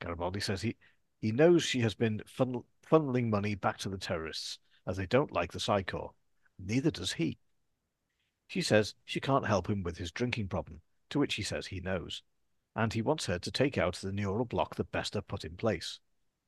Garibaldi 0.00 0.40
says 0.40 0.62
he, 0.62 0.76
he 1.20 1.32
knows 1.32 1.62
she 1.62 1.80
has 1.80 1.94
been 1.94 2.22
funnel, 2.26 2.66
funneling 2.88 3.28
money 3.28 3.54
back 3.54 3.78
to 3.78 3.88
the 3.88 3.98
terrorists, 3.98 4.58
as 4.86 4.96
they 4.96 5.06
don't 5.06 5.32
like 5.32 5.52
the 5.52 5.60
Psi 5.60 5.82
Corps. 5.82 6.14
Neither 6.58 6.90
does 6.90 7.14
he. 7.14 7.38
She 8.46 8.62
says 8.62 8.94
she 9.04 9.20
can't 9.20 9.46
help 9.46 9.68
him 9.68 9.82
with 9.82 9.98
his 9.98 10.12
drinking 10.12 10.48
problem, 10.48 10.80
to 11.10 11.18
which 11.18 11.34
he 11.34 11.42
says 11.42 11.66
he 11.66 11.80
knows, 11.80 12.22
and 12.74 12.92
he 12.92 13.02
wants 13.02 13.26
her 13.26 13.38
to 13.38 13.50
take 13.50 13.76
out 13.76 13.96
the 13.96 14.12
neural 14.12 14.44
block 14.44 14.76
that 14.76 14.92
Bester 14.92 15.20
put 15.20 15.44
in 15.44 15.56
place. 15.56 15.98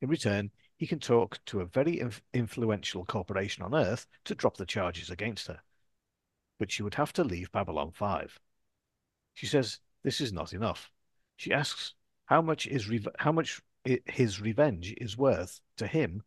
In 0.00 0.08
return, 0.08 0.50
he 0.76 0.86
can 0.86 1.00
talk 1.00 1.44
to 1.46 1.60
a 1.60 1.66
very 1.66 1.98
inf- 1.98 2.22
influential 2.32 3.04
corporation 3.04 3.64
on 3.64 3.74
Earth 3.74 4.06
to 4.24 4.34
drop 4.34 4.56
the 4.56 4.66
charges 4.66 5.10
against 5.10 5.48
her. 5.48 5.60
But 6.58 6.70
she 6.70 6.82
would 6.82 6.94
have 6.94 7.12
to 7.14 7.24
leave 7.24 7.50
Babylon 7.50 7.90
5. 7.90 8.38
She 9.34 9.46
says 9.46 9.80
this 10.02 10.20
is 10.20 10.32
not 10.32 10.52
enough. 10.52 10.90
She 11.36 11.52
asks 11.52 11.94
how 12.28 12.42
much 12.42 12.66
is 12.66 12.88
rev- 12.88 13.08
how 13.18 13.32
much 13.32 13.62
his 14.04 14.40
revenge 14.40 14.94
is 14.98 15.16
worth 15.16 15.60
to 15.78 15.86
him 15.86 16.22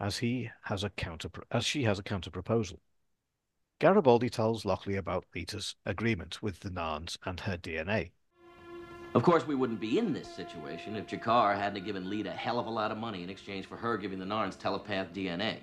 as 0.00 0.18
he 0.18 0.50
has 0.62 0.82
a 0.82 0.90
counter 0.90 1.28
as 1.50 1.66
she 1.66 1.84
has 1.84 1.98
a 1.98 2.02
counter 2.02 2.30
proposal. 2.30 2.80
Garibaldi 3.78 4.30
tells 4.30 4.64
Lochley 4.64 4.96
about 4.96 5.26
Lyta's 5.34 5.76
agreement 5.84 6.42
with 6.42 6.60
the 6.60 6.70
Narns 6.70 7.18
and 7.26 7.40
her 7.40 7.58
DNA. 7.58 8.12
Of 9.14 9.22
course, 9.22 9.46
we 9.46 9.54
wouldn't 9.54 9.80
be 9.80 9.98
in 9.98 10.12
this 10.14 10.34
situation 10.34 10.96
if 10.96 11.06
G'Kar 11.06 11.56
hadn't 11.56 11.84
given 11.84 12.08
Lita 12.08 12.30
a 12.30 12.32
hell 12.32 12.58
of 12.58 12.66
a 12.66 12.70
lot 12.70 12.90
of 12.90 12.96
money 12.96 13.22
in 13.22 13.28
exchange 13.28 13.66
for 13.66 13.76
her 13.76 13.98
giving 13.98 14.18
the 14.18 14.24
Narns 14.24 14.58
telepath 14.58 15.12
DNA. 15.12 15.58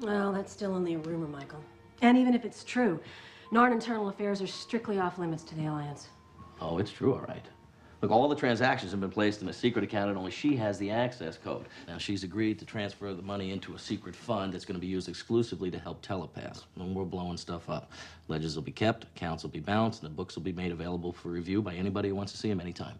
Well, 0.00 0.32
that's 0.32 0.52
still 0.52 0.74
only 0.74 0.94
a 0.94 0.98
rumor, 0.98 1.28
Michael. 1.28 1.62
And 2.00 2.16
even 2.16 2.34
if 2.34 2.44
it's 2.44 2.64
true, 2.64 3.00
Narn 3.52 3.72
internal 3.72 4.08
affairs 4.08 4.40
are 4.40 4.46
strictly 4.46 4.98
off 4.98 5.18
limits 5.18 5.44
to 5.44 5.54
the 5.54 5.66
Alliance. 5.66 6.08
Oh, 6.60 6.78
it's 6.78 6.90
true, 6.90 7.14
all 7.14 7.20
right. 7.20 7.44
Look, 8.02 8.10
all 8.10 8.28
the 8.28 8.36
transactions 8.36 8.90
have 8.90 9.00
been 9.00 9.10
placed 9.10 9.40
in 9.40 9.48
a 9.48 9.52
secret 9.52 9.82
account 9.82 10.10
and 10.10 10.18
only 10.18 10.30
she 10.30 10.54
has 10.56 10.78
the 10.78 10.90
access 10.90 11.38
code. 11.38 11.66
Now, 11.88 11.96
she's 11.96 12.24
agreed 12.24 12.58
to 12.58 12.66
transfer 12.66 13.14
the 13.14 13.22
money 13.22 13.52
into 13.52 13.74
a 13.74 13.78
secret 13.78 14.14
fund 14.14 14.52
that's 14.52 14.66
going 14.66 14.74
to 14.74 14.80
be 14.80 14.86
used 14.86 15.08
exclusively 15.08 15.70
to 15.70 15.78
help 15.78 16.02
telepaths. 16.02 16.66
And 16.78 16.94
we're 16.94 17.04
blowing 17.04 17.38
stuff 17.38 17.70
up. 17.70 17.90
Ledgers 18.28 18.54
will 18.54 18.62
be 18.62 18.72
kept, 18.72 19.04
accounts 19.04 19.44
will 19.44 19.50
be 19.50 19.60
balanced, 19.60 20.02
and 20.02 20.10
the 20.10 20.14
books 20.14 20.34
will 20.34 20.42
be 20.42 20.52
made 20.52 20.72
available 20.72 21.12
for 21.12 21.30
review 21.30 21.62
by 21.62 21.74
anybody 21.74 22.10
who 22.10 22.14
wants 22.14 22.32
to 22.32 22.38
see 22.38 22.50
them 22.50 22.60
anytime. 22.60 22.98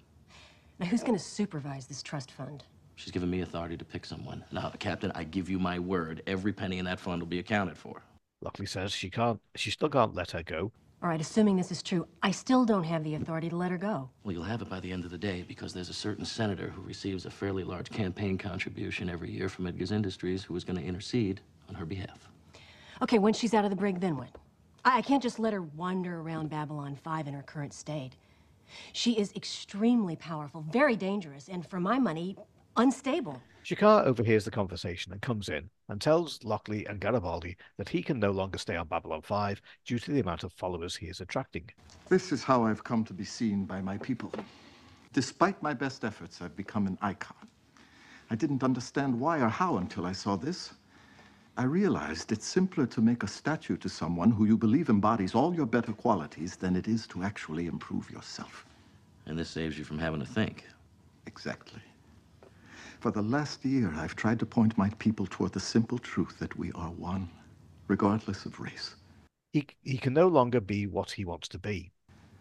Now, 0.78 0.86
who's 0.86 1.02
going 1.02 1.18
to 1.18 1.24
supervise 1.24 1.86
this 1.86 2.02
trust 2.02 2.30
fund? 2.30 2.64
She's 2.94 3.12
given 3.12 3.28
me 3.28 3.42
authority 3.42 3.76
to 3.76 3.84
pick 3.84 4.06
someone. 4.06 4.42
Now, 4.50 4.72
Captain, 4.78 5.12
I 5.14 5.24
give 5.24 5.50
you 5.50 5.58
my 5.58 5.78
word, 5.78 6.22
every 6.26 6.54
penny 6.54 6.78
in 6.78 6.86
that 6.86 7.00
fund 7.00 7.20
will 7.20 7.28
be 7.28 7.38
accounted 7.38 7.76
for. 7.76 8.02
Lochley 8.42 8.66
says 8.66 8.92
she 8.92 9.10
can't, 9.10 9.40
she 9.54 9.70
still 9.70 9.90
can't 9.90 10.14
let 10.14 10.30
her 10.30 10.42
go. 10.42 10.72
All 11.02 11.10
right, 11.10 11.20
assuming 11.20 11.56
this 11.56 11.70
is 11.70 11.82
true, 11.82 12.06
I 12.22 12.30
still 12.30 12.64
don't 12.64 12.84
have 12.84 13.04
the 13.04 13.14
authority 13.14 13.50
to 13.50 13.56
let 13.56 13.70
her 13.70 13.76
go. 13.76 14.08
Well, 14.24 14.32
you'll 14.32 14.42
have 14.44 14.62
it 14.62 14.70
by 14.70 14.80
the 14.80 14.90
end 14.90 15.04
of 15.04 15.10
the 15.10 15.18
day 15.18 15.44
because 15.46 15.74
there's 15.74 15.90
a 15.90 15.94
certain 15.94 16.24
senator 16.24 16.68
who 16.68 16.80
receives 16.80 17.26
a 17.26 17.30
fairly 17.30 17.64
large 17.64 17.90
campaign 17.90 18.38
contribution 18.38 19.10
every 19.10 19.30
year 19.30 19.48
from 19.50 19.66
Edgars 19.66 19.92
Industries 19.92 20.42
who 20.42 20.56
is 20.56 20.64
going 20.64 20.78
to 20.78 20.84
intercede 20.84 21.42
on 21.68 21.74
her 21.74 21.84
behalf. 21.84 22.28
Okay, 23.02 23.18
when 23.18 23.34
she's 23.34 23.52
out 23.52 23.64
of 23.64 23.70
the 23.70 23.76
brig, 23.76 24.00
then 24.00 24.16
what? 24.16 24.30
I, 24.84 24.98
I 24.98 25.02
can't 25.02 25.22
just 25.22 25.38
let 25.38 25.52
her 25.52 25.62
wander 25.62 26.18
around 26.20 26.48
Babylon 26.48 26.96
5 26.96 27.28
in 27.28 27.34
her 27.34 27.42
current 27.42 27.74
state. 27.74 28.12
She 28.94 29.12
is 29.18 29.32
extremely 29.36 30.16
powerful, 30.16 30.64
very 30.70 30.96
dangerous, 30.96 31.48
and 31.48 31.64
for 31.64 31.78
my 31.78 31.98
money, 31.98 32.36
unstable. 32.76 33.40
G'Kar 33.64 34.04
overhears 34.04 34.44
the 34.44 34.50
conversation 34.50 35.12
and 35.12 35.20
comes 35.20 35.48
in 35.48 35.68
and 35.88 36.00
tells 36.00 36.38
Lochley 36.44 36.86
and 36.86 37.00
Garibaldi 37.00 37.56
that 37.78 37.88
he 37.88 38.02
can 38.02 38.20
no 38.20 38.30
longer 38.30 38.58
stay 38.58 38.76
on 38.76 38.86
Babylon 38.86 39.22
5 39.22 39.60
due 39.84 39.98
to 39.98 40.12
the 40.12 40.20
amount 40.20 40.44
of 40.44 40.52
followers 40.52 40.94
he 40.94 41.06
is 41.06 41.20
attracting. 41.20 41.68
This 42.08 42.30
is 42.30 42.44
how 42.44 42.64
I've 42.64 42.84
come 42.84 43.02
to 43.04 43.12
be 43.12 43.24
seen 43.24 43.64
by 43.64 43.80
my 43.80 43.98
people. 43.98 44.30
Despite 45.12 45.60
my 45.62 45.74
best 45.74 46.04
efforts, 46.04 46.40
I've 46.40 46.54
become 46.54 46.86
an 46.86 46.96
icon. 47.02 47.48
I 48.30 48.36
didn't 48.36 48.62
understand 48.62 49.18
why 49.18 49.40
or 49.40 49.48
how 49.48 49.78
until 49.78 50.06
I 50.06 50.12
saw 50.12 50.36
this. 50.36 50.72
I 51.56 51.64
realized 51.64 52.32
it's 52.32 52.46
simpler 52.46 52.86
to 52.86 53.00
make 53.00 53.22
a 53.22 53.26
statue 53.26 53.78
to 53.78 53.88
someone 53.88 54.30
who 54.30 54.44
you 54.44 54.58
believe 54.58 54.90
embodies 54.90 55.34
all 55.34 55.54
your 55.54 55.66
better 55.66 55.92
qualities 55.92 56.54
than 56.54 56.76
it 56.76 56.86
is 56.86 57.06
to 57.08 57.22
actually 57.22 57.66
improve 57.66 58.10
yourself. 58.10 58.66
And 59.26 59.38
this 59.38 59.48
saves 59.48 59.78
you 59.78 59.84
from 59.84 59.98
having 59.98 60.20
to 60.20 60.26
think. 60.26 60.66
Exactly. 61.26 61.80
For 63.00 63.10
the 63.10 63.22
last 63.22 63.64
year, 63.64 63.92
I've 63.94 64.16
tried 64.16 64.38
to 64.40 64.46
point 64.46 64.78
my 64.78 64.90
people 64.98 65.26
toward 65.26 65.52
the 65.52 65.60
simple 65.60 65.98
truth 65.98 66.38
that 66.38 66.56
we 66.56 66.72
are 66.72 66.90
one, 66.90 67.28
regardless 67.88 68.46
of 68.46 68.58
race. 68.58 68.96
He, 69.52 69.66
he 69.82 69.98
can 69.98 70.14
no 70.14 70.28
longer 70.28 70.60
be 70.60 70.86
what 70.86 71.10
he 71.10 71.24
wants 71.24 71.48
to 71.48 71.58
be. 71.58 71.90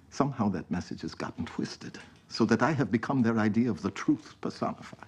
Somehow 0.10 0.50
that 0.50 0.72
message 0.72 1.02
has 1.02 1.13
gotten 1.13 1.46
twisted, 1.46 2.00
so 2.30 2.46
that 2.46 2.62
I 2.62 2.72
have 2.72 2.91
become 2.91 3.22
their 3.22 3.38
idea 3.38 3.70
of 3.70 3.82
the 3.82 3.91
truth 3.91 4.36
personified. 4.41 5.06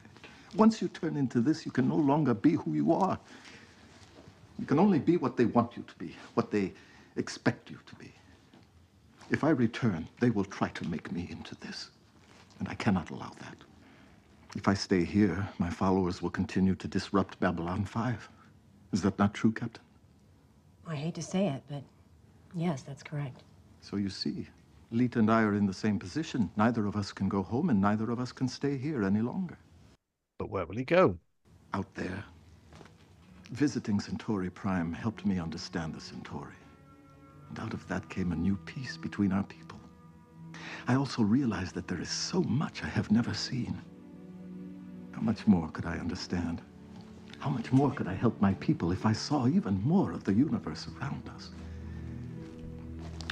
Once 0.55 0.81
you 0.81 0.89
turn 0.89 1.15
into 1.15 1.39
this, 1.39 1.65
you 1.65 1.71
can 1.71 1.87
no 1.87 1.95
longer 1.95 2.33
be 2.33 2.53
who 2.53 2.73
you 2.73 2.93
are. 2.93 3.17
You 4.59 4.65
can 4.65 4.79
only 4.79 4.99
be 4.99 5.17
what 5.17 5.37
they 5.37 5.45
want 5.45 5.77
you 5.77 5.83
to 5.83 5.95
be, 5.95 6.15
what 6.33 6.51
they 6.51 6.73
expect 7.15 7.69
you 7.69 7.79
to 7.85 7.95
be. 7.95 8.13
If 9.29 9.43
I 9.43 9.49
return, 9.49 10.07
they 10.19 10.29
will 10.29 10.45
try 10.45 10.69
to 10.69 10.87
make 10.87 11.11
me 11.11 11.27
into 11.29 11.55
this, 11.55 11.89
and 12.59 12.67
I 12.67 12.73
cannot 12.75 13.09
allow 13.09 13.31
that. 13.39 13.55
If 14.57 14.67
I 14.67 14.73
stay 14.73 15.03
here, 15.03 15.47
my 15.59 15.69
followers 15.69 16.23
will 16.23 16.31
continue 16.31 16.73
to 16.73 16.87
disrupt 16.87 17.39
Babylon 17.39 17.85
5. 17.85 18.27
Is 18.91 19.03
that 19.03 19.19
not 19.19 19.35
true, 19.35 19.51
Captain? 19.51 19.83
I 20.87 20.95
hate 20.95 21.13
to 21.13 21.21
say 21.21 21.45
it, 21.45 21.61
but 21.69 21.83
yes, 22.55 22.81
that's 22.81 23.03
correct. 23.03 23.43
So 23.81 23.97
you 23.97 24.09
see, 24.09 24.47
Lyta 24.91 25.17
and 25.17 25.29
I 25.29 25.43
are 25.43 25.53
in 25.53 25.67
the 25.67 25.73
same 25.73 25.99
position. 25.99 26.49
Neither 26.57 26.87
of 26.87 26.95
us 26.95 27.11
can 27.11 27.29
go 27.29 27.43
home, 27.43 27.69
and 27.69 27.79
neither 27.79 28.09
of 28.09 28.19
us 28.19 28.31
can 28.31 28.47
stay 28.47 28.77
here 28.77 29.03
any 29.03 29.21
longer. 29.21 29.59
But 30.39 30.49
where 30.49 30.65
will 30.65 30.77
he 30.77 30.85
go? 30.85 31.19
Out 31.75 31.93
there. 31.93 32.23
Visiting 33.51 33.99
Centauri 33.99 34.49
Prime 34.49 34.91
helped 34.91 35.23
me 35.23 35.39
understand 35.39 35.93
the 35.93 36.01
Centauri. 36.01 36.57
And 37.49 37.59
out 37.59 37.75
of 37.75 37.87
that 37.89 38.09
came 38.09 38.31
a 38.31 38.35
new 38.35 38.57
peace 38.65 38.97
between 38.97 39.31
our 39.31 39.43
people. 39.43 39.79
I 40.87 40.95
also 40.95 41.21
realized 41.21 41.75
that 41.75 41.87
there 41.87 42.01
is 42.01 42.09
so 42.09 42.41
much 42.41 42.83
I 42.83 42.87
have 42.87 43.11
never 43.11 43.35
seen. 43.35 43.79
How 45.17 45.23
much 45.23 45.47
more 45.47 45.67
could 45.69 45.87
I 45.87 45.97
understand? 45.97 46.61
How 47.39 47.49
much 47.49 47.71
more 47.71 47.89
could 47.89 48.07
I 48.07 48.13
help 48.13 48.39
my 48.39 48.53
people 48.53 48.91
if 48.91 49.03
I 49.03 49.13
saw 49.13 49.47
even 49.47 49.81
more 49.83 50.11
of 50.11 50.23
the 50.23 50.31
universe 50.31 50.87
around 50.87 51.27
us? 51.35 51.49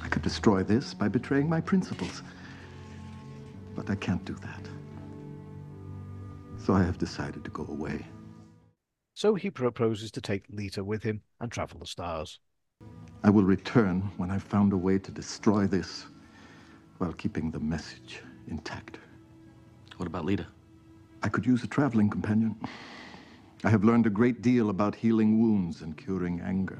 I 0.01 0.07
could 0.07 0.23
destroy 0.23 0.63
this 0.63 0.95
by 0.95 1.09
betraying 1.09 1.47
my 1.47 1.61
principles. 1.61 2.23
But 3.75 3.91
I 3.91 3.95
can't 3.95 4.25
do 4.25 4.33
that. 4.33 4.67
So 6.57 6.73
I 6.73 6.81
have 6.81 6.97
decided 6.97 7.43
to 7.43 7.51
go 7.51 7.67
away. 7.69 8.03
So 9.13 9.35
he 9.35 9.51
proposes 9.51 10.09
to 10.13 10.21
take 10.21 10.47
Lyta 10.47 10.81
with 10.81 11.03
him 11.03 11.21
and 11.39 11.51
travel 11.51 11.79
the 11.79 11.85
stars. 11.85 12.39
I 13.23 13.29
will 13.29 13.43
return 13.43 14.01
when 14.17 14.31
I've 14.31 14.41
found 14.41 14.73
a 14.73 14.77
way 14.77 14.97
to 14.97 15.11
destroy 15.11 15.67
this 15.67 16.07
while 16.97 17.13
keeping 17.13 17.51
the 17.51 17.59
message 17.59 18.21
intact. 18.47 18.97
What 19.97 20.07
about 20.07 20.25
Lyta? 20.25 20.47
I 21.25 21.27
could 21.27 21.43
use 21.43 21.63
a 21.63 21.67
traveling 21.67 22.07
companion. 22.07 22.55
I 23.63 23.71
have 23.71 23.83
learned 23.83 24.05
a 24.05 24.11
great 24.11 24.43
deal 24.43 24.69
about 24.69 24.93
healing 24.93 25.41
wounds 25.41 25.81
and 25.81 25.97
curing 25.97 26.39
anger. 26.41 26.77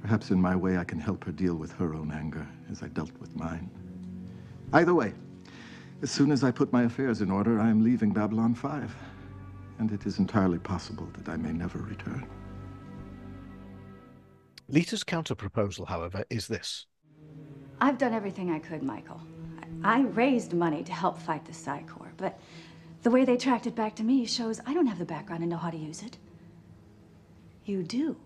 Perhaps 0.00 0.30
in 0.30 0.40
my 0.40 0.54
way 0.54 0.78
I 0.78 0.84
can 0.84 1.00
help 1.00 1.24
her 1.24 1.32
deal 1.32 1.56
with 1.56 1.72
her 1.72 1.92
own 1.92 2.12
anger 2.12 2.46
as 2.70 2.84
I 2.84 2.86
dealt 2.86 3.10
with 3.18 3.34
mine. 3.34 3.68
Either 4.72 4.94
way, 4.94 5.12
as 6.02 6.12
soon 6.12 6.30
as 6.30 6.44
I 6.44 6.52
put 6.52 6.72
my 6.72 6.84
affairs 6.84 7.20
in 7.20 7.32
order, 7.32 7.58
I 7.58 7.68
am 7.68 7.82
leaving 7.82 8.12
Babylon 8.12 8.54
5. 8.54 8.94
And 9.80 9.90
it 9.90 10.06
is 10.06 10.20
entirely 10.20 10.60
possible 10.60 11.08
that 11.14 11.28
I 11.28 11.36
may 11.36 11.52
never 11.52 11.80
return. 11.80 12.28
Lyta's 14.68 15.02
counter-proposal, 15.02 15.86
however, 15.86 16.24
is 16.30 16.46
this. 16.46 16.86
I've 17.80 17.98
done 17.98 18.14
everything 18.14 18.52
I 18.52 18.60
could, 18.60 18.84
Michael. 18.84 19.20
I 19.82 20.02
raised 20.02 20.52
money 20.52 20.84
to 20.84 20.92
help 20.92 21.18
fight 21.18 21.44
the 21.44 21.52
Psi 21.52 21.82
Corps, 21.88 22.12
but 22.16 22.38
the 23.02 23.10
way 23.10 23.24
they 23.24 23.36
tracked 23.36 23.66
it 23.66 23.74
back 23.74 23.94
to 23.96 24.02
me 24.02 24.26
shows 24.26 24.60
I 24.66 24.74
don't 24.74 24.86
have 24.86 24.98
the 24.98 25.04
background 25.04 25.42
and 25.42 25.50
know 25.50 25.56
how 25.56 25.70
to 25.70 25.76
use 25.76 26.02
it. 26.02 26.18
You 27.64 27.82
do. 27.82 28.16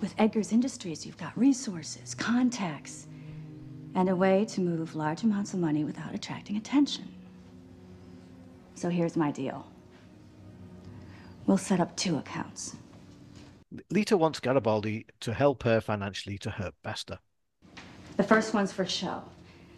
With 0.00 0.16
Edgars 0.16 0.52
Industries, 0.52 1.06
you've 1.06 1.18
got 1.18 1.36
resources, 1.38 2.14
contacts, 2.14 3.06
and 3.94 4.08
a 4.08 4.16
way 4.16 4.44
to 4.46 4.60
move 4.60 4.96
large 4.96 5.22
amounts 5.22 5.54
of 5.54 5.60
money 5.60 5.84
without 5.84 6.14
attracting 6.14 6.56
attention. 6.56 7.08
So 8.74 8.88
here's 8.88 9.16
my 9.16 9.30
deal. 9.30 9.66
We'll 11.46 11.58
set 11.58 11.78
up 11.78 11.96
two 11.96 12.16
accounts. 12.16 12.76
Lyta 13.92 14.18
wants 14.18 14.40
Garibaldi 14.40 15.06
to 15.20 15.32
help 15.32 15.62
her 15.62 15.80
financially 15.80 16.38
to 16.38 16.50
hurt 16.50 16.74
Bester. 16.82 17.18
The 18.16 18.22
first 18.22 18.54
one's 18.54 18.72
for 18.72 18.84
show. 18.84 19.22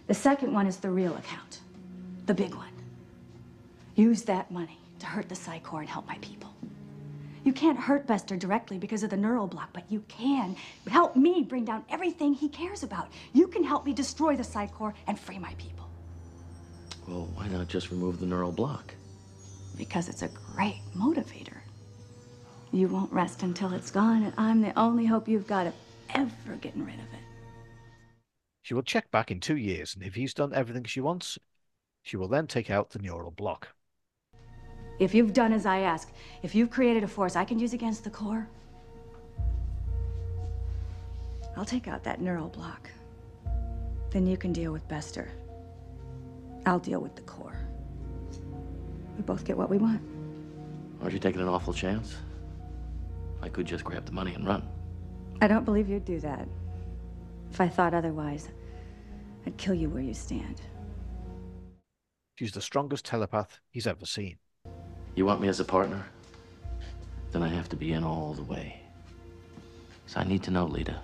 The 0.07 0.14
second 0.14 0.53
one 0.53 0.66
is 0.66 0.79
the 0.79 0.90
real 0.90 1.14
account. 1.16 1.61
The 2.26 2.34
big 2.34 2.54
one. 2.54 2.72
Use 3.96 4.22
that 4.22 4.50
money 4.50 4.78
to 4.98 5.06
hurt 5.06 5.28
the 5.28 5.34
Psi 5.34 5.58
Corps 5.60 5.80
and 5.80 5.88
help 5.88 6.06
my 6.06 6.16
people. 6.18 6.50
You 7.44 7.52
can't 7.52 7.78
hurt 7.78 8.06
Bester 8.06 8.37
directly 8.37 8.78
because 8.78 9.02
of 9.02 9.10
the 9.10 9.16
neural 9.16 9.46
block, 9.46 9.68
but 9.74 9.84
you 9.90 10.02
can 10.08 10.56
help 10.87 11.14
me 11.14 11.42
bring 11.42 11.66
down 11.66 11.84
everything 11.90 12.33
he 12.33 12.48
cares 12.48 12.83
about. 12.83 13.08
You 13.35 13.46
can 13.46 13.62
help 13.62 13.85
me 13.85 13.92
destroy 13.92 14.35
the 14.37 14.44
Psi 14.44 14.68
Corps 14.68 14.94
and 15.06 15.18
free 15.18 15.38
my 15.38 15.52
people. 15.58 15.87
Well, 17.06 17.29
why 17.35 17.48
not 17.48 17.68
just 17.68 17.90
remove 17.90 18.18
the 18.18 18.27
neural 18.27 18.52
block? 18.52 18.94
Because 19.77 20.08
it's 20.08 20.22
a 20.22 20.29
great 20.29 20.81
motivator. 20.96 21.58
You 22.72 22.88
won't 22.88 23.12
rest 23.12 23.42
until 23.42 23.75
it's 23.75 23.90
gone, 23.90 24.22
and 24.22 24.33
I'm 24.38 24.62
the 24.62 24.77
only 24.79 25.04
hope 25.04 25.29
you've 25.29 25.46
got 25.46 25.66
of 25.66 25.75
ever 26.14 26.56
getting 26.62 26.87
rid 26.87 26.94
of 26.94 27.00
it. 27.00 27.20
She 28.62 28.72
will 28.72 28.83
check 28.83 29.10
back 29.10 29.31
in 29.31 29.40
two 29.40 29.58
years, 29.58 29.94
and 29.94 30.02
if 30.02 30.14
he's 30.14 30.33
done 30.33 30.54
everything 30.54 30.85
she 30.85 31.02
wants, 31.02 31.38
she 32.05 32.17
will 32.19 32.29
then 32.29 32.46
take 32.46 32.71
out 32.71 32.90
the 32.90 32.98
neural 33.00 33.31
block. 33.31 33.69
If 35.00 35.15
you've 35.15 35.33
done 35.33 35.52
as 35.52 35.67
I 35.67 35.81
ask, 35.81 36.13
if 36.42 36.55
you've 36.55 36.71
created 36.71 37.02
a 37.02 37.09
force 37.09 37.35
I 37.35 37.44
can 37.44 37.59
use 37.59 37.73
against 37.73 38.05
the 38.05 38.11
Corps, 38.11 38.46
I'll 41.57 41.65
take 41.65 41.88
out 41.88 42.05
that 42.05 42.21
neural 42.21 42.48
block. 42.48 42.90
Then 44.11 44.27
you 44.27 44.37
can 44.37 44.52
deal 44.52 44.71
with 44.71 44.87
Bester. 44.87 45.31
I'll 46.67 46.79
deal 46.79 47.00
with 47.00 47.17
the 47.17 47.23
Corps. 47.23 47.59
We 49.17 49.23
both 49.23 49.44
get 49.44 49.57
what 49.57 49.71
we 49.71 49.79
want. 49.79 50.02
Aren't 51.00 51.15
you 51.15 51.19
taking 51.19 51.40
an 51.40 51.48
awful 51.48 51.73
chance? 51.73 52.17
I 53.40 53.48
could 53.48 53.67
just 53.67 53.83
grab 53.83 54.05
the 54.05 54.13
money 54.13 54.35
and 54.35 54.46
run. 54.46 54.69
I 55.40 55.48
don't 55.48 55.65
believe 55.65 55.88
you'd 55.88 56.05
do 56.05 56.21
that. 56.21 56.46
If 57.50 57.61
I 57.61 57.69
thought 57.69 57.94
otherwise, 57.94 58.50
I'd 59.46 59.57
kill 59.57 59.75
you 59.75 59.88
where 59.88 60.02
you 60.02 60.15
stand. 60.15 60.61
She's 62.37 62.52
the 62.52 62.60
strongest 62.60 63.04
telepath 63.04 63.60
he's 63.70 63.87
ever 63.87 64.04
seen. 64.06 64.38
You 65.14 65.24
want 65.24 65.40
me 65.40 65.48
as 65.48 65.60
a 65.60 65.64
partner? 65.64 66.04
Then 67.30 67.42
I 67.42 67.48
have 67.48 67.68
to 67.68 67.76
be 67.76 67.92
in 67.92 68.02
all 68.02 68.35
the 68.35 68.42
way. 68.42 68.80
So 70.06 70.20
I 70.20 70.24
need 70.24 70.42
to 70.44 70.50
know, 70.50 70.66
Lyta. 70.66 70.98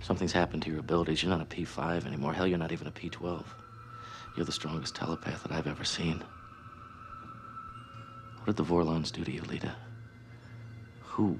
Something's 0.00 0.32
happened 0.32 0.62
to 0.62 0.70
your 0.70 0.80
abilities. 0.80 1.22
You're 1.22 1.36
not 1.36 1.42
a 1.42 1.44
P5 1.44 2.06
anymore. 2.06 2.32
Hell, 2.32 2.46
you're 2.46 2.58
not 2.58 2.72
even 2.72 2.86
a 2.86 2.92
P12. 2.92 3.44
You're 4.36 4.46
the 4.46 4.52
strongest 4.52 4.94
telepath 4.94 5.42
that 5.42 5.52
I've 5.52 5.66
ever 5.66 5.84
seen. 5.84 6.22
What 8.38 8.46
did 8.46 8.56
the 8.56 8.64
Vorlons 8.64 9.12
do 9.12 9.24
to 9.24 9.30
you, 9.30 9.42
Lyta? 9.42 9.74
Who? 11.00 11.38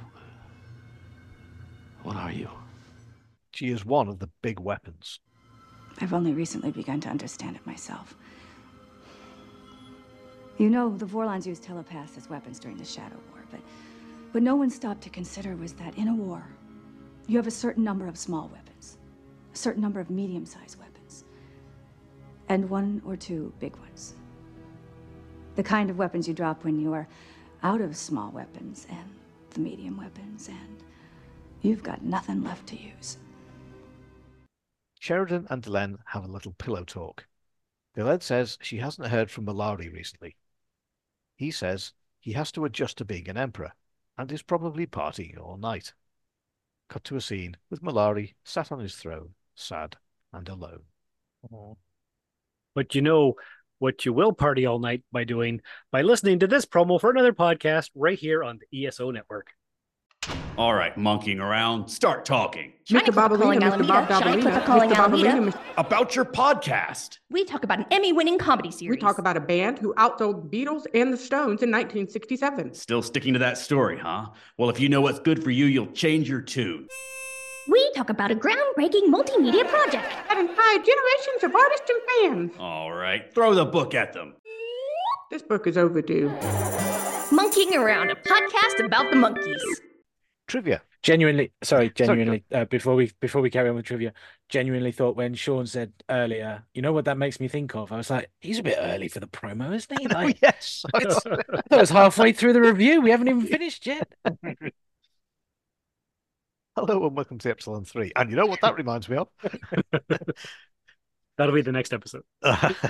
What 2.02 2.16
are 2.16 2.32
you? 2.32 2.48
She 3.52 3.70
is 3.70 3.84
one 3.84 4.08
of 4.08 4.18
the 4.18 4.30
big 4.42 4.60
weapons. 4.60 5.20
I've 6.00 6.12
only 6.12 6.32
recently 6.32 6.70
begun 6.70 7.00
to 7.00 7.08
understand 7.08 7.56
it 7.56 7.66
myself. 7.66 8.16
You 10.62 10.70
know, 10.70 10.96
the 10.96 11.06
Vorlons 11.06 11.44
used 11.44 11.64
telepaths 11.64 12.16
as 12.16 12.30
weapons 12.30 12.60
during 12.60 12.76
the 12.76 12.84
Shadow 12.84 13.16
War, 13.32 13.44
but 13.50 13.58
what 14.30 14.44
no 14.44 14.54
one 14.54 14.70
stopped 14.70 15.00
to 15.00 15.10
consider 15.10 15.56
was 15.56 15.72
that 15.72 15.98
in 15.98 16.06
a 16.06 16.14
war, 16.14 16.46
you 17.26 17.36
have 17.36 17.48
a 17.48 17.50
certain 17.50 17.82
number 17.82 18.06
of 18.06 18.16
small 18.16 18.46
weapons, 18.46 18.96
a 19.52 19.56
certain 19.56 19.82
number 19.82 19.98
of 19.98 20.08
medium-sized 20.08 20.78
weapons, 20.78 21.24
and 22.48 22.70
one 22.70 23.02
or 23.04 23.16
two 23.16 23.52
big 23.58 23.74
ones. 23.78 24.14
The 25.56 25.64
kind 25.64 25.90
of 25.90 25.98
weapons 25.98 26.28
you 26.28 26.32
drop 26.32 26.62
when 26.62 26.78
you 26.78 26.92
are 26.92 27.08
out 27.64 27.80
of 27.80 27.96
small 27.96 28.30
weapons 28.30 28.86
and 28.88 29.10
the 29.50 29.58
medium 29.58 29.96
weapons, 29.96 30.46
and 30.46 30.84
you've 31.62 31.82
got 31.82 32.02
nothing 32.04 32.44
left 32.44 32.68
to 32.68 32.80
use. 32.80 33.18
Sheridan 35.00 35.48
and 35.50 35.60
Delenn 35.60 35.96
have 36.06 36.24
a 36.24 36.30
little 36.30 36.52
pillow 36.52 36.84
talk. 36.84 37.26
Delenn 37.96 38.22
says 38.22 38.58
she 38.62 38.76
hasn't 38.76 39.08
heard 39.08 39.28
from 39.28 39.46
Mollari 39.46 39.92
recently. 39.92 40.36
He 41.42 41.50
says 41.50 41.92
he 42.20 42.34
has 42.34 42.52
to 42.52 42.64
adjust 42.64 42.98
to 42.98 43.04
being 43.04 43.28
an 43.28 43.36
emperor 43.36 43.72
and 44.16 44.30
is 44.30 44.42
probably 44.42 44.86
partying 44.86 45.36
all 45.40 45.56
night. 45.56 45.92
Cut 46.88 47.02
to 47.02 47.16
a 47.16 47.20
scene 47.20 47.56
with 47.68 47.82
Mollari 47.82 48.34
sat 48.44 48.70
on 48.70 48.78
his 48.78 48.94
throne, 48.94 49.30
sad 49.56 49.96
and 50.32 50.48
alone. 50.48 50.84
But 52.76 52.94
you 52.94 53.02
know 53.02 53.34
what 53.80 54.04
you 54.04 54.12
will 54.12 54.32
party 54.32 54.66
all 54.66 54.78
night 54.78 55.02
by 55.10 55.24
doing? 55.24 55.62
By 55.90 56.02
listening 56.02 56.38
to 56.38 56.46
this 56.46 56.64
promo 56.64 57.00
for 57.00 57.10
another 57.10 57.32
podcast 57.32 57.90
right 57.96 58.16
here 58.16 58.44
on 58.44 58.60
the 58.60 58.86
ESO 58.86 59.10
network. 59.10 59.48
All 60.58 60.74
right, 60.74 60.96
monkeying 60.96 61.40
around, 61.40 61.88
start 61.88 62.24
talking. 62.24 62.74
Shiny 62.84 63.10
Clipper 63.10 63.38
calling 63.38 63.62
Alameda. 63.62 64.06
Shiny 64.20 64.42
Clipper 64.42 64.60
calling 64.60 64.92
Alameda. 64.92 65.58
About 65.78 66.14
your 66.14 66.24
podcast. 66.24 67.18
We 67.30 67.44
talk 67.44 67.64
about 67.64 67.78
an 67.78 67.86
Emmy-winning 67.90 68.38
comedy 68.38 68.70
series. 68.70 68.96
We 68.96 69.00
talk 69.00 69.18
about 69.18 69.36
a 69.36 69.40
band 69.40 69.78
who 69.78 69.94
outsold 69.94 70.50
the 70.50 70.64
Beatles 70.64 70.84
and 70.94 71.12
the 71.12 71.16
Stones 71.16 71.62
in 71.62 71.70
1967. 71.70 72.74
Still 72.74 73.02
sticking 73.02 73.32
to 73.32 73.38
that 73.38 73.56
story, 73.56 73.98
huh? 73.98 74.26
Well, 74.58 74.68
if 74.68 74.78
you 74.78 74.88
know 74.88 75.00
what's 75.00 75.20
good 75.20 75.42
for 75.42 75.50
you, 75.50 75.64
you'll 75.64 75.92
change 75.92 76.28
your 76.28 76.42
tune. 76.42 76.86
We 77.66 77.90
talk 77.96 78.10
about 78.10 78.30
a 78.30 78.34
groundbreaking 78.36 79.06
multimedia 79.08 79.66
project 79.66 80.06
that 80.28 80.36
inspired 80.38 80.84
generations 80.84 81.44
of 81.44 81.54
artists 81.54 81.90
and 81.90 82.02
fans. 82.50 82.52
All 82.58 82.92
right, 82.92 83.32
throw 83.34 83.54
the 83.54 83.64
book 83.64 83.94
at 83.94 84.12
them. 84.12 84.34
This 85.30 85.42
book 85.42 85.66
is 85.66 85.78
overdue. 85.78 86.28
Monkeying 87.32 87.74
Around, 87.74 88.10
a 88.10 88.16
podcast 88.16 88.84
about 88.84 89.10
the 89.10 89.16
Monkees. 89.16 89.80
Trivia. 90.52 90.82
Genuinely, 91.02 91.50
sorry, 91.62 91.88
genuinely. 91.88 92.44
uh, 92.52 92.66
before 92.66 92.94
we 92.94 93.10
before 93.20 93.40
we 93.40 93.48
carry 93.48 93.70
on 93.70 93.74
with 93.74 93.86
trivia, 93.86 94.12
genuinely 94.50 94.92
thought 94.92 95.16
when 95.16 95.32
Sean 95.32 95.66
said 95.66 95.94
earlier, 96.10 96.62
you 96.74 96.82
know 96.82 96.92
what 96.92 97.06
that 97.06 97.16
makes 97.16 97.40
me 97.40 97.48
think 97.48 97.74
of? 97.74 97.90
I 97.90 97.96
was 97.96 98.10
like, 98.10 98.28
he's 98.38 98.58
a 98.58 98.62
bit 98.62 98.76
early 98.78 99.08
for 99.08 99.18
the 99.18 99.26
promo, 99.26 99.74
isn't 99.74 99.98
he? 99.98 100.06
Like, 100.12 100.42
yes, 100.42 100.84
I 100.94 101.04
thought 101.04 101.40
it 101.70 101.70
was 101.70 101.88
halfway 101.88 102.34
through 102.34 102.52
the 102.52 102.60
review. 102.60 103.00
We 103.00 103.10
haven't 103.10 103.28
even 103.28 103.46
finished 103.46 103.86
yet. 103.86 104.12
Hello 106.76 107.06
and 107.06 107.16
welcome 107.16 107.38
to 107.38 107.48
Epsilon 107.48 107.86
3. 107.86 108.12
And 108.14 108.28
you 108.28 108.36
know 108.36 108.44
what 108.44 108.60
that 108.60 108.76
reminds 108.76 109.08
me 109.08 109.16
of? 109.16 109.28
That'll 111.38 111.54
be 111.54 111.62
the 111.62 111.72
next 111.72 111.94
episode. 111.94 112.24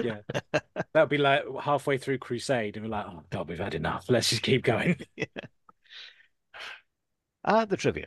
yeah, 0.03 0.23
that'll 0.93 1.07
be 1.07 1.19
like 1.19 1.45
halfway 1.61 1.97
through 1.99 2.19
Crusade, 2.19 2.77
and 2.77 2.85
we're 2.85 2.91
like, 2.91 3.07
oh 3.07 3.23
god, 3.31 3.49
we've 3.49 3.61
had 3.61 3.77
enough. 3.77 4.07
Let's 4.09 4.31
just 4.31 4.43
keep 4.43 4.65
going. 4.65 4.97
yeah. 5.15 5.27
Uh, 7.45 7.65
the 7.65 7.77
trivia. 7.77 8.07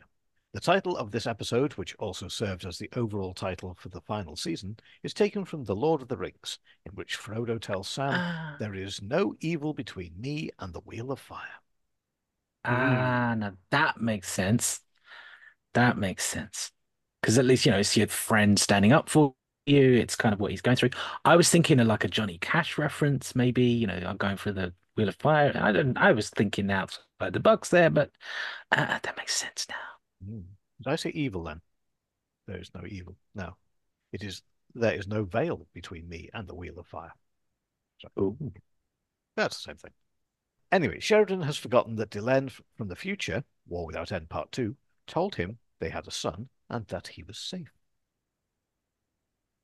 The 0.52 0.60
title 0.60 0.96
of 0.96 1.10
this 1.10 1.26
episode, 1.26 1.74
which 1.74 1.94
also 1.96 2.28
served 2.28 2.64
as 2.64 2.78
the 2.78 2.88
overall 2.96 3.34
title 3.34 3.76
for 3.78 3.90
the 3.90 4.00
final 4.00 4.36
season, 4.36 4.78
is 5.02 5.12
taken 5.12 5.44
from 5.44 5.64
The 5.64 5.76
Lord 5.76 6.00
of 6.00 6.08
the 6.08 6.16
Rings, 6.16 6.58
in 6.86 6.92
which 6.92 7.18
Frodo 7.18 7.60
tells 7.60 7.88
Sam, 7.88 8.14
Ah. 8.14 8.56
There 8.58 8.74
is 8.74 9.02
no 9.02 9.34
evil 9.40 9.74
between 9.74 10.18
me 10.18 10.50
and 10.58 10.72
the 10.72 10.80
Wheel 10.80 11.12
of 11.12 11.20
Fire. 11.20 11.60
Ah, 12.64 13.34
now 13.36 13.52
that 13.70 14.00
makes 14.00 14.32
sense. 14.32 14.80
That 15.74 15.98
makes 15.98 16.24
sense. 16.24 16.72
Because 17.20 17.38
at 17.38 17.44
least, 17.44 17.66
you 17.66 17.72
know, 17.72 17.78
it's 17.78 17.96
your 17.96 18.06
friend 18.06 18.58
standing 18.58 18.92
up 18.92 19.10
for 19.10 19.34
you. 19.66 19.94
It's 19.94 20.16
kind 20.16 20.32
of 20.32 20.40
what 20.40 20.50
he's 20.50 20.62
going 20.62 20.76
through. 20.76 20.90
I 21.24 21.36
was 21.36 21.50
thinking 21.50 21.80
of 21.80 21.86
like 21.86 22.04
a 22.04 22.08
Johnny 22.08 22.38
Cash 22.38 22.78
reference, 22.78 23.34
maybe, 23.34 23.64
you 23.64 23.86
know, 23.86 24.00
I'm 24.06 24.16
going 24.16 24.36
for 24.36 24.52
the 24.52 24.72
Wheel 24.96 25.08
of 25.08 25.16
Fire. 25.16 25.52
I 25.54 25.72
don't, 25.72 25.96
I 25.96 26.12
was 26.12 26.30
thinking 26.30 26.70
outside 26.70 27.32
the 27.32 27.40
box 27.40 27.68
there, 27.68 27.90
but 27.90 28.10
uh, 28.72 28.98
that 29.02 29.16
makes 29.16 29.34
sense 29.34 29.66
now. 29.68 30.30
Mm. 30.30 30.44
Did 30.78 30.90
I 30.90 30.96
say 30.96 31.10
evil 31.10 31.44
then? 31.44 31.60
There 32.46 32.58
is 32.58 32.70
no 32.74 32.82
evil. 32.86 33.16
No. 33.34 33.56
It 34.12 34.22
is 34.22 34.42
there 34.74 34.94
is 34.94 35.08
no 35.08 35.24
veil 35.24 35.66
between 35.72 36.08
me 36.08 36.28
and 36.34 36.46
the 36.46 36.54
Wheel 36.54 36.78
of 36.78 36.86
Fire. 36.86 37.12
So, 37.98 38.36
That's 39.36 39.56
the 39.56 39.70
same 39.70 39.76
thing. 39.76 39.92
Anyway, 40.70 41.00
Sheridan 41.00 41.42
has 41.42 41.56
forgotten 41.56 41.96
that 41.96 42.10
Delenn 42.10 42.50
from 42.76 42.88
the 42.88 42.96
future, 42.96 43.44
War 43.66 43.86
Without 43.86 44.12
End 44.12 44.28
Part 44.28 44.52
2, 44.52 44.76
told 45.06 45.36
him 45.36 45.58
they 45.80 45.88
had 45.88 46.06
a 46.06 46.10
son 46.10 46.48
and 46.68 46.86
that 46.88 47.08
he 47.08 47.22
was 47.22 47.38
safe. 47.38 47.72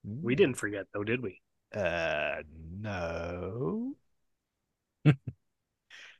We 0.05 0.35
didn't 0.35 0.57
forget 0.57 0.87
though, 0.93 1.05
did 1.05 1.23
we? 1.23 1.41
Uh, 1.75 2.43
no. 2.81 3.95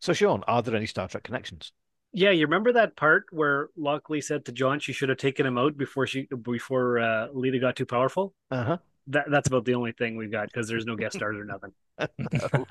so, 0.01 0.13
Sean, 0.13 0.43
are 0.47 0.63
there 0.63 0.77
any 0.77 0.87
Star 0.87 1.09
Trek 1.09 1.25
connections? 1.25 1.73
Yeah, 2.13 2.31
you 2.31 2.45
remember 2.47 2.73
that 2.75 2.97
part 2.97 3.27
where 3.31 3.71
Lochley 3.77 4.23
said 4.23 4.45
to 4.45 4.53
John 4.53 4.81
she 4.81 4.93
should 4.93 5.09
have 5.09 5.19
taken 5.19 5.47
him 5.47 5.57
out 5.57 5.79
before 5.79 6.07
she 6.07 6.29
before 6.43 6.99
uh, 6.99 7.29
Lyta 7.29 7.61
got 7.61 7.75
too 7.75 7.87
powerful. 7.87 8.35
Uh 8.51 8.65
huh. 8.65 8.79
That 9.09 9.31
that's 9.31 9.49
about 9.49 9.65
the 9.65 9.75
only 9.75 9.93
thing 9.93 10.17
we've 10.17 10.31
got 10.31 10.47
because 10.49 10.69
there's 10.69 10.85
no 10.85 10.95
guest 10.95 11.17
stars 11.17 11.37
or 11.39 11.45
nothing. 11.45 11.73
no. 12.19 12.67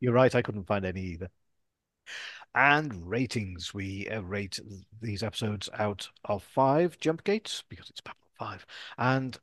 You're 0.00 0.12
right. 0.12 0.34
I 0.34 0.42
couldn't 0.42 0.66
find 0.66 0.84
any 0.84 1.02
either. 1.02 1.28
And 2.54 3.08
ratings. 3.08 3.74
We 3.74 4.08
uh, 4.08 4.20
rate 4.22 4.58
these 5.02 5.22
episodes 5.22 5.68
out 5.78 6.08
of 6.24 6.42
five 6.42 6.98
jump 6.98 7.24
gates 7.24 7.64
because 7.68 7.90
it's 7.90 8.00
Babylon 8.00 8.28
5. 8.38 8.66
And 8.96 9.38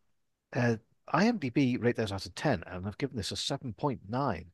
uh, 0.53 0.77
IMDb 1.13 1.81
rate 1.81 1.95
theirs 1.95 2.11
out 2.11 2.25
of 2.25 2.35
10, 2.35 2.63
and 2.67 2.87
I've 2.87 2.97
given 2.97 3.17
this 3.17 3.31
a 3.31 3.35
7.9. 3.35 4.45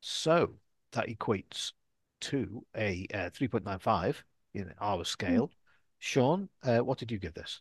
So 0.00 0.54
that 0.92 1.08
equates 1.08 1.72
to 2.22 2.64
a 2.76 3.06
uh, 3.12 3.30
3.95 3.30 4.16
in 4.54 4.72
our 4.80 5.04
scale. 5.04 5.50
Sean, 5.98 6.48
uh, 6.64 6.78
what 6.78 6.98
did 6.98 7.12
you 7.12 7.18
give 7.18 7.34
this? 7.34 7.60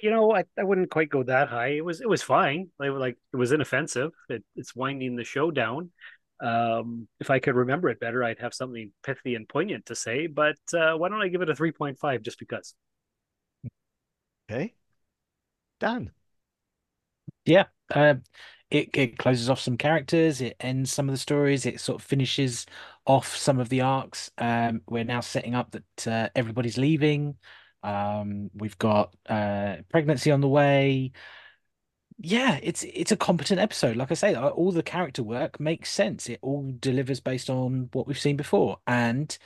You 0.00 0.10
know, 0.10 0.34
I, 0.34 0.44
I 0.58 0.64
wouldn't 0.64 0.90
quite 0.90 1.10
go 1.10 1.22
that 1.24 1.48
high. 1.48 1.68
It 1.68 1.84
was 1.84 2.00
it 2.00 2.08
was 2.08 2.22
fine. 2.22 2.68
Like, 2.78 2.92
like 2.92 3.18
it 3.32 3.36
was 3.36 3.50
inoffensive. 3.50 4.12
It, 4.28 4.44
it's 4.54 4.74
winding 4.74 5.16
the 5.16 5.24
show 5.24 5.50
down. 5.50 5.90
Um, 6.40 7.08
if 7.18 7.30
I 7.30 7.40
could 7.40 7.56
remember 7.56 7.88
it 7.88 7.98
better, 7.98 8.22
I'd 8.22 8.38
have 8.38 8.54
something 8.54 8.92
pithy 9.02 9.34
and 9.34 9.48
poignant 9.48 9.86
to 9.86 9.96
say. 9.96 10.28
But 10.28 10.58
uh, 10.72 10.94
why 10.96 11.08
don't 11.08 11.22
I 11.22 11.28
give 11.28 11.42
it 11.42 11.50
a 11.50 11.54
three 11.54 11.72
point 11.72 11.98
five 11.98 12.22
just 12.22 12.38
because? 12.38 12.74
Okay. 14.50 14.74
Dan. 15.80 16.12
Yeah. 17.48 17.64
Um, 17.94 18.22
it, 18.70 18.90
it 18.94 19.18
closes 19.18 19.48
off 19.48 19.60
some 19.60 19.78
characters, 19.78 20.40
it 20.42 20.56
ends 20.60 20.92
some 20.92 21.08
of 21.08 21.14
the 21.14 21.18
stories, 21.18 21.64
it 21.64 21.80
sort 21.80 22.00
of 22.02 22.06
finishes 22.06 22.66
off 23.06 23.34
some 23.34 23.58
of 23.58 23.70
the 23.70 23.80
arcs. 23.80 24.30
Um, 24.36 24.82
we're 24.88 25.04
now 25.04 25.20
setting 25.20 25.54
up 25.54 25.70
that 25.72 26.06
uh, 26.06 26.28
everybody's 26.36 26.76
leaving. 26.76 27.36
Um, 27.82 28.50
we've 28.54 28.76
got 28.78 29.14
uh, 29.28 29.76
pregnancy 29.90 30.30
on 30.30 30.42
the 30.42 30.48
way. 30.48 31.12
Yeah, 32.20 32.58
it's 32.62 32.82
it's 32.84 33.12
a 33.12 33.16
competent 33.16 33.60
episode. 33.60 33.96
Like 33.96 34.10
I 34.10 34.14
say, 34.14 34.34
uh, 34.34 34.48
all 34.48 34.72
the 34.72 34.82
character 34.82 35.22
work 35.22 35.60
makes 35.60 35.90
sense. 35.90 36.28
It 36.28 36.40
all 36.42 36.72
delivers 36.80 37.20
based 37.20 37.48
on 37.48 37.90
what 37.92 38.06
we've 38.08 38.18
seen 38.18 38.36
before. 38.36 38.78
And, 38.88 39.36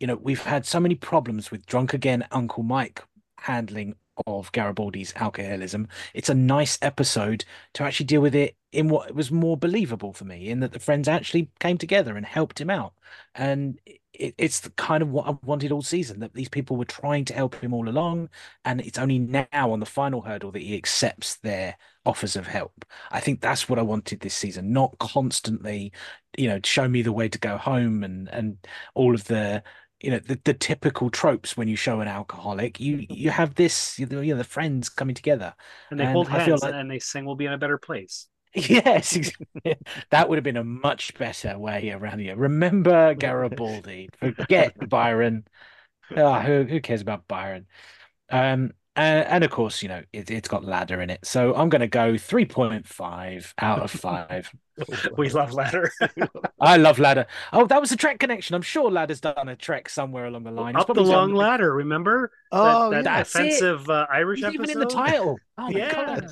you 0.00 0.06
know, 0.06 0.16
we've 0.16 0.42
had 0.42 0.64
so 0.66 0.80
many 0.80 0.94
problems 0.94 1.50
with 1.50 1.66
drunk 1.66 1.92
again 1.92 2.26
Uncle 2.30 2.62
Mike 2.62 3.04
handling 3.38 3.96
of 4.26 4.52
Garibaldi's 4.52 5.12
alcoholism. 5.16 5.88
It's 6.14 6.28
a 6.28 6.34
nice 6.34 6.78
episode 6.82 7.44
to 7.74 7.84
actually 7.84 8.06
deal 8.06 8.20
with 8.20 8.34
it 8.34 8.56
in 8.72 8.88
what 8.88 9.14
was 9.14 9.30
more 9.30 9.56
believable 9.56 10.12
for 10.12 10.24
me, 10.24 10.48
in 10.48 10.60
that 10.60 10.72
the 10.72 10.78
friends 10.78 11.08
actually 11.08 11.50
came 11.60 11.78
together 11.78 12.16
and 12.16 12.24
helped 12.24 12.60
him 12.60 12.70
out. 12.70 12.94
And 13.34 13.78
it, 14.14 14.34
it's 14.38 14.60
the 14.60 14.70
kind 14.70 15.02
of 15.02 15.10
what 15.10 15.26
I 15.26 15.36
wanted 15.44 15.72
all 15.72 15.82
season 15.82 16.20
that 16.20 16.34
these 16.34 16.48
people 16.48 16.76
were 16.76 16.84
trying 16.84 17.24
to 17.26 17.34
help 17.34 17.54
him 17.56 17.74
all 17.74 17.88
along. 17.88 18.30
And 18.64 18.80
it's 18.80 18.98
only 18.98 19.18
now 19.18 19.46
on 19.52 19.80
the 19.80 19.86
final 19.86 20.22
hurdle 20.22 20.52
that 20.52 20.62
he 20.62 20.76
accepts 20.76 21.36
their 21.36 21.76
offers 22.04 22.36
of 22.36 22.46
help. 22.46 22.84
I 23.10 23.20
think 23.20 23.40
that's 23.40 23.68
what 23.68 23.78
I 23.78 23.82
wanted 23.82 24.20
this 24.20 24.34
season, 24.34 24.72
not 24.72 24.98
constantly, 24.98 25.92
you 26.36 26.48
know, 26.48 26.60
show 26.64 26.88
me 26.88 27.02
the 27.02 27.12
way 27.12 27.28
to 27.28 27.38
go 27.38 27.56
home 27.58 28.02
and 28.04 28.28
and 28.28 28.58
all 28.94 29.14
of 29.14 29.24
the 29.24 29.62
you 30.02 30.10
know 30.10 30.18
the, 30.18 30.38
the 30.44 30.54
typical 30.54 31.10
tropes 31.10 31.56
when 31.56 31.68
you 31.68 31.76
show 31.76 32.00
an 32.00 32.08
alcoholic. 32.08 32.80
You 32.80 33.06
you 33.08 33.30
have 33.30 33.54
this 33.54 33.98
you 33.98 34.06
know 34.06 34.36
the 34.36 34.44
friends 34.44 34.88
coming 34.88 35.14
together. 35.14 35.54
And 35.90 35.98
they 36.00 36.06
hold 36.06 36.28
hands 36.28 36.62
like- 36.62 36.74
and 36.74 36.90
they 36.90 36.98
sing 36.98 37.24
we'll 37.24 37.36
be 37.36 37.46
in 37.46 37.52
a 37.52 37.58
better 37.58 37.78
place. 37.78 38.28
Yes 38.54 39.16
exactly. 39.16 39.76
that 40.10 40.28
would 40.28 40.36
have 40.36 40.44
been 40.44 40.58
a 40.58 40.64
much 40.64 41.14
better 41.14 41.58
way 41.58 41.90
around 41.90 42.18
here. 42.18 42.36
Remember 42.36 43.14
garibaldi? 43.14 44.10
Forget 44.18 44.74
byron. 44.90 45.46
Oh, 46.14 46.38
who, 46.40 46.64
who 46.64 46.80
cares 46.80 47.00
about 47.00 47.26
byron? 47.26 47.66
Um 48.28 48.72
and, 48.96 49.26
and 49.26 49.44
of 49.44 49.50
course 49.50 49.82
you 49.82 49.88
know 49.88 50.02
it, 50.12 50.30
it's 50.30 50.48
got 50.48 50.64
ladder 50.64 51.00
in 51.00 51.08
it 51.10 51.18
so 51.24 51.54
i'm 51.54 51.68
going 51.68 51.80
to 51.80 51.86
go 51.88 52.12
3.5 52.14 53.54
out 53.58 53.80
of 53.80 53.90
5 53.90 54.50
we 55.16 55.28
love 55.30 55.52
ladder 55.52 55.90
i 56.60 56.76
love 56.76 56.98
ladder 56.98 57.26
oh 57.52 57.66
that 57.66 57.80
was 57.80 57.92
a 57.92 57.96
trek 57.96 58.18
connection 58.18 58.54
i'm 58.54 58.62
sure 58.62 58.90
ladder's 58.90 59.20
done 59.20 59.48
a 59.48 59.56
trek 59.56 59.88
somewhere 59.88 60.26
along 60.26 60.44
the 60.44 60.50
line 60.50 60.76
up 60.76 60.86
the 60.86 60.94
long 61.02 61.28
done- 61.30 61.36
ladder 61.36 61.74
remember 61.74 62.30
Oh, 62.50 62.90
that, 62.90 63.04
that 63.04 63.04
that's 63.04 63.34
it. 63.34 63.38
offensive 63.38 63.88
uh, 63.88 64.06
irish 64.12 64.38
He's 64.40 64.46
episode 64.46 64.62
even 64.68 64.70
in 64.82 64.88
the 64.88 64.94
title 64.94 65.38
oh 65.58 65.70
my 65.70 65.78
yeah 65.78 65.92
god 65.92 66.26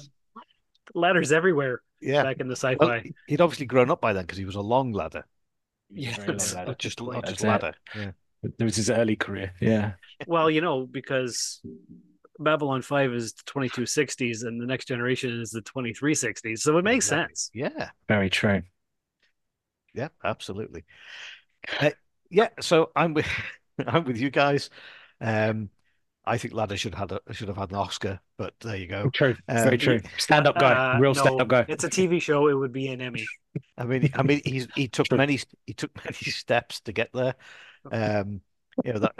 ladders 0.94 1.32
everywhere 1.32 1.80
Yeah. 2.00 2.22
back 2.24 2.40
in 2.40 2.48
the 2.48 2.56
sci-fi 2.56 2.84
Well, 2.84 3.00
he'd 3.26 3.40
obviously 3.40 3.66
grown 3.66 3.90
up 3.90 4.00
by 4.00 4.12
then 4.12 4.24
because 4.24 4.38
he 4.38 4.44
was 4.44 4.56
a 4.56 4.60
long 4.60 4.92
ladder. 4.92 5.24
Yeah, 5.92 6.14
Very 6.16 6.28
long 6.28 6.36
ladder. 6.54 6.66
not 6.66 6.78
just 6.78 7.00
not 7.00 7.12
That's 7.14 7.30
just 7.30 7.44
it. 7.44 7.48
ladder. 7.48 7.74
Yeah. 7.96 8.10
There 8.58 8.64
was 8.64 8.76
his 8.76 8.90
early 8.90 9.16
career. 9.16 9.52
Yeah. 9.60 9.92
well 10.26 10.50
you 10.50 10.60
know 10.60 10.86
because 10.86 11.60
babylon 12.40 12.82
5 12.82 13.12
is 13.12 13.32
the 13.34 13.42
2260s 13.44 14.44
and 14.44 14.60
the 14.60 14.66
next 14.66 14.86
generation 14.86 15.40
is 15.40 15.50
the 15.50 15.62
2360s 15.62 16.58
so 16.60 16.76
it 16.78 16.84
makes 16.84 17.06
sense 17.06 17.50
Yeah. 17.54 17.90
Very 18.08 18.30
true. 18.30 18.62
Yeah, 19.94 20.08
absolutely. 20.24 20.84
Uh, 21.80 21.90
yeah, 22.30 22.48
so 22.60 22.90
I'm 22.94 23.12
with 23.14 23.26
I'm 23.86 24.04
with 24.04 24.18
you 24.18 24.30
guys. 24.30 24.70
Um, 25.20 25.68
I 26.24 26.38
think 26.38 26.54
Ladder 26.54 26.76
should 26.76 26.94
have 26.94 27.10
had 27.10 27.20
a, 27.26 27.34
should 27.34 27.48
have 27.48 27.56
had 27.56 27.70
an 27.70 27.76
Oscar, 27.76 28.20
but 28.38 28.54
there 28.60 28.76
you 28.76 28.86
go. 28.86 29.10
True. 29.10 29.34
Um, 29.48 29.64
Very 29.64 29.78
true. 29.78 30.00
Stand 30.18 30.46
up 30.46 30.58
guy. 30.58 30.94
Uh, 30.94 30.98
Real 31.00 31.14
no, 31.14 31.20
stand 31.20 31.40
up 31.40 31.48
guy. 31.48 31.64
it's 31.66 31.82
a 31.82 31.90
tv 31.90 32.20
show 32.22 32.46
it 32.48 32.54
would 32.54 32.72
be 32.72 32.88
an 32.88 33.00
emmy 33.00 33.26
I 33.76 33.84
mean, 33.84 34.10
I 34.14 34.22
mean, 34.22 34.40
he's 34.44 34.68
he 34.76 34.86
took 34.96 35.10
many 35.10 35.40
he 35.66 35.72
took 35.74 35.90
many 36.04 36.14
steps 36.14 36.80
to 36.82 36.92
get 36.92 37.10
there. 37.12 37.34
Um, 37.90 38.42
you 38.84 38.92
know 38.92 39.00
that, 39.00 39.14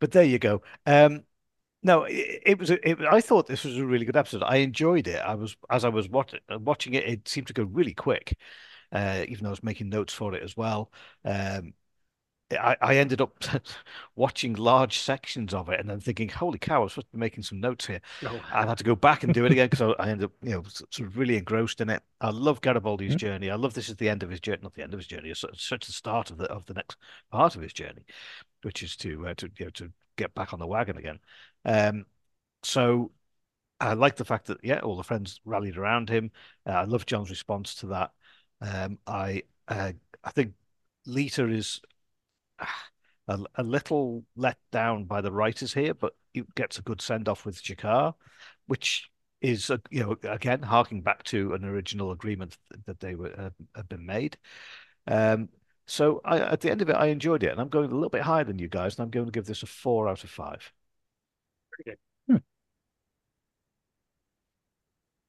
but 0.00 0.10
there 0.10 0.24
you 0.24 0.38
go. 0.38 0.62
Um, 0.86 1.22
no, 1.82 2.04
it, 2.04 2.42
it 2.44 2.58
was. 2.58 2.70
A, 2.70 2.88
it, 2.88 3.00
I 3.00 3.20
thought 3.20 3.46
this 3.46 3.64
was 3.64 3.76
a 3.76 3.86
really 3.86 4.04
good 4.04 4.16
episode. 4.16 4.42
I 4.42 4.56
enjoyed 4.56 5.08
it. 5.08 5.20
I 5.20 5.34
was 5.34 5.56
as 5.70 5.84
I 5.84 5.88
was 5.88 6.08
watching 6.08 6.40
watching 6.50 6.94
it. 6.94 7.04
It 7.04 7.28
seemed 7.28 7.46
to 7.48 7.52
go 7.52 7.64
really 7.64 7.94
quick, 7.94 8.36
uh, 8.92 9.24
even 9.28 9.44
though 9.44 9.50
I 9.50 9.52
was 9.52 9.62
making 9.62 9.88
notes 9.88 10.12
for 10.12 10.34
it 10.34 10.42
as 10.42 10.56
well. 10.56 10.92
Um, 11.24 11.74
I, 12.52 12.76
I 12.80 12.96
ended 12.96 13.20
up 13.20 13.32
watching 14.16 14.54
large 14.54 14.98
sections 14.98 15.54
of 15.54 15.68
it 15.68 15.80
and 15.80 15.88
then 15.88 16.00
thinking, 16.00 16.28
"Holy 16.28 16.58
cow! 16.58 16.80
I 16.80 16.84
was 16.84 16.92
supposed 16.92 17.08
to 17.08 17.16
be 17.16 17.20
making 17.20 17.44
some 17.44 17.60
notes 17.60 17.86
here." 17.86 18.00
Oh. 18.26 18.40
I 18.52 18.66
had 18.66 18.78
to 18.78 18.84
go 18.84 18.96
back 18.96 19.22
and 19.22 19.32
do 19.32 19.44
it 19.44 19.52
again 19.52 19.68
because 19.68 19.94
I, 19.98 20.02
I 20.02 20.10
ended 20.10 20.26
up, 20.26 20.32
you 20.42 20.50
know, 20.50 20.62
sort 20.64 21.08
of 21.08 21.16
really 21.16 21.36
engrossed 21.36 21.80
in 21.80 21.90
it. 21.90 22.02
I 22.20 22.30
love 22.30 22.60
Garibaldi's 22.60 23.14
journey. 23.14 23.50
I 23.50 23.54
love 23.54 23.74
this 23.74 23.88
is 23.88 23.96
the 23.96 24.08
end 24.08 24.22
of 24.22 24.30
his 24.30 24.40
journey, 24.40 24.60
not 24.62 24.74
the 24.74 24.82
end 24.82 24.94
of 24.94 25.00
his 25.00 25.06
journey. 25.06 25.30
It's 25.30 25.40
such- 25.40 25.66
such 25.66 25.86
the 25.86 25.92
start 25.92 26.30
of 26.30 26.38
the 26.38 26.46
of 26.46 26.66
the 26.66 26.74
next 26.74 26.96
part 27.30 27.54
of 27.54 27.62
his 27.62 27.72
journey, 27.72 28.04
which 28.62 28.82
is 28.82 28.96
to 28.96 29.28
uh, 29.28 29.34
to 29.34 29.50
you 29.58 29.66
know 29.66 29.70
to 29.70 29.92
get 30.16 30.34
back 30.34 30.52
on 30.52 30.58
the 30.58 30.66
wagon 30.66 30.96
again. 30.96 31.20
Um, 31.64 32.06
so 32.62 33.12
I 33.80 33.94
like 33.94 34.16
the 34.16 34.24
fact 34.24 34.46
that 34.46 34.58
yeah, 34.64 34.80
all 34.80 34.96
the 34.96 35.04
friends 35.04 35.40
rallied 35.44 35.76
around 35.78 36.10
him. 36.10 36.30
Uh, 36.66 36.72
I 36.72 36.84
love 36.84 37.06
John's 37.06 37.30
response 37.30 37.76
to 37.76 37.86
that. 37.88 38.12
Um, 38.60 38.98
I 39.06 39.44
uh, 39.68 39.92
I 40.24 40.30
think 40.32 40.54
Lyta 41.06 41.52
is 41.52 41.80
a, 43.28 43.38
a 43.56 43.62
little 43.62 44.24
let 44.36 44.58
down 44.72 45.04
by 45.04 45.20
the 45.20 45.32
writers 45.32 45.72
here, 45.72 45.94
but 45.94 46.14
he 46.32 46.42
gets 46.54 46.78
a 46.78 46.82
good 46.82 47.00
send 47.00 47.28
off 47.28 47.44
with 47.44 47.62
G'Kar, 47.62 48.14
which 48.66 49.10
is 49.40 49.70
a, 49.70 49.80
you 49.90 50.00
know 50.00 50.16
again 50.30 50.62
harking 50.62 51.00
back 51.02 51.22
to 51.24 51.54
an 51.54 51.64
original 51.64 52.10
agreement 52.12 52.58
that 52.86 53.00
they 53.00 53.14
were 53.14 53.32
uh, 53.38 53.50
had 53.74 53.88
been 53.88 54.04
made. 54.04 54.36
Um, 55.06 55.48
so 55.86 56.20
I, 56.24 56.40
at 56.40 56.60
the 56.60 56.70
end 56.70 56.82
of 56.82 56.90
it, 56.90 56.96
I 56.96 57.06
enjoyed 57.06 57.42
it, 57.42 57.50
and 57.50 57.60
I'm 57.60 57.68
going 57.68 57.90
a 57.90 57.94
little 57.94 58.10
bit 58.10 58.22
higher 58.22 58.44
than 58.44 58.58
you 58.58 58.68
guys, 58.68 58.96
and 58.98 59.04
I'm 59.04 59.10
going 59.10 59.26
to 59.26 59.32
give 59.32 59.46
this 59.46 59.62
a 59.62 59.66
four 59.66 60.08
out 60.08 60.24
of 60.24 60.30
five. 60.30 60.72
Pretty 61.84 61.98
hmm. 62.28 62.36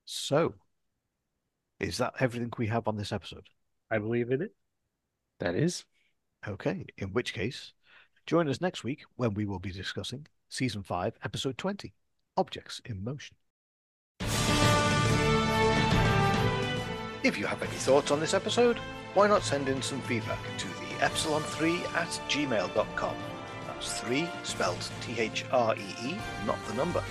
So, 0.05 0.55
is 1.79 1.97
that 1.97 2.13
everything 2.19 2.51
we 2.57 2.67
have 2.67 2.87
on 2.87 2.97
this 2.97 3.11
episode? 3.11 3.47
I 3.89 3.97
believe 3.97 4.31
in 4.31 4.41
it. 4.41 4.53
That 5.39 5.55
is. 5.55 5.85
Okay, 6.47 6.85
in 6.97 7.13
which 7.13 7.33
case, 7.33 7.73
join 8.25 8.47
us 8.47 8.61
next 8.61 8.83
week 8.83 9.03
when 9.15 9.33
we 9.33 9.45
will 9.45 9.59
be 9.59 9.71
discussing 9.71 10.27
season 10.49 10.83
5, 10.83 11.13
episode 11.23 11.57
20 11.57 11.93
Objects 12.35 12.81
in 12.85 13.03
Motion. 13.03 13.35
If 17.23 17.37
you 17.37 17.45
have 17.45 17.61
any 17.61 17.71
thoughts 17.73 18.09
on 18.09 18.19
this 18.19 18.33
episode, 18.33 18.79
why 19.13 19.27
not 19.27 19.43
send 19.43 19.69
in 19.69 19.81
some 19.83 20.01
feedback 20.01 20.39
to 20.57 20.67
the 20.67 21.05
epsilon3 21.05 21.83
at 21.95 22.09
gmail.com. 22.27 23.15
That's 23.81 23.99
3 24.01 24.29
spelled 24.43 24.91
T 25.01 25.19
H 25.19 25.43
R 25.51 25.75
E 25.75 26.05
E, 26.05 26.15
not 26.45 26.63
the 26.67 26.75
number. 26.75 27.03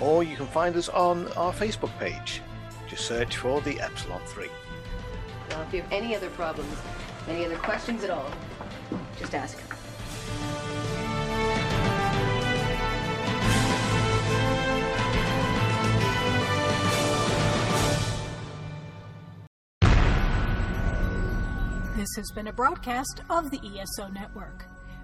Or 0.00 0.24
you 0.24 0.34
can 0.34 0.48
find 0.48 0.74
us 0.74 0.88
on 0.88 1.28
our 1.34 1.52
Facebook 1.52 1.96
page. 2.00 2.42
Just 2.88 3.06
search 3.06 3.36
for 3.36 3.60
the 3.60 3.80
Epsilon 3.80 4.20
3. 4.26 4.48
Now, 5.50 5.62
if 5.62 5.72
you 5.72 5.82
have 5.82 5.92
any 5.92 6.16
other 6.16 6.30
problems, 6.30 6.76
any 7.28 7.44
other 7.44 7.58
questions 7.58 8.02
at 8.02 8.10
all, 8.10 8.28
just 9.20 9.36
ask. 9.36 9.56
This 21.94 22.08
has 22.16 22.32
been 22.34 22.48
a 22.48 22.52
broadcast 22.52 23.22
of 23.30 23.52
the 23.52 23.60
ESO 23.78 24.08
Network. 24.08 24.71